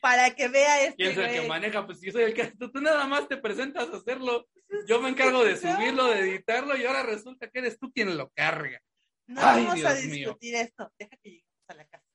para 0.01 0.33
que 0.33 0.47
vea 0.47 0.83
este. 0.83 0.95
¿Quién 0.95 1.11
es 1.11 1.17
el 1.17 1.41
que 1.41 1.47
maneja? 1.47 1.85
Pues 1.85 1.99
yo 1.99 2.11
soy 2.11 2.23
el 2.23 2.33
que 2.33 2.45
tú, 2.51 2.71
tú 2.71 2.79
nada 2.79 3.05
más 3.05 3.27
te 3.27 3.35
presentas 3.35 3.89
a 3.89 3.97
hacerlo. 3.97 4.47
Yo 4.87 5.01
me 5.01 5.09
encargo 5.09 5.43
de 5.43 5.57
subirlo, 5.57 6.07
de 6.07 6.19
editarlo 6.21 6.77
y 6.77 6.85
ahora 6.85 7.03
resulta 7.03 7.49
que 7.49 7.59
eres 7.59 7.77
tú 7.77 7.91
quien 7.91 8.15
lo 8.17 8.29
carga. 8.29 8.81
No 9.27 9.41
Ay, 9.41 9.65
vamos 9.65 9.85
a 9.85 9.93
mío. 9.95 10.11
discutir 10.11 10.55
esto. 10.55 10.91
Deja 10.99 11.17
que 11.17 11.29
lleguemos 11.29 11.69
a 11.69 11.73
la 11.73 11.85
casa. 11.87 12.05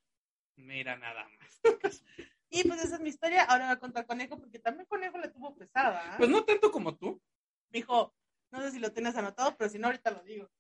Mira 0.57 0.97
nada 0.97 1.29
más. 1.29 1.63
Y 2.53 2.67
pues 2.67 2.83
esa 2.83 2.97
es 2.97 3.01
mi 3.01 3.11
historia. 3.11 3.45
Ahora 3.45 3.67
voy 3.67 3.75
a 3.75 3.79
contar 3.79 4.07
Conejo 4.07 4.37
porque 4.37 4.59
también 4.59 4.85
Conejo 4.87 5.17
le 5.19 5.29
tuvo 5.29 5.55
pesada. 5.57 6.03
¿ah? 6.05 6.17
Pues 6.19 6.29
no 6.29 6.45
tanto 6.45 6.73
como 6.73 6.97
tú. 6.97 7.23
Dijo, 7.69 8.13
No 8.51 8.61
sé 8.61 8.73
si 8.73 8.81
lo 8.81 8.93
tienes 8.93 9.15
anotado, 9.15 9.57
pero 9.57 9.71
si 9.71 9.79
no, 9.79 9.87
ahorita 9.87 10.11
lo 10.11 10.25
digo. 10.25 10.51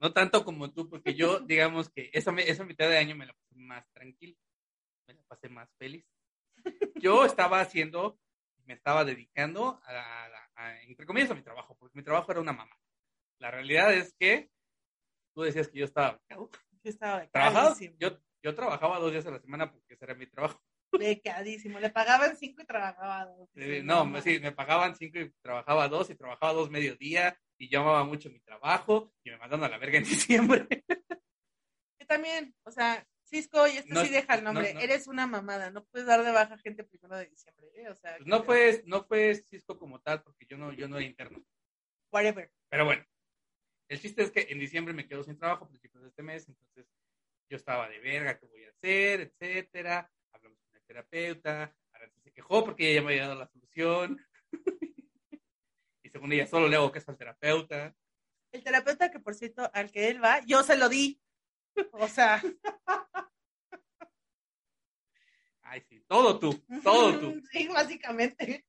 No 0.00 0.14
tanto 0.14 0.42
como 0.42 0.72
tú, 0.72 0.88
porque 0.88 1.14
yo, 1.14 1.40
digamos 1.46 1.90
que 1.90 2.08
esa, 2.14 2.30
esa 2.38 2.64
mitad 2.64 2.88
de 2.88 2.96
año 2.96 3.14
me 3.14 3.26
la 3.26 3.34
pasé 3.34 3.56
más 3.56 3.84
tranquila, 3.92 4.38
me 5.06 5.12
la 5.14 5.22
pasé 5.24 5.50
más 5.50 5.68
feliz. 5.76 6.06
Yo 6.94 7.26
estaba 7.26 7.60
haciendo, 7.60 8.18
me 8.64 8.72
estaba 8.72 9.04
dedicando 9.04 9.82
a, 9.84 10.24
a- 10.24 10.50
a- 10.54 10.82
entre 10.84 11.04
comillas, 11.04 11.30
a 11.30 11.34
mi 11.34 11.42
trabajo, 11.42 11.76
porque 11.76 11.98
mi 11.98 12.02
trabajo 12.04 12.32
era 12.32 12.40
una 12.40 12.54
mamá. 12.54 12.74
La 13.38 13.50
realidad 13.50 13.92
es 13.92 14.14
que 14.18 14.48
tú 15.38 15.44
decías 15.44 15.68
que 15.68 15.78
yo 15.78 15.84
estaba. 15.84 16.20
Yo 16.28 16.50
estaba 16.82 17.24
yo, 18.00 18.18
yo 18.42 18.54
trabajaba 18.56 18.98
dos 18.98 19.12
días 19.12 19.24
a 19.26 19.30
la 19.30 19.38
semana 19.38 19.70
porque 19.70 19.94
ese 19.94 20.04
era 20.04 20.14
mi 20.16 20.26
trabajo. 20.26 20.60
Becadísimo. 20.90 21.78
Le 21.78 21.90
pagaban 21.90 22.36
cinco 22.36 22.62
y 22.62 22.66
trabajaba 22.66 23.26
dos. 23.26 23.48
Eh, 23.54 23.82
no, 23.84 24.04
mames. 24.04 24.24
sí, 24.24 24.40
me 24.40 24.50
pagaban 24.50 24.96
cinco 24.96 25.20
y 25.20 25.30
trabajaba 25.40 25.86
dos, 25.88 26.10
y 26.10 26.16
trabajaba 26.16 26.54
dos 26.54 26.70
mediodía, 26.70 27.38
y 27.56 27.68
yo 27.68 27.82
amaba 27.82 28.02
mucho 28.02 28.30
mi 28.30 28.40
trabajo, 28.40 29.12
y 29.22 29.30
me 29.30 29.36
mandaron 29.38 29.64
a 29.64 29.68
la 29.68 29.78
verga 29.78 29.98
en 29.98 30.04
diciembre. 30.66 30.66
Yo 32.00 32.06
también, 32.08 32.52
o 32.64 32.72
sea, 32.72 33.06
Cisco, 33.22 33.64
y 33.68 33.76
esto 33.76 33.94
No, 33.94 34.04
sí 34.04 34.10
deja 34.10 34.34
el 34.34 34.42
nombre, 34.42 34.72
no, 34.72 34.80
no. 34.80 34.84
eres 34.84 35.06
una 35.06 35.28
mamada, 35.28 35.70
no 35.70 35.84
puedes 35.84 36.06
dar 36.08 36.24
de 36.24 36.32
baja 36.32 36.58
gente 36.58 36.82
primero 36.82 37.16
de 37.16 37.26
diciembre, 37.26 37.68
¿eh? 37.74 37.88
o 37.90 37.94
sea, 37.94 38.16
Pues 38.16 38.26
no 38.26 38.42
fue, 38.42 38.82
no 38.86 39.04
fue 39.04 39.34
Cisco 39.36 39.78
como 39.78 40.00
tal, 40.00 40.22
porque 40.24 40.46
yo 40.46 40.56
no, 40.56 40.72
yo 40.72 40.88
no 40.88 40.96
era 40.96 41.06
interno. 41.06 41.38
whatever. 42.10 42.50
Pero 42.70 42.86
bueno, 42.86 43.04
el 43.88 44.00
chiste 44.00 44.22
es 44.22 44.30
que 44.30 44.46
en 44.50 44.58
diciembre 44.58 44.94
me 44.94 45.06
quedo 45.06 45.22
sin 45.22 45.38
trabajo 45.38 45.64
a 45.64 45.68
principios 45.68 46.02
de 46.02 46.08
este 46.08 46.22
mes, 46.22 46.48
entonces 46.48 46.86
yo 47.48 47.56
estaba 47.56 47.88
de 47.88 47.98
verga, 48.00 48.38
¿qué 48.38 48.46
voy 48.46 48.64
a 48.64 48.70
hacer? 48.70 49.20
Etcétera. 49.20 50.10
Hablamos 50.32 50.60
con 50.60 50.76
el 50.76 50.82
terapeuta, 50.84 51.74
Aranza 51.92 52.20
se 52.20 52.32
quejó 52.32 52.64
porque 52.64 52.90
ella 52.90 53.00
ya 53.00 53.06
me 53.06 53.12
había 53.12 53.28
dado 53.28 53.38
la 53.40 53.48
solución. 53.48 54.20
y 56.02 56.10
según 56.10 56.32
ella 56.32 56.46
solo 56.46 56.68
le 56.68 56.76
hago 56.76 56.92
caso 56.92 57.10
al 57.10 57.16
terapeuta. 57.16 57.96
El 58.52 58.62
terapeuta 58.62 59.10
que 59.10 59.20
por 59.20 59.34
cierto, 59.34 59.70
al 59.72 59.90
que 59.90 60.08
él 60.08 60.22
va, 60.22 60.40
yo 60.46 60.62
se 60.62 60.76
lo 60.76 60.88
di. 60.88 61.20
O 61.92 62.08
sea, 62.08 62.42
Ay, 65.70 65.82
sí, 65.86 66.02
todo 66.08 66.38
tú, 66.38 66.64
todo 66.82 67.18
tú. 67.18 67.42
Sí, 67.52 67.68
básicamente. 67.68 68.64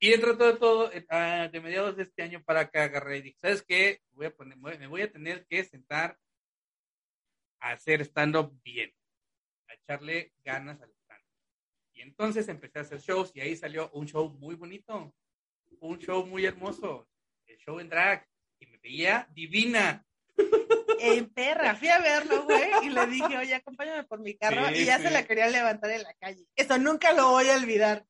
Y 0.00 0.10
dentro 0.10 0.32
de 0.32 0.38
todo, 0.38 0.58
todo 0.58 0.92
eh, 0.92 1.04
ah, 1.10 1.48
de 1.50 1.60
mediados 1.60 1.96
de 1.96 2.04
este 2.04 2.22
año 2.22 2.42
para 2.44 2.60
acá 2.60 2.84
agarré 2.84 3.18
y 3.18 3.22
dije, 3.22 3.38
¿sabes 3.40 3.62
qué? 3.62 4.00
Voy 4.12 4.26
a 4.26 4.34
poner, 4.34 4.56
me 4.56 4.86
voy 4.86 5.02
a 5.02 5.10
tener 5.10 5.44
que 5.46 5.64
sentar 5.64 6.16
a 7.60 7.72
hacer 7.72 8.02
stand-up 8.02 8.56
bien, 8.62 8.92
a 9.68 9.74
echarle 9.74 10.32
ganas 10.44 10.80
al 10.80 10.90
stand 10.90 11.24
Y 11.92 12.02
entonces 12.02 12.48
empecé 12.48 12.78
a 12.78 12.82
hacer 12.82 13.00
shows 13.00 13.32
y 13.34 13.40
ahí 13.40 13.56
salió 13.56 13.90
un 13.90 14.06
show 14.06 14.30
muy 14.30 14.54
bonito, 14.54 15.12
un 15.80 15.98
show 15.98 16.24
muy 16.24 16.46
hermoso, 16.46 17.08
el 17.46 17.58
show 17.58 17.80
en 17.80 17.88
drag, 17.88 18.24
y 18.60 18.66
me 18.66 18.78
veía 18.78 19.26
divina. 19.32 20.04
En 21.00 21.28
perra, 21.30 21.74
fui 21.74 21.88
a 21.88 21.98
verlo, 21.98 22.44
güey, 22.44 22.70
y 22.84 22.90
le 22.90 23.06
dije, 23.06 23.36
oye, 23.36 23.54
acompáñame 23.54 24.04
por 24.04 24.20
mi 24.20 24.36
carro, 24.36 24.68
Sí, 24.68 24.82
y 24.82 24.84
ya 24.84 24.98
sí. 24.98 25.04
se 25.04 25.10
la 25.10 25.26
quería 25.26 25.48
levantar 25.48 25.90
en 25.90 26.02
la 26.04 26.14
calle. 26.14 26.44
Eso 26.54 26.78
nunca 26.78 27.12
lo 27.12 27.30
voy 27.30 27.48
a 27.48 27.56
olvidar. 27.56 28.04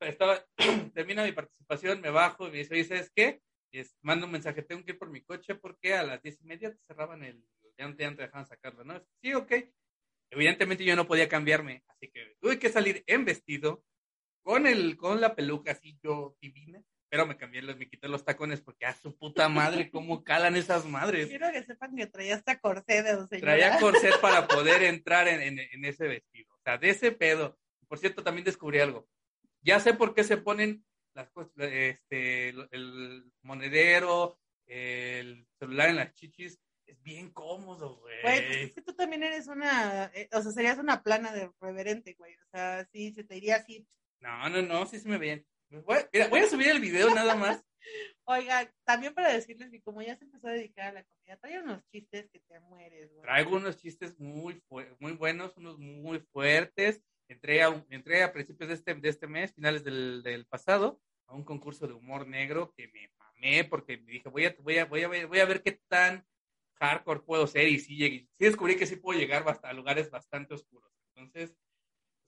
Estaba, 0.00 0.44
termina 0.94 1.24
mi 1.24 1.32
participación, 1.32 2.00
me 2.00 2.10
bajo 2.10 2.46
y 2.48 2.50
me 2.52 2.58
dice, 2.58 2.74
oye, 2.74 2.84
¿sabes 2.84 3.10
qué? 3.14 3.40
Es, 3.72 3.96
mando 4.02 4.26
un 4.26 4.32
mensaje, 4.32 4.62
tengo 4.62 4.84
que 4.84 4.92
ir 4.92 4.98
por 4.98 5.10
mi 5.10 5.22
coche 5.22 5.54
porque 5.54 5.94
a 5.94 6.02
las 6.02 6.22
diez 6.22 6.40
y 6.40 6.44
media 6.44 6.70
te 6.72 6.78
cerraban 6.86 7.22
el, 7.22 7.44
ya 7.76 7.86
no 7.88 7.94
te, 7.96 8.02
ya 8.04 8.10
no 8.10 8.16
te 8.16 8.22
dejaban 8.22 8.46
sacarlo, 8.46 8.84
¿no? 8.84 9.02
Sí, 9.22 9.34
ok. 9.34 9.52
Evidentemente 10.30 10.84
yo 10.84 10.94
no 10.96 11.06
podía 11.06 11.28
cambiarme, 11.28 11.82
así 11.88 12.10
que 12.10 12.36
tuve 12.40 12.58
que 12.58 12.68
salir 12.70 13.02
en 13.06 13.24
vestido, 13.24 13.84
con 14.42 14.66
el, 14.66 14.96
con 14.96 15.20
la 15.20 15.34
peluca 15.34 15.72
así 15.72 15.98
yo 16.02 16.36
divina, 16.40 16.82
pero 17.10 17.26
me 17.26 17.36
cambié, 17.36 17.62
los- 17.62 17.76
me 17.76 17.88
quité 17.88 18.08
los 18.08 18.24
tacones 18.24 18.60
porque 18.60 18.86
a 18.86 18.94
su 18.94 19.16
puta 19.16 19.48
madre, 19.48 19.90
cómo 19.90 20.24
calan 20.24 20.56
esas 20.56 20.84
madres. 20.86 21.28
Quiero 21.28 21.50
que 21.50 21.64
sepan 21.64 21.96
que 21.96 22.06
traía 22.06 22.34
hasta 22.36 22.58
corsé 22.60 23.02
de 23.02 23.10
señora. 23.26 23.40
Traía 23.40 23.78
corset 23.78 24.18
para 24.20 24.46
poder 24.48 24.82
entrar 24.82 25.28
en, 25.28 25.40
en- 25.42 25.58
en 25.58 25.84
ese 25.84 26.06
vestido. 26.06 26.54
O 26.54 26.60
sea, 26.62 26.76
de 26.78 26.90
ese 26.90 27.12
pedo. 27.12 27.58
Por 27.88 27.98
cierto, 27.98 28.22
también 28.22 28.44
descubrí 28.44 28.80
algo. 28.80 29.08
Ya 29.68 29.80
sé 29.80 29.92
por 29.94 30.14
qué 30.14 30.24
se 30.24 30.38
ponen 30.38 30.84
las 31.14 31.30
cosas, 31.30 31.52
este, 31.58 32.48
el, 32.48 33.30
monedero, 33.42 34.38
el 34.66 35.46
celular 35.58 35.90
en 35.90 35.96
las 35.96 36.14
chichis. 36.14 36.58
Es 36.86 37.02
bien 37.02 37.30
cómodo, 37.32 37.96
Güey, 37.96 38.22
pues 38.22 38.46
güey. 38.48 38.62
es 38.64 38.72
que 38.72 38.80
tú 38.80 38.94
también 38.94 39.22
eres 39.22 39.46
una, 39.46 40.06
eh, 40.14 40.26
o 40.32 40.40
sea, 40.40 40.52
serías 40.52 40.78
una 40.78 41.02
plana 41.02 41.32
de 41.32 41.50
reverente, 41.60 42.14
güey. 42.18 42.34
O 42.36 42.46
sea, 42.50 42.86
sí, 42.90 43.12
se 43.12 43.24
te 43.24 43.36
iría 43.36 43.56
así. 43.56 43.86
No, 44.20 44.48
no, 44.48 44.62
no, 44.62 44.86
sí 44.86 44.98
se 44.98 45.06
me 45.08 45.18
veían. 45.18 45.44
Voy, 45.68 45.98
mira, 46.14 46.28
voy 46.28 46.40
a 46.40 46.48
subir 46.48 46.68
el 46.68 46.80
video 46.80 47.14
nada 47.14 47.34
más. 47.34 47.62
Oiga, 48.24 48.72
también 48.84 49.12
para 49.12 49.32
decirles 49.32 49.70
que 49.70 49.82
como 49.82 50.00
ya 50.00 50.16
se 50.16 50.24
empezó 50.24 50.48
a 50.48 50.52
dedicar 50.52 50.86
a 50.88 50.92
la 50.92 51.04
comida, 51.04 51.36
trae 51.36 51.58
unos 51.60 51.82
chistes 51.90 52.28
que 52.30 52.40
te 52.40 52.58
mueres, 52.60 53.10
güey. 53.12 53.22
Traigo 53.22 53.56
unos 53.56 53.76
chistes 53.76 54.18
muy, 54.18 54.54
fu- 54.68 54.80
muy 54.98 55.12
buenos, 55.12 55.56
unos 55.58 55.78
muy 55.78 56.20
fuertes. 56.32 57.02
Entré 57.28 57.62
a, 57.62 57.84
entré 57.90 58.22
a 58.22 58.32
principios 58.32 58.68
de 58.68 58.74
este, 58.74 58.94
de 58.94 59.08
este 59.08 59.26
mes, 59.26 59.52
finales 59.54 59.84
del, 59.84 60.22
del 60.22 60.46
pasado, 60.46 61.00
a 61.26 61.34
un 61.34 61.44
concurso 61.44 61.86
de 61.86 61.92
humor 61.92 62.26
negro 62.26 62.72
que 62.76 62.88
me 62.88 63.10
mamé 63.18 63.64
porque 63.64 63.98
me 63.98 64.12
dije, 64.12 64.28
voy 64.30 64.46
a, 64.46 64.56
voy 64.60 64.78
a, 64.78 64.86
voy 64.86 65.02
a, 65.04 65.26
voy 65.26 65.38
a 65.40 65.44
ver 65.44 65.62
qué 65.62 65.80
tan 65.88 66.26
hardcore 66.80 67.20
puedo 67.20 67.46
ser 67.46 67.68
y 67.68 67.78
sí, 67.78 67.96
llegué, 67.96 68.28
sí 68.38 68.44
descubrí 68.44 68.76
que 68.76 68.86
sí 68.86 68.96
puedo 68.96 69.18
llegar 69.18 69.46
hasta 69.48 69.72
lugares 69.72 70.10
bastante 70.10 70.54
oscuros. 70.54 70.90
Entonces, 71.14 71.56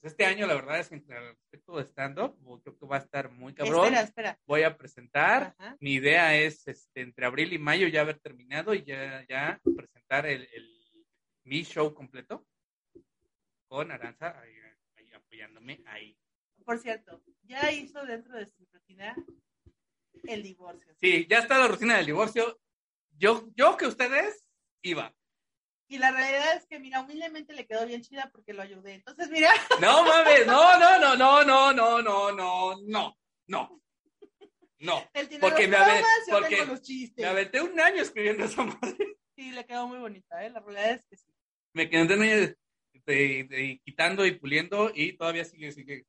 pues 0.00 0.12
este 0.12 0.24
año 0.26 0.46
la 0.46 0.54
verdad 0.54 0.80
es 0.80 0.88
que 0.88 0.96
entre 0.96 1.16
el 1.16 1.28
aspecto 1.30 1.76
de 1.76 1.84
stand-up, 1.84 2.36
creo 2.62 2.78
que 2.78 2.86
va 2.86 2.96
a 2.96 3.00
estar 3.00 3.30
muy 3.30 3.54
cabrón. 3.54 3.84
Espera, 3.86 4.00
espera. 4.02 4.40
Voy 4.46 4.62
a 4.64 4.76
presentar 4.76 5.54
Ajá. 5.58 5.76
mi 5.80 5.94
idea 5.94 6.36
es 6.36 6.66
este, 6.68 7.00
entre 7.02 7.26
abril 7.26 7.52
y 7.52 7.58
mayo 7.58 7.86
ya 7.88 8.00
haber 8.02 8.18
terminado 8.18 8.74
y 8.74 8.82
ya, 8.82 9.24
ya 9.28 9.60
presentar 9.76 10.26
el, 10.26 10.42
el- 10.52 10.80
mi 11.44 11.62
show 11.64 11.92
completo 11.94 12.46
con 13.68 13.90
Aranza 13.90 14.40
apoyándome 15.30 15.80
ahí. 15.86 16.16
Por 16.64 16.78
cierto, 16.78 17.22
ya 17.44 17.70
hizo 17.70 18.04
dentro 18.04 18.36
de 18.36 18.46
su 18.46 18.66
rutina 18.72 19.14
el 20.24 20.42
divorcio. 20.42 20.92
Sí, 21.00 21.26
ya 21.30 21.38
está 21.38 21.56
la 21.58 21.68
rutina 21.68 21.96
del 21.96 22.06
divorcio. 22.06 22.60
Yo, 23.16 23.48
yo 23.54 23.76
que 23.76 23.86
ustedes 23.86 24.44
iba. 24.82 25.14
Y 25.88 25.98
la 25.98 26.10
realidad 26.12 26.56
es 26.56 26.66
que, 26.66 26.78
mira, 26.78 27.00
humildemente 27.00 27.52
le 27.52 27.66
quedó 27.66 27.86
bien 27.86 28.02
chida 28.02 28.30
porque 28.32 28.52
lo 28.52 28.62
ayudé. 28.62 28.94
Entonces, 28.94 29.28
mira, 29.30 29.50
No 29.80 30.04
mames, 30.04 30.46
no, 30.46 30.78
no, 30.78 30.98
no, 30.98 31.16
no, 31.16 31.44
no, 31.44 31.72
no, 31.72 32.02
no, 32.02 32.32
no, 32.32 32.76
no, 32.86 33.18
no. 33.46 33.82
No, 34.78 35.10
él 35.14 35.28
tiene 35.28 35.40
Porque 35.42 35.68
me 35.68 35.76
ave- 35.76 36.00
traumas, 36.00 36.26
yo 36.28 36.38
porque 36.38 36.66
los 36.66 36.82
chistes. 36.82 37.22
me 37.22 37.28
aventé 37.30 37.60
un 37.60 37.78
año 37.78 38.02
escribiendo 38.02 38.44
esa 38.44 38.64
madre. 38.64 39.16
Sí, 39.36 39.50
le 39.52 39.64
quedó 39.66 39.86
muy 39.88 39.98
bonita, 39.98 40.44
¿eh? 40.44 40.50
La 40.50 40.60
realidad 40.60 40.90
es 40.92 41.04
que 41.04 41.16
sí. 41.16 41.32
me 41.72 41.88
quedé 41.88 42.02
un 42.14 42.22
año 42.22 42.54
de- 42.92 43.44
de- 43.48 43.80
quitando 43.84 44.24
y 44.26 44.32
puliendo 44.32 44.90
y 44.94 45.12
todavía 45.14 45.44
sigue, 45.44 45.72
sigue, 45.72 46.06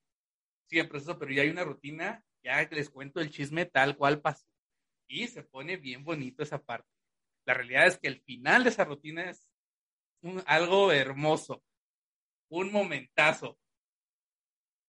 sigue 0.67 0.81
en 0.81 0.89
proceso, 0.89 1.17
pero 1.17 1.31
ya 1.31 1.43
hay 1.43 1.49
una 1.49 1.63
rutina, 1.63 2.23
ya 2.43 2.61
les 2.71 2.89
cuento 2.89 3.19
el 3.19 3.29
chisme 3.29 3.65
tal 3.65 3.95
cual 3.97 4.21
pasó. 4.21 4.45
Y 5.07 5.27
se 5.27 5.43
pone 5.43 5.77
bien 5.77 6.03
bonito 6.03 6.41
esa 6.43 6.63
parte. 6.63 6.89
La 7.45 7.53
realidad 7.53 7.87
es 7.87 7.97
que 7.97 8.07
el 8.07 8.21
final 8.21 8.63
de 8.63 8.69
esa 8.69 8.85
rutina 8.85 9.29
es 9.29 9.47
un- 10.21 10.43
algo 10.45 10.91
hermoso, 10.91 11.63
un 12.49 12.71
momentazo. 12.71 13.57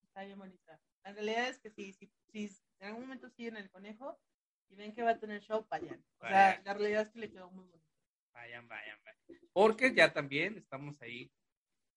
Está 0.02 0.24
bien 0.24 0.38
bonita. 0.38 0.80
La 1.04 1.12
realidad 1.12 1.48
es 1.48 1.58
que 1.58 1.70
sí, 1.70 1.92
sí, 1.92 2.12
sí, 2.30 2.48
en 2.78 2.88
algún 2.88 3.02
momento 3.02 3.28
siguen 3.30 3.56
el 3.56 3.70
conejo 3.70 4.20
y 4.68 4.76
ven 4.76 4.92
que 4.94 5.02
va 5.02 5.10
a 5.10 5.18
tener 5.18 5.42
show, 5.42 5.66
vayan. 5.68 6.04
O 6.18 6.26
sea, 6.26 6.30
Vayan. 6.30 6.64
la 6.64 6.74
realidad 6.74 7.02
es 7.02 7.10
que 7.10 7.18
le 7.18 7.30
quedó 7.30 7.50
muy 7.50 7.64
bonito. 7.66 7.88
Vayan, 8.32 8.68
vayan, 8.68 8.98
vayan. 9.04 9.40
Porque 9.52 9.92
ya 9.94 10.12
también 10.12 10.56
estamos 10.56 11.00
ahí 11.02 11.30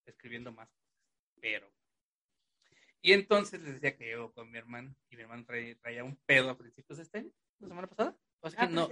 escribiendo 0.07 0.51
más 0.51 0.69
cosas. 0.69 0.85
Pero. 1.41 1.71
Y 3.01 3.13
entonces 3.13 3.61
les 3.61 3.73
decía 3.75 3.95
que 3.95 4.09
yo 4.11 4.33
con 4.33 4.49
mi 4.49 4.57
hermano, 4.57 4.95
y 5.09 5.15
mi 5.15 5.21
hermano 5.21 5.45
traía, 5.45 5.75
traía 5.77 6.03
un 6.03 6.15
pedo 6.25 6.49
a 6.49 6.57
principios 6.57 6.97
de 6.97 7.03
este 7.03 7.17
año, 7.19 7.31
la 7.59 7.67
semana 7.67 7.87
pasada. 7.87 8.17
O 8.41 8.49
sea 8.49 8.63
Ah, 8.63 8.67
no, 8.67 8.89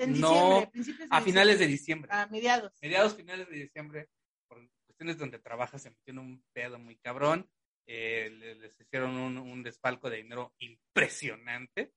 a 1.09 1.21
finales 1.21 1.59
de 1.59 1.67
diciembre. 1.67 2.11
A 2.13 2.27
mediados. 2.27 2.73
Mediados, 2.81 3.15
finales 3.15 3.47
de 3.49 3.55
diciembre, 3.55 4.09
por 4.47 4.59
cuestiones 4.85 5.17
donde 5.17 5.39
trabaja, 5.39 5.77
se 5.79 5.89
metió 5.89 6.11
en 6.11 6.19
un 6.19 6.43
pedo 6.53 6.77
muy 6.79 6.95
cabrón. 6.97 7.49
eh, 7.85 8.29
le- 8.31 8.55
les 8.55 8.79
hicieron 8.79 9.15
un, 9.17 9.37
un 9.37 9.61
desfalco 9.61 10.09
de 10.09 10.17
dinero 10.17 10.53
impresionante. 10.59 11.91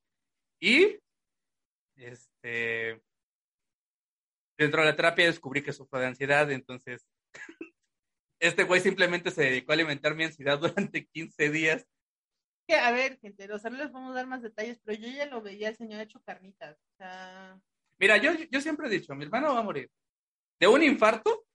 Y, 0.59 0.99
este, 1.95 3.01
dentro 4.57 4.81
de 4.81 4.87
la 4.87 4.95
terapia 4.95 5.25
descubrí 5.27 5.61
que 5.63 5.71
sufro 5.71 5.99
de 5.99 6.07
ansiedad, 6.07 6.51
entonces, 6.51 7.07
este 8.39 8.63
güey 8.63 8.81
simplemente 8.81 9.31
se 9.31 9.43
dedicó 9.43 9.71
a 9.71 9.75
alimentar 9.75 10.15
mi 10.15 10.23
ansiedad 10.25 10.59
durante 10.91 11.05
15 11.07 11.49
días. 11.49 11.85
Que, 12.67 12.75
a 12.75 12.91
ver, 12.91 13.17
gente, 13.19 13.51
o 13.51 13.59
sea, 13.59 13.69
no 13.71 13.77
les 13.77 13.89
podemos 13.89 14.13
dar 14.13 14.27
más 14.27 14.41
detalles, 14.41 14.79
pero 14.83 14.99
yo 14.99 15.07
ya 15.07 15.25
lo 15.27 15.41
veía 15.41 15.69
el 15.69 15.77
señor 15.77 16.01
hecho 16.01 16.21
carnitas. 16.25 16.75
O 16.77 16.97
sea, 16.97 17.59
Mira, 17.99 18.17
yo, 18.17 18.31
yo 18.51 18.61
siempre 18.61 18.87
he 18.87 18.91
dicho, 18.91 19.15
mi 19.15 19.23
hermano 19.23 19.53
va 19.53 19.59
a 19.59 19.63
morir 19.63 19.89
de 20.59 20.67
un 20.67 20.83
infarto 20.83 21.45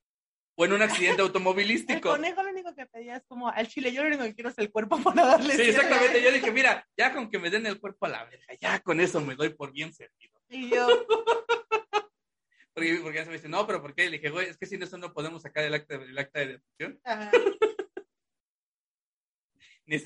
o 0.57 0.65
en 0.65 0.73
un 0.73 0.83
accidente 0.83 1.21
El 1.23 1.27
automovilístico. 1.29 2.11
conejo 2.11 2.43
lo 2.43 2.51
único 2.51 2.75
que 2.75 2.87
pedía 2.87 3.17
es 3.17 3.25
como 3.27 3.49
al 3.49 3.69
chile, 3.69 3.93
yo 3.93 4.03
lo 4.03 4.09
único 4.09 4.25
que 4.25 4.35
quiero 4.35 4.51
es 4.51 4.59
el 4.59 4.71
cuerpo 4.73 4.99
para 5.03 5.25
darle. 5.27 5.51
Sí, 5.51 5.65
cierre. 5.65 5.71
exactamente. 5.71 6.23
Yo 6.23 6.33
dije, 6.33 6.51
mira, 6.51 6.87
ya 6.97 7.13
con 7.13 7.31
que 7.31 7.39
me 7.39 7.51
den 7.51 7.67
el 7.67 7.79
cuerpo 7.79 8.07
a 8.07 8.09
la 8.09 8.25
verga, 8.25 8.55
ya 8.61 8.81
con 8.81 9.01
eso 9.01 9.21
me 9.21 9.35
doy 9.35 9.51
por 9.51 9.73
bien 9.73 9.93
servido. 9.93 10.41
Y 10.49 10.71
yo, 10.71 10.89
Porque, 12.75 12.99
porque 13.03 13.19
ya 13.19 13.25
se 13.25 13.31
me 13.31 13.37
dice, 13.37 13.49
no, 13.49 13.67
pero 13.67 13.83
¿por 13.83 13.95
qué? 13.95 14.05
Le 14.05 14.19
dije, 14.19 14.31
güey, 14.31 14.49
es 14.49 14.57
que 14.57 14.67
sin 14.67 14.83
eso 14.83 14.97
no 14.99 15.13
podemos 15.13 15.43
sacar 15.43 15.65
el 15.65 15.75
acta, 15.75 15.97
el 15.97 16.19
acta 16.19 16.41
de 16.41 16.47
defunción. 16.47 17.01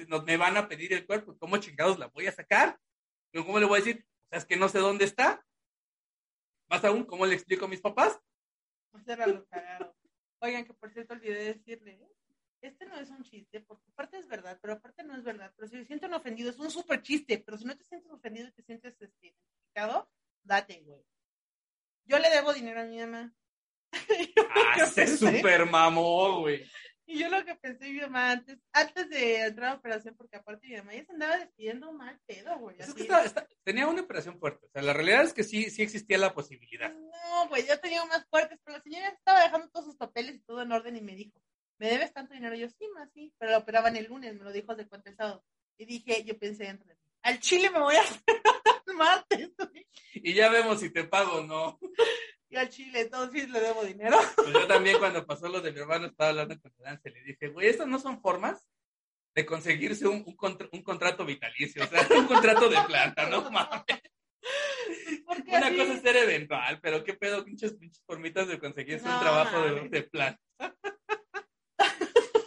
nos- 0.09 0.25
me 0.25 0.37
van 0.37 0.57
a 0.57 0.69
pedir 0.69 0.93
el 0.93 1.07
cuerpo. 1.07 1.37
¿Cómo 1.39 1.59
chingados 1.59 1.99
la 1.99 2.09
voy 2.09 2.27
a 2.27 2.33
sacar? 2.33 2.79
Pero 3.31 3.45
¿Cómo 3.45 3.59
le 3.61 3.67
voy 3.67 3.81
a 3.81 3.85
decir? 3.85 4.07
O 4.25 4.29
sea, 4.31 4.39
es 4.39 4.45
que 4.45 4.57
no 4.57 4.69
sé 4.69 4.79
dónde 4.79 5.05
está. 5.05 5.45
Más 6.69 6.85
aún, 6.85 7.05
¿cómo 7.05 7.27
le 7.27 7.35
explico 7.35 7.67
a 7.67 7.69
mis 7.69 7.81
papás? 7.81 8.19
O 8.93 8.99
sea, 8.99 9.15
era 9.15 9.27
lo 9.29 9.47
cagado. 9.47 9.97
Oigan, 10.41 10.65
que 10.65 10.75
por 10.75 10.93
cierto 10.93 11.15
olvidé 11.15 11.55
decirle, 11.55 12.01
este 12.61 12.87
no 12.87 12.99
es 12.99 13.11
un 13.11 13.23
chiste, 13.23 13.61
porque 13.61 13.89
aparte 13.91 14.19
es 14.19 14.27
verdad, 14.27 14.59
pero 14.61 14.73
aparte 14.75 15.05
no 15.05 15.15
es 15.15 15.23
verdad. 15.23 15.53
Pero 15.57 15.69
si 15.69 15.77
se 15.77 15.85
sienten 15.85 16.13
ofendidos, 16.15 16.55
es 16.57 16.61
un 16.61 16.71
súper 16.71 17.03
chiste, 17.03 17.39
pero 17.39 17.57
si 17.57 17.65
no 17.65 17.77
te 17.77 17.85
sientes 17.85 18.11
ofendido 18.11 18.49
y 18.49 18.53
te 18.53 18.63
sientes 18.63 19.01
este, 19.01 19.27
identificado, 19.29 20.11
date, 20.43 20.81
güey. 20.81 21.05
Yo 22.07 22.19
le 22.19 22.31
debo 22.31 22.53
dinero 22.53 22.81
a 22.81 22.85
mi 22.85 22.99
mamá. 22.99 23.33
Ah, 24.59 24.73
¿Qué 24.75 24.87
se 24.87 25.17
super 25.17 25.67
mamó, 25.67 26.41
güey. 26.41 26.65
Y 27.09 27.19
yo 27.21 27.29
lo 27.29 27.45
que 27.45 27.55
pensé 27.55 27.89
mi 27.91 28.01
mamá 28.01 28.33
antes, 28.33 28.59
antes 28.73 29.09
de 29.11 29.43
entrar 29.45 29.71
a 29.71 29.75
operación, 29.75 30.17
porque 30.17 30.37
aparte 30.37 30.67
mi 30.67 30.77
mamá 30.77 30.93
ya 30.95 31.05
se 31.05 31.13
andaba 31.13 31.37
despidiendo 31.37 31.93
mal 31.93 32.19
pedo, 32.27 32.59
güey. 32.59 32.77
Es 32.81 32.93
que 32.95 33.03
estaba- 33.03 33.47
tenía 33.63 33.87
una 33.87 34.03
operación 34.03 34.39
fuerte. 34.41 34.67
O 34.67 34.71
sea, 34.71 34.83
la 34.83 34.93
realidad 34.93 35.23
es 35.23 35.33
que 35.33 35.45
sí, 35.45 35.71
sí 35.71 35.83
existía 35.83 36.19
la 36.19 36.35
posibilidad. 36.35 36.93
No, 36.93 37.49
güey, 37.49 37.67
yo 37.67 37.79
tenía 37.81 38.05
más 38.07 38.27
fuertes, 38.29 38.59
pero 38.65 38.79
la 38.79 38.83
señora 38.83 39.09
estaba 39.09 39.43
dejando 39.43 39.69
todos 39.71 39.87
sus 39.87 39.97
papeles 39.97 40.35
y 40.37 40.41
todo 40.41 40.63
en 40.63 40.73
orden 40.73 40.97
y 40.97 41.01
me 41.01 41.15
dijo, 41.15 41.41
¿me 41.79 41.89
debes 41.89 42.13
tanto 42.13 42.35
dinero? 42.35 42.57
Yo, 42.57 42.69
sí, 42.71 42.89
más 42.95 43.09
sí, 43.13 43.33
pero 43.39 43.53
lo 43.53 43.59
operaban 43.59 43.95
el 43.97 44.07
lunes, 44.07 44.35
me 44.35 44.43
lo 44.45 44.53
dijo 44.53 44.73
hace 44.73 44.89
cuánto 44.89 45.11
el 45.11 45.17
sábado. 45.17 45.45
Y 45.79 45.85
dije, 45.85 46.25
yo 46.25 46.37
pensé 46.39 46.65
dentro 46.65 46.89
de 46.89 46.95
mí, 46.95 47.01
al 47.23 47.39
chile 47.39 47.71
me 47.71 47.79
voy 47.79 47.95
a 47.97 48.01
hacer 48.01 48.21
el 48.97 49.07
martes, 49.09 49.51
güey. 49.57 49.87
Y 50.15 50.35
ya 50.35 50.49
vemos 50.49 50.81
si 50.81 50.91
te 50.91 51.05
pago 51.05 51.39
o 51.39 51.43
no. 51.45 51.79
Y 52.49 52.57
al 52.57 52.69
chile, 52.69 53.01
entonces 53.01 53.49
le 53.51 53.61
debo 53.61 53.85
dinero. 53.85 54.19
Pues 54.37 54.53
yo 54.53 54.67
también 54.67 54.99
cuando 54.99 55.27
pasó 55.27 55.49
lo 55.49 55.61
de 55.61 55.73
mi 55.73 55.81
hermano 55.81 56.07
estaba 56.07 56.31
hablando 56.31 56.59
con 56.61 56.73
Lance, 56.79 57.11
le 57.11 57.23
dije, 57.23 57.49
güey, 57.49 57.69
estas 57.69 57.87
no 57.89 57.99
son 57.99 58.21
formas 58.21 58.67
de 59.35 59.45
conseguirse 59.45 60.07
un, 60.07 60.23
un, 60.27 60.37
contra- 60.37 60.69
un 60.73 60.83
contrato 60.83 61.25
vitalicio, 61.27 61.85
o 61.85 61.87
sea, 61.87 62.07
un 62.17 62.27
contrato 62.27 62.69
de 62.71 62.79
planta, 62.87 63.29
no 63.29 63.51
mames. 63.51 63.85
Porque 65.27 65.51
Una 65.51 65.67
así- 65.67 65.77
cosa 65.77 65.93
es 65.95 66.01
ser 66.03 66.17
eventual, 66.17 66.81
pero 66.81 67.05
qué 67.05 67.15
pedo, 67.15 67.45
pinches, 67.45 67.75
pinches 67.75 68.03
formitas 68.07 68.49
de 68.49 68.59
conseguirse 68.59 69.05
un 69.09 69.21
trabajo 69.21 69.61
de, 69.63 69.73
mames. 69.73 69.91
de 69.91 70.03
planta. 70.05 70.41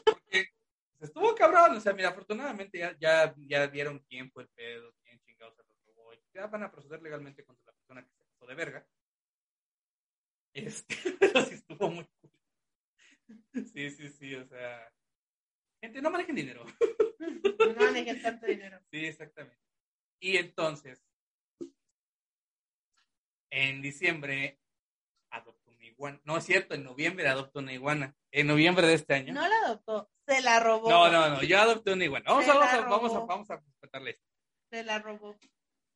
Porque 0.06 0.48
pues, 0.98 1.10
estuvo 1.10 1.36
cabrón, 1.36 1.76
o 1.78 1.80
sea, 1.82 1.94
mira, 1.94 2.10
afortunadamente 2.10 2.80
ya, 2.80 2.96
ya, 3.00 3.34
ya 3.38 3.68
vieron 3.68 4.00
quién 4.10 4.32
fue 4.32 4.44
el 4.44 4.50
pedo, 4.50 4.94
quién 5.04 5.20
chingados 5.22 5.56
se 5.56 5.64
lo 5.64 5.74
van 6.48 6.64
a 6.64 6.72
proceder 6.72 7.02
legalmente 7.02 7.44
contra 7.44 7.66
la 7.66 7.74
persona 7.74 8.04
que 8.04 8.12
se 8.12 8.24
pasó 8.24 8.46
de 8.46 8.56
verga. 8.56 8.88
Este, 10.54 10.96
pero 11.20 11.42
sí 11.46 11.56
estuvo 11.56 11.90
muy 11.90 12.06
cool. 12.06 12.32
Sí, 13.74 13.92
sí, 13.92 14.10
sí, 14.10 14.36
o 14.36 14.46
sea, 14.46 14.92
gente, 15.82 16.02
no 16.02 16.10
manejen 16.10 16.36
dinero. 16.36 16.66
No 17.20 17.76
manejen 17.76 18.22
tanto 18.22 18.46
dinero. 18.46 18.80
Sí, 18.92 19.06
exactamente. 19.06 19.60
Y 20.20 20.38
entonces, 20.38 21.06
en 23.52 23.82
diciembre 23.82 24.60
adoptó 25.32 25.72
una 25.72 25.86
iguana. 25.86 26.22
No 26.24 26.38
es 26.38 26.46
cierto, 26.46 26.74
en 26.74 26.84
noviembre 26.84 27.28
adoptó 27.28 27.60
una 27.60 27.74
iguana. 27.74 28.16
En 28.32 28.48
noviembre 28.48 28.88
de 28.88 28.96
este 28.96 29.14
año. 29.14 29.34
No 29.34 29.48
la 29.48 29.56
adoptó, 29.66 30.12
se 30.26 30.42
la 30.42 30.60
robó. 30.60 30.90
No, 30.90 31.10
no, 31.10 31.30
no, 31.30 31.44
yo 31.44 31.60
adopté 31.60 31.94
una 31.94 32.06
iguana. 32.06 32.26
Vamos, 32.28 32.48
a, 32.48 32.54
vamos, 32.54 32.66
la 32.66 32.78
a, 32.78 32.90
vamos, 32.90 33.16
a, 33.16 33.20
vamos 33.20 33.52
a 33.52 33.58
respetarle 33.58 34.12
esto. 34.12 34.26
Se 34.72 34.84
la 34.84 35.00
robó. 35.00 35.36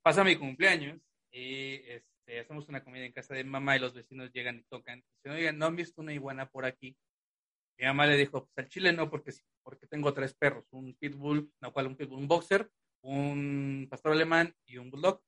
Pasa 0.03 0.23
mi 0.23 0.35
cumpleaños 0.35 0.99
y 1.31 1.75
este, 1.89 2.39
hacemos 2.41 2.67
una 2.67 2.83
comida 2.83 3.05
en 3.05 3.13
casa 3.13 3.33
de 3.33 3.43
mi 3.43 3.49
mamá 3.49 3.75
y 3.75 3.79
los 3.79 3.93
vecinos 3.93 4.31
llegan 4.31 4.57
y 4.59 4.63
tocan. 4.63 5.03
Dicen, 5.23 5.37
oigan, 5.37 5.57
¿no 5.57 5.65
han 5.65 5.75
visto 5.75 6.01
una 6.01 6.13
iguana 6.13 6.49
por 6.49 6.65
aquí? 6.65 6.95
Mi 7.77 7.85
mamá 7.85 8.05
le 8.05 8.17
dijo, 8.17 8.45
pues 8.45 8.57
al 8.57 8.69
chile 8.69 8.93
no, 8.93 9.09
porque, 9.09 9.31
sí, 9.31 9.41
porque 9.63 9.87
tengo 9.87 10.13
tres 10.13 10.33
perros, 10.33 10.65
un 10.71 10.93
pitbull, 10.95 11.51
no, 11.61 11.73
cual 11.73 11.87
un 11.87 11.95
pitbull, 11.95 12.19
un 12.19 12.27
boxer, 12.27 12.69
un 13.01 13.87
pastor 13.89 14.11
alemán 14.11 14.53
y 14.65 14.77
un 14.77 14.91
bulldog. 14.91 15.21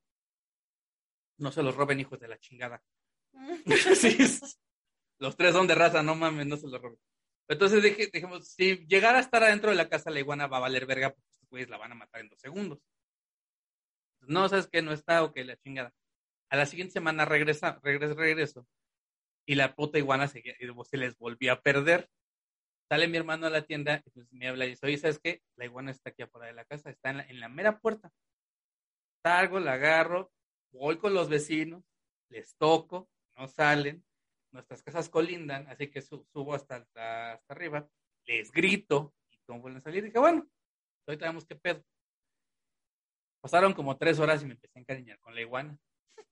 No 1.38 1.52
se 1.52 1.64
los 1.64 1.76
roben, 1.76 2.00
hijos 2.00 2.20
de 2.20 2.28
la 2.28 2.40
chingada. 2.40 2.84
Sí, 3.96 4.16
es- 4.20 4.60
los 5.18 5.38
tres 5.38 5.54
son 5.54 5.66
de 5.68 5.76
raza, 5.76 6.04
no 6.04 6.14
mames, 6.16 6.46
no 6.46 6.58
se 6.58 6.68
los 6.68 6.82
roben. 6.82 7.00
Entonces 7.48 7.82
dije, 7.82 8.10
dijimos, 8.12 8.50
si 8.50 8.86
llegara 8.88 9.18
a 9.18 9.22
estar 9.22 9.42
adentro 9.44 9.70
de 9.70 9.76
la 9.78 9.88
casa, 9.88 10.12
la 10.12 10.20
iguana 10.20 10.48
va 10.48 10.58
a 10.58 10.62
valer 10.62 10.86
verga, 10.86 11.12
porque 11.12 11.30
estos 11.32 11.50
güeyes 11.50 11.70
la 11.70 11.78
van 11.78 11.94
a 11.94 11.96
matar 11.96 12.20
en 12.22 12.30
dos 12.30 12.40
segundos. 12.42 12.80
No, 14.28 14.48
sabes 14.50 14.68
que 14.68 14.82
no 14.82 14.92
está, 14.92 15.24
ok, 15.24 15.38
la 15.46 15.58
chingada. 15.58 15.94
A 16.50 16.58
la 16.58 16.66
siguiente 16.66 16.94
semana 16.94 17.26
regresa, 17.26 17.80
regreso, 17.84 18.16
regreso. 18.16 18.68
Y 19.48 19.56
la 19.56 19.76
puta 19.76 19.98
iguana 19.98 20.28
se, 20.28 20.44
les 20.92 21.18
volvió 21.18 21.54
a 21.54 21.62
perder. 21.62 22.10
Sale 22.90 23.08
mi 23.08 23.18
hermano 23.18 23.48
a 23.48 23.50
la 23.50 23.64
tienda 23.64 24.02
y 24.06 24.10
pues 24.12 24.32
me 24.32 24.48
habla 24.48 24.66
y 24.66 24.70
dice, 24.70 24.86
oye, 24.86 24.98
¿sabes 24.98 25.20
qué? 25.20 25.42
La 25.56 25.66
iguana 25.66 25.92
está 25.92 26.12
aquí 26.12 26.22
afuera 26.22 26.48
de 26.48 26.54
la 26.54 26.66
casa, 26.66 26.90
está 26.90 27.10
en 27.10 27.40
la, 27.40 27.50
mera 27.50 27.80
puerta. 27.80 28.12
Salgo, 29.24 29.60
la 29.60 29.74
agarro, 29.74 30.32
voy 30.72 30.98
con 30.98 31.14
los 31.14 31.30
vecinos, 31.30 31.84
les 32.30 32.56
toco, 32.58 33.10
no 33.36 33.48
salen, 33.48 34.06
nuestras 34.52 34.84
casas 34.84 35.10
colindan, 35.10 35.68
así 35.68 35.88
que 35.90 36.02
su- 36.02 36.26
subo 36.32 36.54
hasta, 36.54 36.78
hasta, 36.78 37.42
arriba, 37.48 37.90
les 38.26 38.52
grito 38.52 39.16
y 39.32 39.40
no 39.48 39.60
vuelven 39.60 39.80
a 39.80 39.82
salir. 39.82 40.04
dije, 40.04 40.20
bueno, 40.20 40.48
ahorita 41.08 41.26
vemos 41.26 41.46
qué 41.46 41.56
pedo. 41.56 41.84
Pasaron 43.46 43.76
como 43.76 43.96
tres 43.96 44.18
horas 44.18 44.42
y 44.42 44.48
me 44.48 44.54
empecé 44.54 44.80
a 44.80 44.82
encariñar 44.82 45.20
con 45.20 45.36
la 45.36 45.42
iguana. 45.42 45.78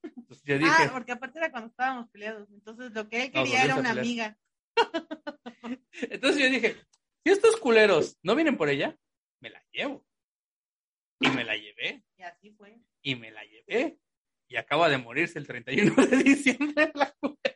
Entonces 0.02 0.44
yo 0.46 0.58
dije, 0.58 0.72
Ah, 0.80 0.90
porque 0.92 1.12
aparte 1.12 1.38
era 1.38 1.52
cuando 1.52 1.70
estábamos 1.70 2.10
peleados. 2.10 2.50
Entonces 2.52 2.92
lo 2.92 3.08
que 3.08 3.26
él 3.26 3.32
quería 3.32 3.66
era 3.66 3.76
una 3.76 3.92
amiga. 3.92 4.36
entonces 6.10 6.42
yo 6.42 6.50
dije, 6.50 6.76
si 7.24 7.32
estos 7.32 7.58
culeros 7.58 8.18
no 8.24 8.34
vienen 8.34 8.58
por 8.58 8.68
ella, 8.68 8.98
me 9.42 9.52
la 9.52 9.64
llevo. 9.72 10.04
Y 11.20 11.30
me 11.30 11.44
la 11.44 11.56
llevé, 11.56 12.04
Y 12.18 12.24
así 12.24 12.50
fue. 12.50 12.82
y 13.04 13.14
me 13.14 13.30
la 13.30 13.44
llevé. 13.46 14.00
Y 14.48 14.56
acaba 14.56 14.90
de 14.90 14.98
morirse 14.98 15.38
el 15.38 15.46
31 15.46 16.08
de 16.08 16.18
diciembre. 16.18 16.92
la 16.96 17.12
culera. 17.12 17.53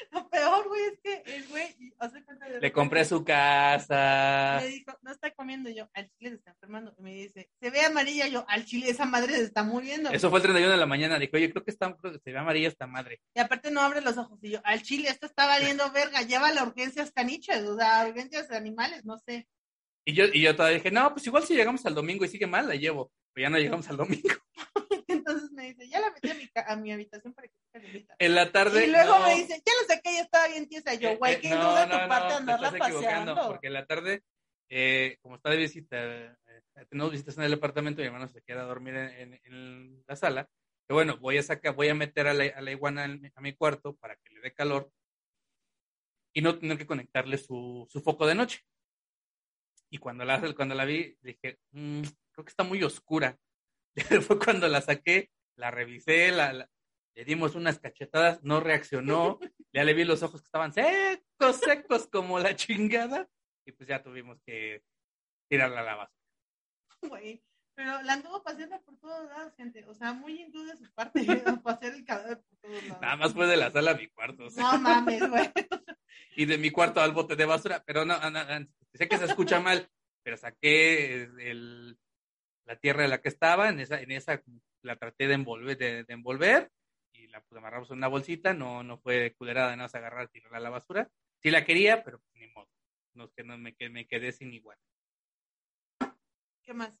Lo 0.12 0.28
peor, 0.28 0.68
güey, 0.68 0.82
es 0.84 1.00
que 1.02 1.34
el 1.34 1.48
güey, 1.48 1.94
o 1.98 2.08
sea, 2.08 2.24
cuenta 2.24 2.48
de 2.48 2.60
Le 2.60 2.72
compré 2.72 3.04
su 3.04 3.24
casa. 3.24 4.58
Me 4.60 4.68
dijo, 4.68 4.92
no 5.02 5.10
está 5.10 5.30
comiendo 5.32 5.70
Y 5.70 5.74
yo, 5.74 5.88
al 5.94 6.10
chile 6.10 6.30
se 6.30 6.36
está 6.36 6.50
enfermando. 6.50 6.94
Y 6.98 7.02
me 7.02 7.14
dice, 7.14 7.50
se 7.60 7.70
ve 7.70 7.80
amarilla. 7.82 8.26
Yo, 8.28 8.44
al 8.48 8.64
chile 8.64 8.90
esa 8.90 9.04
madre 9.04 9.34
se 9.34 9.44
está 9.44 9.62
muriendo. 9.62 10.10
Eso 10.10 10.30
fue 10.30 10.38
el 10.38 10.44
31 10.44 10.72
de 10.72 10.78
la 10.78 10.86
mañana. 10.86 11.18
Dijo, 11.18 11.36
oye, 11.36 11.50
creo 11.50 11.64
que 11.64 11.70
está, 11.70 11.94
creo 11.96 12.12
que 12.12 12.20
se 12.20 12.32
ve 12.32 12.38
amarilla 12.38 12.68
esta 12.68 12.86
madre. 12.86 13.20
Y 13.34 13.40
aparte 13.40 13.70
no 13.70 13.80
abre 13.80 14.00
los 14.00 14.16
ojos. 14.16 14.38
Y 14.42 14.50
yo, 14.50 14.60
al 14.64 14.82
chile, 14.82 15.08
esto 15.08 15.26
está 15.26 15.46
valiendo 15.46 15.90
verga. 15.92 16.22
Lleva 16.22 16.52
la 16.52 16.64
urgencias 16.64 17.12
caniches, 17.12 17.62
o 17.62 17.76
sea, 17.76 18.06
urgencias 18.08 18.50
animales, 18.50 19.04
no 19.04 19.18
sé. 19.18 19.46
Y 20.04 20.14
yo, 20.14 20.24
y 20.32 20.40
yo 20.40 20.56
todavía 20.56 20.78
dije, 20.78 20.90
no, 20.90 21.12
pues 21.12 21.26
igual 21.26 21.44
si 21.44 21.54
llegamos 21.54 21.84
al 21.86 21.94
domingo 21.94 22.24
y 22.24 22.28
sigue 22.28 22.46
mal, 22.46 22.66
la 22.66 22.74
llevo. 22.74 23.12
Pero 23.32 23.46
ya 23.46 23.50
no 23.50 23.58
llegamos 23.58 23.88
al 23.88 23.96
domingo. 23.96 24.28
Entonces 25.30 25.52
me 25.52 25.64
dice, 25.72 25.88
ya 25.88 26.00
la 26.00 26.10
metí 26.10 26.30
a 26.30 26.34
mi, 26.34 26.50
a 26.54 26.76
mi 26.76 26.92
habitación 26.92 27.32
para 27.34 27.48
que 27.48 27.54
se 27.54 27.70
calentita. 27.72 28.16
En 28.18 28.34
la 28.34 28.50
tarde. 28.52 28.86
Y 28.86 28.90
luego 28.90 29.18
no. 29.18 29.26
me 29.26 29.34
dice, 29.36 29.62
ya 29.64 29.72
lo 29.80 29.86
saqué, 29.86 30.12
ya 30.14 30.20
estaba 30.22 30.48
bien 30.48 30.68
tiesa. 30.68 30.94
Yo, 30.94 31.10
Eh, 31.10 31.16
güey, 31.16 31.34
eh, 31.34 31.40
qué 31.40 31.50
no, 31.50 31.70
duda 31.70 31.86
no, 31.86 32.00
tu 32.00 32.08
parte 32.08 32.34
andarla 32.34 32.70
paseando. 32.72 33.46
porque 33.48 33.66
en 33.68 33.72
la 33.74 33.86
tarde, 33.86 34.22
eh, 34.68 35.18
como 35.20 35.36
está 35.36 35.50
de 35.50 35.56
visita, 35.56 35.96
eh, 35.98 36.34
tenemos 36.88 37.12
visitas 37.12 37.36
en 37.38 37.44
el 37.44 37.50
departamento, 37.52 38.00
mi 38.00 38.06
hermano 38.06 38.28
se 38.28 38.42
queda 38.42 38.62
a 38.62 38.66
dormir 38.66 38.94
en, 38.96 39.34
en- 39.34 39.40
en 39.44 40.04
la 40.06 40.16
sala. 40.16 40.48
Que 40.88 40.94
bueno, 40.94 41.16
voy 41.18 41.38
a 41.38 41.42
sacar, 41.42 41.74
voy 41.74 41.88
a 41.88 41.94
meter 41.94 42.26
a 42.26 42.34
la, 42.34 42.44
a 42.46 42.60
la 42.60 42.70
iguana 42.72 43.04
en- 43.04 43.32
a 43.34 43.40
mi 43.40 43.52
cuarto 43.54 43.94
para 43.96 44.16
que 44.16 44.30
le 44.34 44.40
dé 44.40 44.52
calor 44.52 44.90
y 46.32 46.42
no 46.42 46.58
tener 46.58 46.78
que 46.78 46.86
conectarle 46.86 47.38
su, 47.38 47.86
su 47.90 48.00
foco 48.00 48.26
de 48.26 48.34
noche. 48.34 48.60
Y 49.90 49.98
cuando 49.98 50.24
la, 50.24 50.54
cuando 50.54 50.74
la 50.74 50.84
vi, 50.84 51.16
dije, 51.20 51.58
"Mm, 51.72 52.02
creo 52.32 52.44
que 52.44 52.50
está 52.50 52.62
muy 52.64 52.82
oscura. 52.82 53.36
Fue 54.26 54.38
cuando 54.38 54.68
la 54.68 54.80
saqué, 54.80 55.30
la 55.56 55.70
revisé, 55.70 56.30
la, 56.32 56.52
la- 56.52 56.70
le 57.14 57.24
dimos 57.24 57.54
unas 57.54 57.78
cachetadas, 57.80 58.42
no 58.42 58.60
reaccionó, 58.60 59.38
ya 59.72 59.84
le 59.84 59.94
vi 59.94 60.04
los 60.04 60.22
ojos 60.22 60.40
que 60.42 60.46
estaban 60.46 60.72
secos, 60.72 61.56
secos 61.56 62.08
como 62.08 62.38
la 62.38 62.54
chingada, 62.56 63.28
y 63.66 63.72
pues 63.72 63.88
ya 63.88 64.02
tuvimos 64.02 64.40
que 64.42 64.82
tirarla 65.48 65.80
a 65.80 65.84
la 65.84 65.94
basura. 65.96 66.20
Güey, 67.02 67.42
pero 67.74 68.00
la 68.02 68.12
anduvo 68.14 68.42
paseando 68.42 68.80
por 68.82 68.98
todos 68.98 69.28
lados, 69.28 69.54
gente. 69.56 69.84
O 69.86 69.94
sea, 69.94 70.12
muy 70.12 70.40
hindú 70.40 70.64
de 70.64 70.76
su 70.76 70.90
parte, 70.92 71.20
pasear 71.64 71.94
el 71.94 72.04
cadáver 72.04 72.40
por 72.42 72.58
todos 72.58 72.82
lados. 72.84 73.00
Nada 73.02 73.16
más 73.16 73.32
fue 73.32 73.46
de 73.46 73.56
la 73.56 73.70
sala 73.70 73.92
a 73.92 73.94
mi 73.94 74.06
cuarto, 74.08 74.44
o 74.44 74.50
sea, 74.50 74.62
No 74.72 74.78
mames, 74.78 75.28
güey. 75.28 75.50
y 76.36 76.44
de 76.44 76.58
mi 76.58 76.70
cuarto 76.70 77.00
al 77.00 77.12
bote 77.12 77.36
de 77.36 77.44
basura, 77.44 77.82
pero 77.84 78.04
no, 78.04 78.18
no, 78.30 78.30
no, 78.30 78.66
sé 78.94 79.08
que 79.08 79.18
se 79.18 79.24
escucha 79.24 79.60
mal, 79.60 79.90
pero 80.22 80.36
saqué 80.36 81.22
el, 81.22 81.98
la 82.70 82.76
tierra 82.76 83.02
de 83.02 83.08
la 83.08 83.20
que 83.20 83.28
estaba, 83.28 83.68
en 83.68 83.80
esa, 83.80 84.00
en 84.00 84.12
esa 84.12 84.40
la 84.82 84.94
traté 84.94 85.26
de 85.26 85.34
envolver, 85.34 85.76
de, 85.76 86.04
de 86.04 86.14
envolver, 86.14 86.70
y 87.12 87.26
la 87.26 87.42
pues, 87.42 87.58
amarramos 87.58 87.90
en 87.90 87.98
una 87.98 88.06
bolsita, 88.06 88.54
no, 88.54 88.84
no 88.84 88.96
fue 88.98 89.34
culerada 89.36 89.70
de 89.70 89.76
nada 89.76 89.86
más 89.86 89.94
agarrar, 89.96 90.28
tirarla 90.28 90.58
a 90.58 90.60
la 90.60 90.70
basura. 90.70 91.10
Sí 91.42 91.50
la 91.50 91.64
quería, 91.64 92.04
pero 92.04 92.20
pues, 92.20 92.32
ni 92.34 92.46
nos, 93.14 93.32
que 93.32 93.42
no, 93.42 93.58
me, 93.58 93.74
que 93.74 93.88
me 93.88 94.06
quedé 94.06 94.30
sin 94.30 94.54
igual. 94.54 94.78
¿Qué 96.62 96.72
más? 96.72 96.92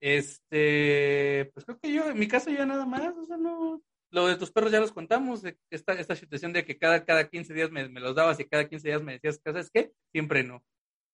Este, 0.00 1.50
pues 1.52 1.66
creo 1.66 1.80
que 1.80 1.92
yo, 1.92 2.08
en 2.08 2.18
mi 2.20 2.28
caso 2.28 2.50
ya 2.50 2.64
nada 2.64 2.86
más, 2.86 3.12
o 3.16 3.24
sea, 3.24 3.36
no. 3.36 3.82
Lo 4.12 4.28
de 4.28 4.36
tus 4.36 4.52
perros 4.52 4.70
ya 4.70 4.78
los 4.78 4.92
contamos, 4.92 5.42
esta, 5.68 5.94
esta 5.94 6.14
situación 6.14 6.52
de 6.52 6.64
que 6.64 6.78
cada, 6.78 7.04
cada 7.04 7.28
15 7.28 7.52
días 7.52 7.72
me, 7.72 7.88
me 7.88 7.98
los 7.98 8.14
dabas 8.14 8.38
y 8.38 8.44
cada 8.44 8.68
15 8.68 8.86
días 8.86 9.02
me 9.02 9.14
decías, 9.14 9.40
¿sabes 9.42 9.68
qué? 9.68 9.90
Siempre 10.12 10.44
no. 10.44 10.64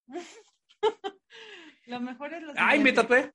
Lo 1.85 1.99
mejor 1.99 2.33
es 2.33 2.43
los. 2.43 2.55
¡Ay, 2.55 2.79
me 2.79 2.93
tatué! 2.93 3.33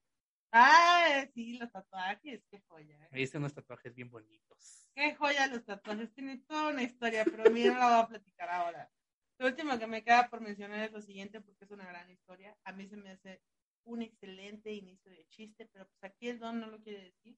Ah, 0.52 1.26
sí, 1.34 1.58
los 1.58 1.70
tatuajes, 1.70 2.42
qué 2.50 2.60
joya. 2.68 2.96
¿eh? 2.96 3.08
Me 3.10 3.20
hice 3.20 3.38
unos 3.38 3.54
tatuajes 3.54 3.94
bien 3.94 4.10
bonitos. 4.10 4.88
Qué 4.94 5.14
joya 5.14 5.46
los 5.46 5.64
tatuajes. 5.64 6.12
Tiene 6.14 6.38
toda 6.38 6.70
una 6.70 6.82
historia, 6.82 7.24
pero 7.24 7.50
mira, 7.50 7.74
no 7.74 7.80
la 7.80 7.86
voy 7.88 8.04
a 8.04 8.08
platicar 8.08 8.48
ahora. 8.50 8.90
Lo 9.38 9.46
último 9.46 9.78
que 9.78 9.86
me 9.86 10.02
queda 10.02 10.28
por 10.28 10.40
mencionar 10.40 10.80
es 10.80 10.92
lo 10.92 11.00
siguiente, 11.00 11.40
porque 11.40 11.64
es 11.64 11.70
una 11.70 11.86
gran 11.86 12.10
historia. 12.10 12.56
A 12.64 12.72
mí 12.72 12.88
se 12.88 12.96
me 12.96 13.10
hace 13.10 13.42
un 13.84 14.02
excelente 14.02 14.72
inicio 14.72 15.10
de 15.10 15.26
chiste, 15.28 15.66
pero 15.72 15.86
pues 15.88 16.02
aquí 16.04 16.28
el 16.28 16.38
don 16.38 16.60
no 16.60 16.66
lo 16.66 16.80
quiere 16.82 17.04
decir. 17.04 17.36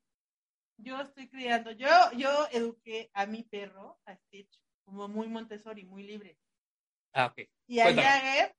Yo 0.78 1.00
estoy 1.00 1.28
criando, 1.28 1.72
yo, 1.72 1.88
yo 2.16 2.48
eduqué 2.52 3.11
a 3.12 3.26
mi 3.26 3.42
perro, 3.42 4.00
a 4.06 4.16
Stitch, 4.16 4.62
como 4.84 5.08
muy 5.08 5.28
Montessori, 5.28 5.84
muy 5.84 6.04
libre. 6.04 6.38
Ah, 7.12 7.26
ok. 7.26 7.40
Y 7.66 7.80
a 7.80 7.84
Cuéntame. 7.84 8.08
Jagger, 8.08 8.56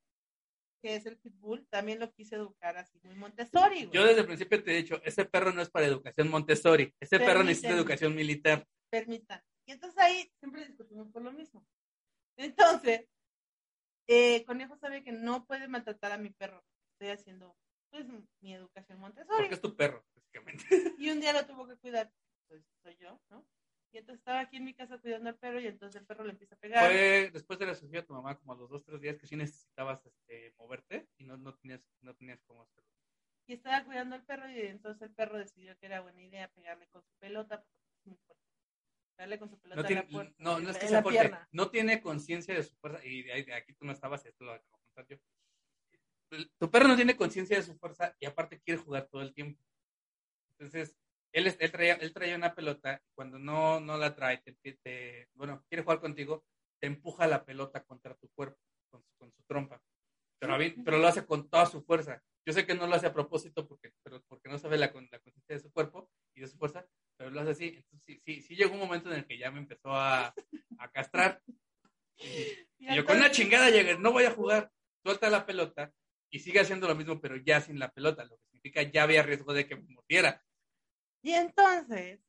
que 0.82 0.96
es 0.96 1.06
el 1.06 1.18
pitbull, 1.18 1.66
también 1.68 2.00
lo 2.00 2.12
quise 2.12 2.36
educar 2.36 2.78
así, 2.78 3.00
muy 3.04 3.16
Montessori. 3.16 3.86
güey. 3.86 3.92
Yo 3.92 4.06
desde 4.06 4.22
el 4.22 4.26
principio 4.28 4.64
te 4.64 4.72
he 4.72 4.78
dicho, 4.78 5.02
ese 5.04 5.26
perro 5.26 5.54
no 5.54 5.62
es 5.62 5.70
para 5.70 5.86
educación 5.86 6.30
Montessori, 6.30 6.94
ese 7.00 7.20
perro 7.20 7.44
necesita 7.44 7.74
educación 7.74 8.16
militar. 8.16 8.68
permitan. 8.90 9.42
Y 9.66 9.74
entonces 9.74 9.98
ahí 10.00 10.30
siempre 10.40 10.66
discutimos 10.66 11.08
por 11.10 11.22
lo 11.22 11.32
mismo. 11.32 11.66
Entonces, 12.36 13.08
eh, 14.08 14.44
Conejo 14.46 14.76
sabe 14.78 15.04
que 15.04 15.12
no 15.12 15.46
puede 15.46 15.68
maltratar 15.68 16.12
a 16.12 16.18
mi 16.18 16.32
perro. 16.32 16.64
Estoy 16.94 17.10
haciendo, 17.10 17.56
pues, 17.90 18.06
mi 18.42 18.54
educación 18.54 19.00
Montessori. 19.00 19.44
Porque 19.44 19.56
es 19.56 19.62
tu 19.62 19.76
perro, 19.76 20.04
básicamente. 20.16 20.66
Y 20.98 21.10
un 21.10 21.22
día 21.22 21.34
lo 21.34 21.46
tuvo 21.46 21.68
que 21.68 21.78
cuidar, 21.78 22.12
pues, 22.48 22.64
soy 22.84 22.98
yo, 22.98 23.22
¿no? 23.30 23.46
Y 23.94 23.98
entonces 23.98 24.20
estaba 24.20 24.40
aquí 24.40 24.58
en 24.58 24.64
mi 24.64 24.74
casa 24.74 24.98
cuidando 25.00 25.30
al 25.30 25.38
perro 25.38 25.60
y 25.60 25.68
entonces 25.68 26.00
el 26.00 26.08
perro 26.08 26.24
le 26.24 26.32
empieza 26.32 26.56
a 26.56 26.60
pegar. 26.60 26.86
Fue 26.86 27.30
después 27.34 27.60
de 27.60 27.66
la 27.66 27.76
cirugía 27.76 28.02
de 28.02 28.08
tu 28.08 28.14
mamá, 28.14 28.38
como 28.38 28.54
a 28.54 28.56
los 28.56 28.70
dos, 28.70 28.84
tres 28.86 29.02
días 29.02 29.18
que 29.18 29.28
sí 29.28 29.36
necesitabas 29.36 30.06
este, 30.06 30.54
moverte 30.58 31.10
y 31.18 31.26
no, 31.26 31.38
no 31.38 31.54
tenías, 31.56 31.82
no 32.02 32.16
tenías 32.16 32.42
cómo 32.44 32.64
hacerlo. 32.64 32.90
Y 33.48 33.54
estaba 33.54 33.84
cuidando 33.84 34.16
al 34.16 34.24
perro 34.24 34.50
y 34.50 34.62
entonces 34.62 35.02
el 35.02 35.14
perro 35.14 35.38
decidió 35.38 35.78
que 35.78 35.88
era 35.88 36.00
buena 36.00 36.22
idea 36.22 36.48
pegarle 36.50 36.88
con 36.88 37.04
su 37.04 37.14
pelota, 37.20 37.62
porque 37.62 37.82
es 38.00 38.06
muy 38.06 38.18
fuerte. 38.26 38.46
Pegarle 39.18 39.40
con 39.40 39.50
su 39.50 39.60
pelota 39.60 39.82
No, 39.82 39.90
la 39.90 40.08
puerta, 40.08 40.36
no, 40.38 40.70
es 40.70 40.78
que 40.78 40.88
sea 40.88 41.02
fuerte, 41.02 41.20
pierna. 41.20 41.50
no 41.52 41.70
tiene 41.70 42.02
conciencia 42.02 42.56
de 42.56 42.64
su 42.64 42.76
fuerza 42.78 43.04
y 43.04 43.24
de 43.24 43.54
aquí 43.54 43.74
tú 43.74 43.84
no 43.84 43.92
estabas, 43.92 44.26
esto 44.26 44.46
lo 44.46 44.54
acabo 44.54 44.78
de 44.78 44.84
contar 44.86 45.08
yo. 45.08 45.18
Tu 46.58 46.72
perro 46.72 46.88
no 46.88 46.96
tiene 46.96 47.18
conciencia 47.18 47.58
de 47.58 47.64
su 47.64 47.76
fuerza 47.76 48.16
y 48.20 48.26
aparte 48.26 48.62
quiere 48.62 48.80
jugar 48.80 49.08
todo 49.08 49.22
el 49.22 49.34
tiempo. 49.34 49.62
Entonces, 50.52 50.96
él, 51.32 51.56
él, 51.60 51.72
traía, 51.72 51.94
él 51.96 52.14
traía 52.14 52.36
una 52.36 52.54
pelota, 52.54 53.02
cuando 53.16 53.40
no, 53.40 53.80
no 53.80 53.98
la 53.98 54.16
trae, 54.16 54.38
te, 54.38 55.30
bueno, 55.34 55.64
quiere 55.70 55.84
jugar 55.84 56.00
contigo, 56.00 56.46
te 56.80 56.88
empuja 56.88 57.28
la 57.28 57.46
pelota 57.46 57.84
contra 57.84 58.16
tu 58.16 58.30
cuerpo, 58.30 58.60
con 58.90 59.04
su, 59.04 59.14
con 59.18 59.32
su 59.32 59.44
trompa. 59.44 59.82
Pero, 60.40 60.98
lo 60.98 61.08
hace 61.08 61.24
con 61.26 61.50
toda 61.50 61.68
su 61.68 61.84
fuerza. 61.84 62.22
Yo 62.46 62.54
sé 62.54 62.66
que 62.66 62.74
no 62.74 62.88
lo 62.88 62.96
hace 62.96 63.06
a 63.06 63.14
propósito 63.14 63.68
porque, 63.68 63.94
pero 64.02 64.24
porque 64.28 64.50
no 64.50 64.58
sabe 64.58 64.78
la, 64.78 64.88
la 64.88 65.20
conciencia 65.20 65.56
de 65.56 65.60
su 65.60 65.72
cuerpo 65.72 66.10
y 66.34 66.42
de 66.42 66.48
su 66.48 66.58
fuerza, 66.58 66.84
pero 67.16 67.30
lo 67.30 67.42
hace 67.42 67.52
así. 67.52 67.68
Entonces, 67.68 68.02
sí, 68.04 68.20
sí, 68.26 68.42
sí 68.42 68.56
llegó 68.56 68.74
un 68.74 68.80
momento 68.80 69.12
en 69.12 69.18
el 69.20 69.28
que 69.28 69.38
ya 69.38 69.52
me 69.52 69.60
empezó 69.60 69.94
a, 69.94 70.34
a 70.80 70.92
castrar. 70.92 71.44
Y, 72.18 72.26
yo 72.96 73.06
con 73.06 73.18
una 73.18 73.28
entonces- 73.28 73.32
chingada 73.32 73.70
llegué, 73.70 74.00
no 74.00 74.12
voy 74.12 74.24
a 74.24 74.32
jugar, 74.32 74.72
suelta 75.04 75.30
la 75.30 75.46
pelota 75.46 75.94
y 76.32 76.40
sigue 76.40 76.60
haciendo 76.60 76.88
lo 76.88 76.96
mismo, 76.96 77.22
pero 77.22 77.36
ya 77.38 77.62
sin 77.62 77.78
la 77.78 77.92
pelota, 77.92 78.26
lo 78.26 78.38
que 78.38 78.46
significa 78.48 78.82
ya 78.82 79.04
había 79.04 79.22
riesgo 79.22 79.54
de 79.54 79.68
que 79.68 79.76
me 79.76 79.94
mordiera. 79.94 80.44
Y 81.22 81.34
entonces 81.34 82.20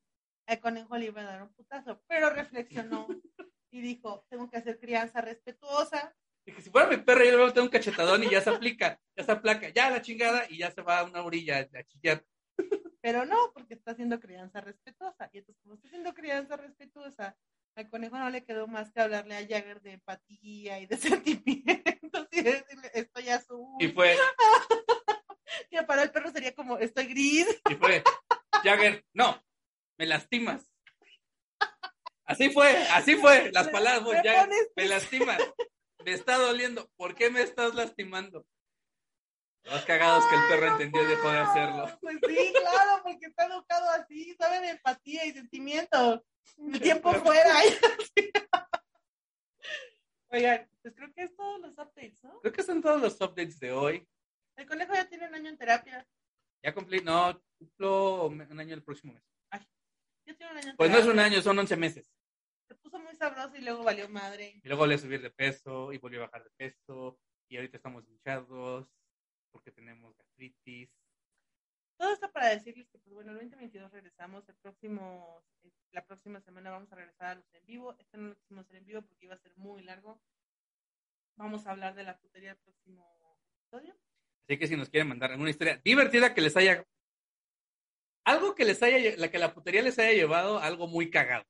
el 0.47 0.61
conejo 0.61 0.97
le 0.97 1.07
iba 1.07 1.23
a 1.23 1.25
dar 1.25 1.43
un 1.43 1.53
putazo, 1.55 2.03
pero 2.07 2.31
reflexionó 2.31 3.07
y 3.71 3.81
dijo, 3.81 4.27
tengo 4.29 4.51
que 4.51 4.59
hacer 4.59 4.79
crianza 4.79 5.21
respetuosa. 5.21 6.15
Dije, 6.45 6.61
si 6.61 6.71
fuera 6.71 6.89
mi 6.89 6.97
perro, 6.97 7.25
yo 7.25 7.47
le 7.47 7.53
tengo 7.53 7.67
un 7.67 7.71
cachetadón 7.71 8.25
y 8.25 8.31
ya 8.31 8.41
se 8.41 8.51
aplica, 8.51 9.01
ya 9.17 9.25
se 9.25 9.33
aplaca, 9.33 9.69
ya 9.69 9.91
la 9.91 10.03
chingada 10.03 10.45
y 10.49 10.59
ya 10.59 10.71
se 10.71 10.83
va 10.83 10.99
a 10.99 11.05
una 11.05 11.23
orilla 11.23 11.59
a 11.59 11.85
chillar. 11.85 12.25
Pero 13.01 13.25
no, 13.25 13.53
porque 13.55 13.75
está 13.75 13.93
haciendo 13.93 14.21
crianza 14.21 14.61
respetuosa. 14.61 15.29
Y 15.33 15.39
entonces, 15.39 15.61
como 15.63 15.75
está 15.75 15.89
haciendo 15.89 16.15
crianza 16.15 16.57
respetuosa, 16.57 17.37
al 17.75 17.89
conejo 17.89 18.19
no 18.19 18.29
le 18.31 18.45
quedó 18.45 18.67
más 18.67 18.93
que 18.93 19.01
hablarle 19.01 19.37
a 19.37 19.41
Jagger 19.41 19.81
de 19.81 19.93
empatía 19.93 20.79
y 20.81 20.87
de 20.87 20.97
sentimientos 20.99 22.29
y 22.31 22.43
decirle, 22.43 22.91
estoy 22.95 23.29
azul. 23.29 23.77
Y 23.81 23.89
fue, 23.89 24.17
Que 25.71 25.83
para 25.83 26.03
el 26.03 26.11
perro 26.11 26.31
sería 26.31 26.55
como, 26.55 26.79
estoy 26.79 27.07
gris. 27.07 27.47
y 27.71 27.75
fue, 27.75 28.03
Jagger, 28.63 29.05
no, 29.13 29.43
me 29.99 30.07
lastimas. 30.07 30.71
Así 32.25 32.51
fue, 32.51 32.77
así 32.89 33.17
fue, 33.17 33.51
las 33.53 33.67
Me- 33.67 33.73
palabras, 33.73 34.03
me 34.09 34.15
Jagger, 34.23 34.49
me 34.77 34.87
lastimas, 34.89 35.39
me 36.05 36.13
está 36.13 36.37
doliendo, 36.39 36.89
¿por 36.97 37.15
qué 37.15 37.31
me 37.31 37.43
estás 37.43 37.75
lastimando? 37.75 38.47
Los 39.65 39.85
cagados 39.85 40.25
que 40.27 40.35
el 40.35 40.43
perro 40.49 40.67
no 40.67 40.73
entendió 40.73 41.07
dejó 41.09 41.31
de 41.31 41.39
hacerlo. 41.39 41.99
Pues 42.01 42.17
sí, 42.27 42.53
claro, 42.53 43.03
porque 43.05 43.27
está 43.27 43.47
educado 43.47 43.91
así, 43.91 44.35
sabe 44.35 44.61
de 44.61 44.71
empatía 44.71 45.25
y 45.25 45.33
sentimientos. 45.33 46.21
El 46.59 46.81
tiempo 46.81 47.13
fuera. 47.13 47.55
Oigan, 50.31 50.69
pues 50.83 50.95
creo 50.97 51.13
que 51.15 51.23
es 51.25 51.37
todos 51.37 51.61
los 51.61 51.73
updates, 51.73 52.25
¿no? 52.25 52.41
Creo 52.41 52.53
que 52.53 52.63
son 52.63 52.81
todos 52.83 53.01
los 53.01 53.21
updates 53.21 53.61
de 53.61 53.71
hoy. 53.73 54.09
El 54.57 54.67
conejo 54.67 54.95
ya 54.95 55.09
tiene 55.09 55.29
un 55.29 55.35
año 55.35 55.51
en 55.51 55.59
terapia. 55.59 56.07
Ya 56.63 56.73
cumplí, 56.73 57.01
no, 57.01 57.43
cumplo 57.59 58.27
un 58.27 58.61
año 58.61 58.75
el 58.75 58.83
próximo 58.83 59.13
mes. 59.15 59.25
Ya 60.25 60.35
tiene 60.37 60.53
un 60.53 60.59
año 60.59 60.75
Pues 60.77 60.91
no 60.91 60.99
es 60.99 61.07
un 61.07 61.19
año, 61.19 61.43
son 61.43 61.59
11 61.59 61.77
meses. 61.77 62.13
Se 62.69 62.75
puso 62.77 62.99
muy 63.01 63.15
sabroso 63.17 63.57
y 63.57 63.63
luego 63.63 63.83
valió 63.83 64.09
madre. 64.09 64.61
Y 64.63 64.69
luego 64.69 64.83
volví 64.83 64.95
a 64.95 64.99
subir 64.99 65.21
de 65.21 65.31
peso 65.31 65.93
y 65.93 65.99
volví 65.99 66.17
a 66.17 66.21
bajar 66.21 66.45
de 66.45 66.51
peso. 66.51 67.19
Y 67.49 67.57
ahorita 67.57 67.77
estamos 67.77 68.09
hinchados 68.09 68.89
porque 69.51 69.73
tenemos 69.73 70.17
gastritis. 70.17 70.91
Todo 71.99 72.13
esto 72.13 72.31
para 72.33 72.49
decirles 72.49 72.89
que, 72.89 72.99
pues 72.99 73.13
bueno, 73.13 73.33
el 73.33 73.39
2022 73.39 73.91
regresamos. 73.91 74.49
El 74.49 74.57
próximo, 74.57 75.45
la 75.91 76.05
próxima 76.07 76.41
semana 76.41 76.71
vamos 76.71 76.91
a 76.93 76.97
regresar 76.97 77.27
a 77.27 77.35
los 77.35 77.55
en 77.55 77.67
vivo. 77.67 77.97
Este 77.99 78.17
no 78.17 78.29
lo 78.29 78.37
quisimos 78.37 78.65
hacer 78.65 78.77
en 78.77 78.87
vivo 78.87 79.03
porque 79.03 79.27
iba 79.27 79.35
a 79.35 79.39
ser 79.39 79.57
muy 79.57 79.83
largo. 79.83 80.21
Vamos 81.37 81.67
a 81.67 81.73
hablar 81.73 81.95
de 81.95 82.05
la 82.05 82.19
putería 82.19 82.53
el 82.53 82.59
próximo 82.59 83.39
episodio. 83.57 83.97
Así 84.49 84.59
que 84.59 84.67
si 84.67 84.77
nos 84.77 84.89
quieren 84.91 85.09
mandar 85.09 85.31
alguna 85.33 85.51
historia 85.51 85.81
divertida 85.85 86.35
que 86.35 86.41
les 86.41 86.57
haya. 86.57 86.85
Algo 88.25 88.55
que 88.55 88.65
les 88.65 88.83
haya, 88.83 89.17
la 89.17 89.31
que 89.31 89.39
la 89.39 89.53
putería 89.55 89.83
les 89.83 89.99
haya 89.99 90.13
llevado, 90.13 90.59
algo 90.59 90.87
muy 90.87 91.11
cagado. 91.11 91.45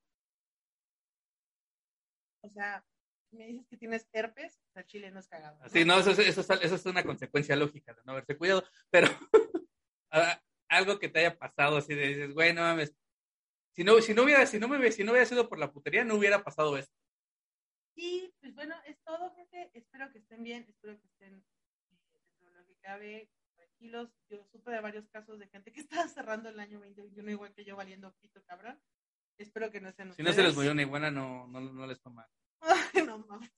O 2.42 2.48
sea, 2.50 2.84
me 3.30 3.46
dices 3.46 3.66
que 3.68 3.76
tienes 3.76 4.08
herpes, 4.12 4.60
o 4.68 4.72
sea, 4.72 4.84
Chile 4.86 5.10
no 5.10 5.20
es 5.20 5.28
cagado. 5.28 5.58
¿no? 5.58 5.64
Así, 5.64 5.84
no, 5.84 5.98
eso, 5.98 6.10
es- 6.10 6.18
eso, 6.20 6.40
es- 6.40 6.50
eso 6.62 6.74
es 6.74 6.86
una 6.86 7.04
consecuencia 7.04 7.56
lógica 7.56 7.94
de 7.94 8.02
no 8.04 8.12
haberse 8.12 8.36
cuidado. 8.36 8.64
Pero 8.90 9.08
algo 10.68 10.98
que 10.98 11.08
te 11.08 11.20
haya 11.20 11.38
pasado 11.38 11.76
así 11.76 11.94
de 11.94 12.08
dices, 12.08 12.34
güey, 12.34 12.52
no 12.52 12.62
mames. 12.62 12.94
Si 13.74 13.84
no, 13.84 14.00
si 14.02 14.12
no 14.14 14.24
hubiera, 14.24 14.44
si 14.46 14.58
no 14.58 14.68
me 14.68 14.92
si 14.92 15.02
no 15.04 15.12
hubiera 15.12 15.26
sido 15.26 15.48
por 15.48 15.58
la 15.58 15.72
putería, 15.72 16.04
no 16.04 16.16
hubiera 16.16 16.42
pasado 16.44 16.76
esto. 16.76 16.94
Y 17.94 18.34
pues 18.40 18.54
bueno, 18.54 18.74
es 18.86 18.98
todo, 19.02 19.34
gente. 19.34 19.70
Espero 19.74 20.10
que 20.12 20.18
estén 20.18 20.42
bien, 20.42 20.64
espero 20.68 20.98
que 21.00 21.06
estén 21.06 21.34
eh, 21.90 21.98
dentro 22.12 22.50
de 22.50 22.50
lo 22.58 22.66
que 22.66 22.71
cabe, 22.82 23.30
tranquilos. 23.56 24.10
Yo 24.28 24.44
supe 24.50 24.70
de 24.70 24.80
varios 24.80 25.08
casos 25.08 25.38
de 25.38 25.48
gente 25.48 25.72
que 25.72 25.80
estaba 26.04 26.08
cerrando 26.08 26.48
el 26.48 26.60
año 26.60 26.78
2021 26.80 27.30
igual 27.30 27.54
que 27.54 27.64
yo 27.64 27.76
valiendo 27.76 28.12
pito 28.20 28.42
cabrón. 28.44 28.80
Espero 29.38 29.70
que 29.70 29.80
no 29.80 29.90
sean 29.92 30.12
Si 30.14 30.22
no 30.22 30.32
se 30.32 30.42
les 30.42 30.54
murió 30.54 30.72
una 30.72 30.82
iguana, 30.82 31.10
no, 31.10 31.46
no, 31.48 31.60
no 31.60 31.86
les 31.86 32.00
toma. 32.00 32.28
No 33.08 33.18
mames. 33.18 33.50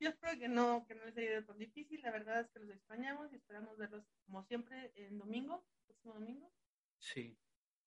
Yo 0.00 0.08
espero 0.10 0.38
que 0.38 0.48
no, 0.48 0.84
que 0.86 0.94
no 0.94 1.04
les 1.04 1.16
haya 1.16 1.32
ido 1.32 1.44
tan 1.44 1.58
difícil. 1.58 2.00
La 2.02 2.10
verdad 2.10 2.40
es 2.40 2.50
que 2.50 2.58
los 2.60 2.70
extrañamos 2.70 3.32
y 3.32 3.36
esperamos 3.36 3.76
verlos 3.76 4.04
como 4.26 4.42
siempre 4.44 4.92
en 4.96 5.18
domingo, 5.18 5.64
próximo 5.86 6.14
domingo. 6.14 6.52
Sí. 6.98 7.36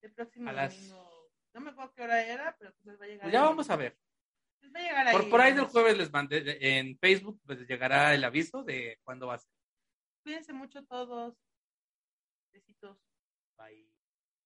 El 0.02 0.14
próximo 0.14 0.50
A 0.50 0.54
las- 0.54 0.76
domingo. 0.76 1.32
No 1.54 1.62
me 1.62 1.72
acuerdo 1.72 1.94
qué 1.96 2.02
hora 2.04 2.24
era, 2.24 2.56
pero 2.60 2.74
pues 2.76 2.86
les 2.86 3.00
va 3.02 3.06
a 3.06 3.08
llegar. 3.08 3.22
Pues 3.24 3.34
ya 3.34 3.40
ahí. 3.42 3.46
vamos 3.48 3.70
a 3.70 3.76
ver. 3.76 3.98
Les 4.62 4.74
va 4.74 4.80
a 4.80 4.84
llegar 4.84 5.12
Por, 5.12 5.22
ahí. 5.22 5.30
por 5.32 5.42
ahí 5.42 5.54
del 5.54 5.66
jueves 5.66 5.98
les 5.98 6.12
mandé 6.12 6.58
en 6.80 6.98
Facebook, 7.00 7.40
pues 7.46 7.60
les 7.60 7.68
llegará 7.68 8.14
el 8.14 8.24
aviso 8.24 8.64
de 8.64 9.00
cuándo 9.04 9.28
va 9.28 9.36
a 9.36 9.40
ser. 9.40 9.52
Cuídense 10.28 10.52
mucho 10.52 10.84
todos. 10.84 11.38
Besitos. 12.54 12.98
Bye. 13.58 13.97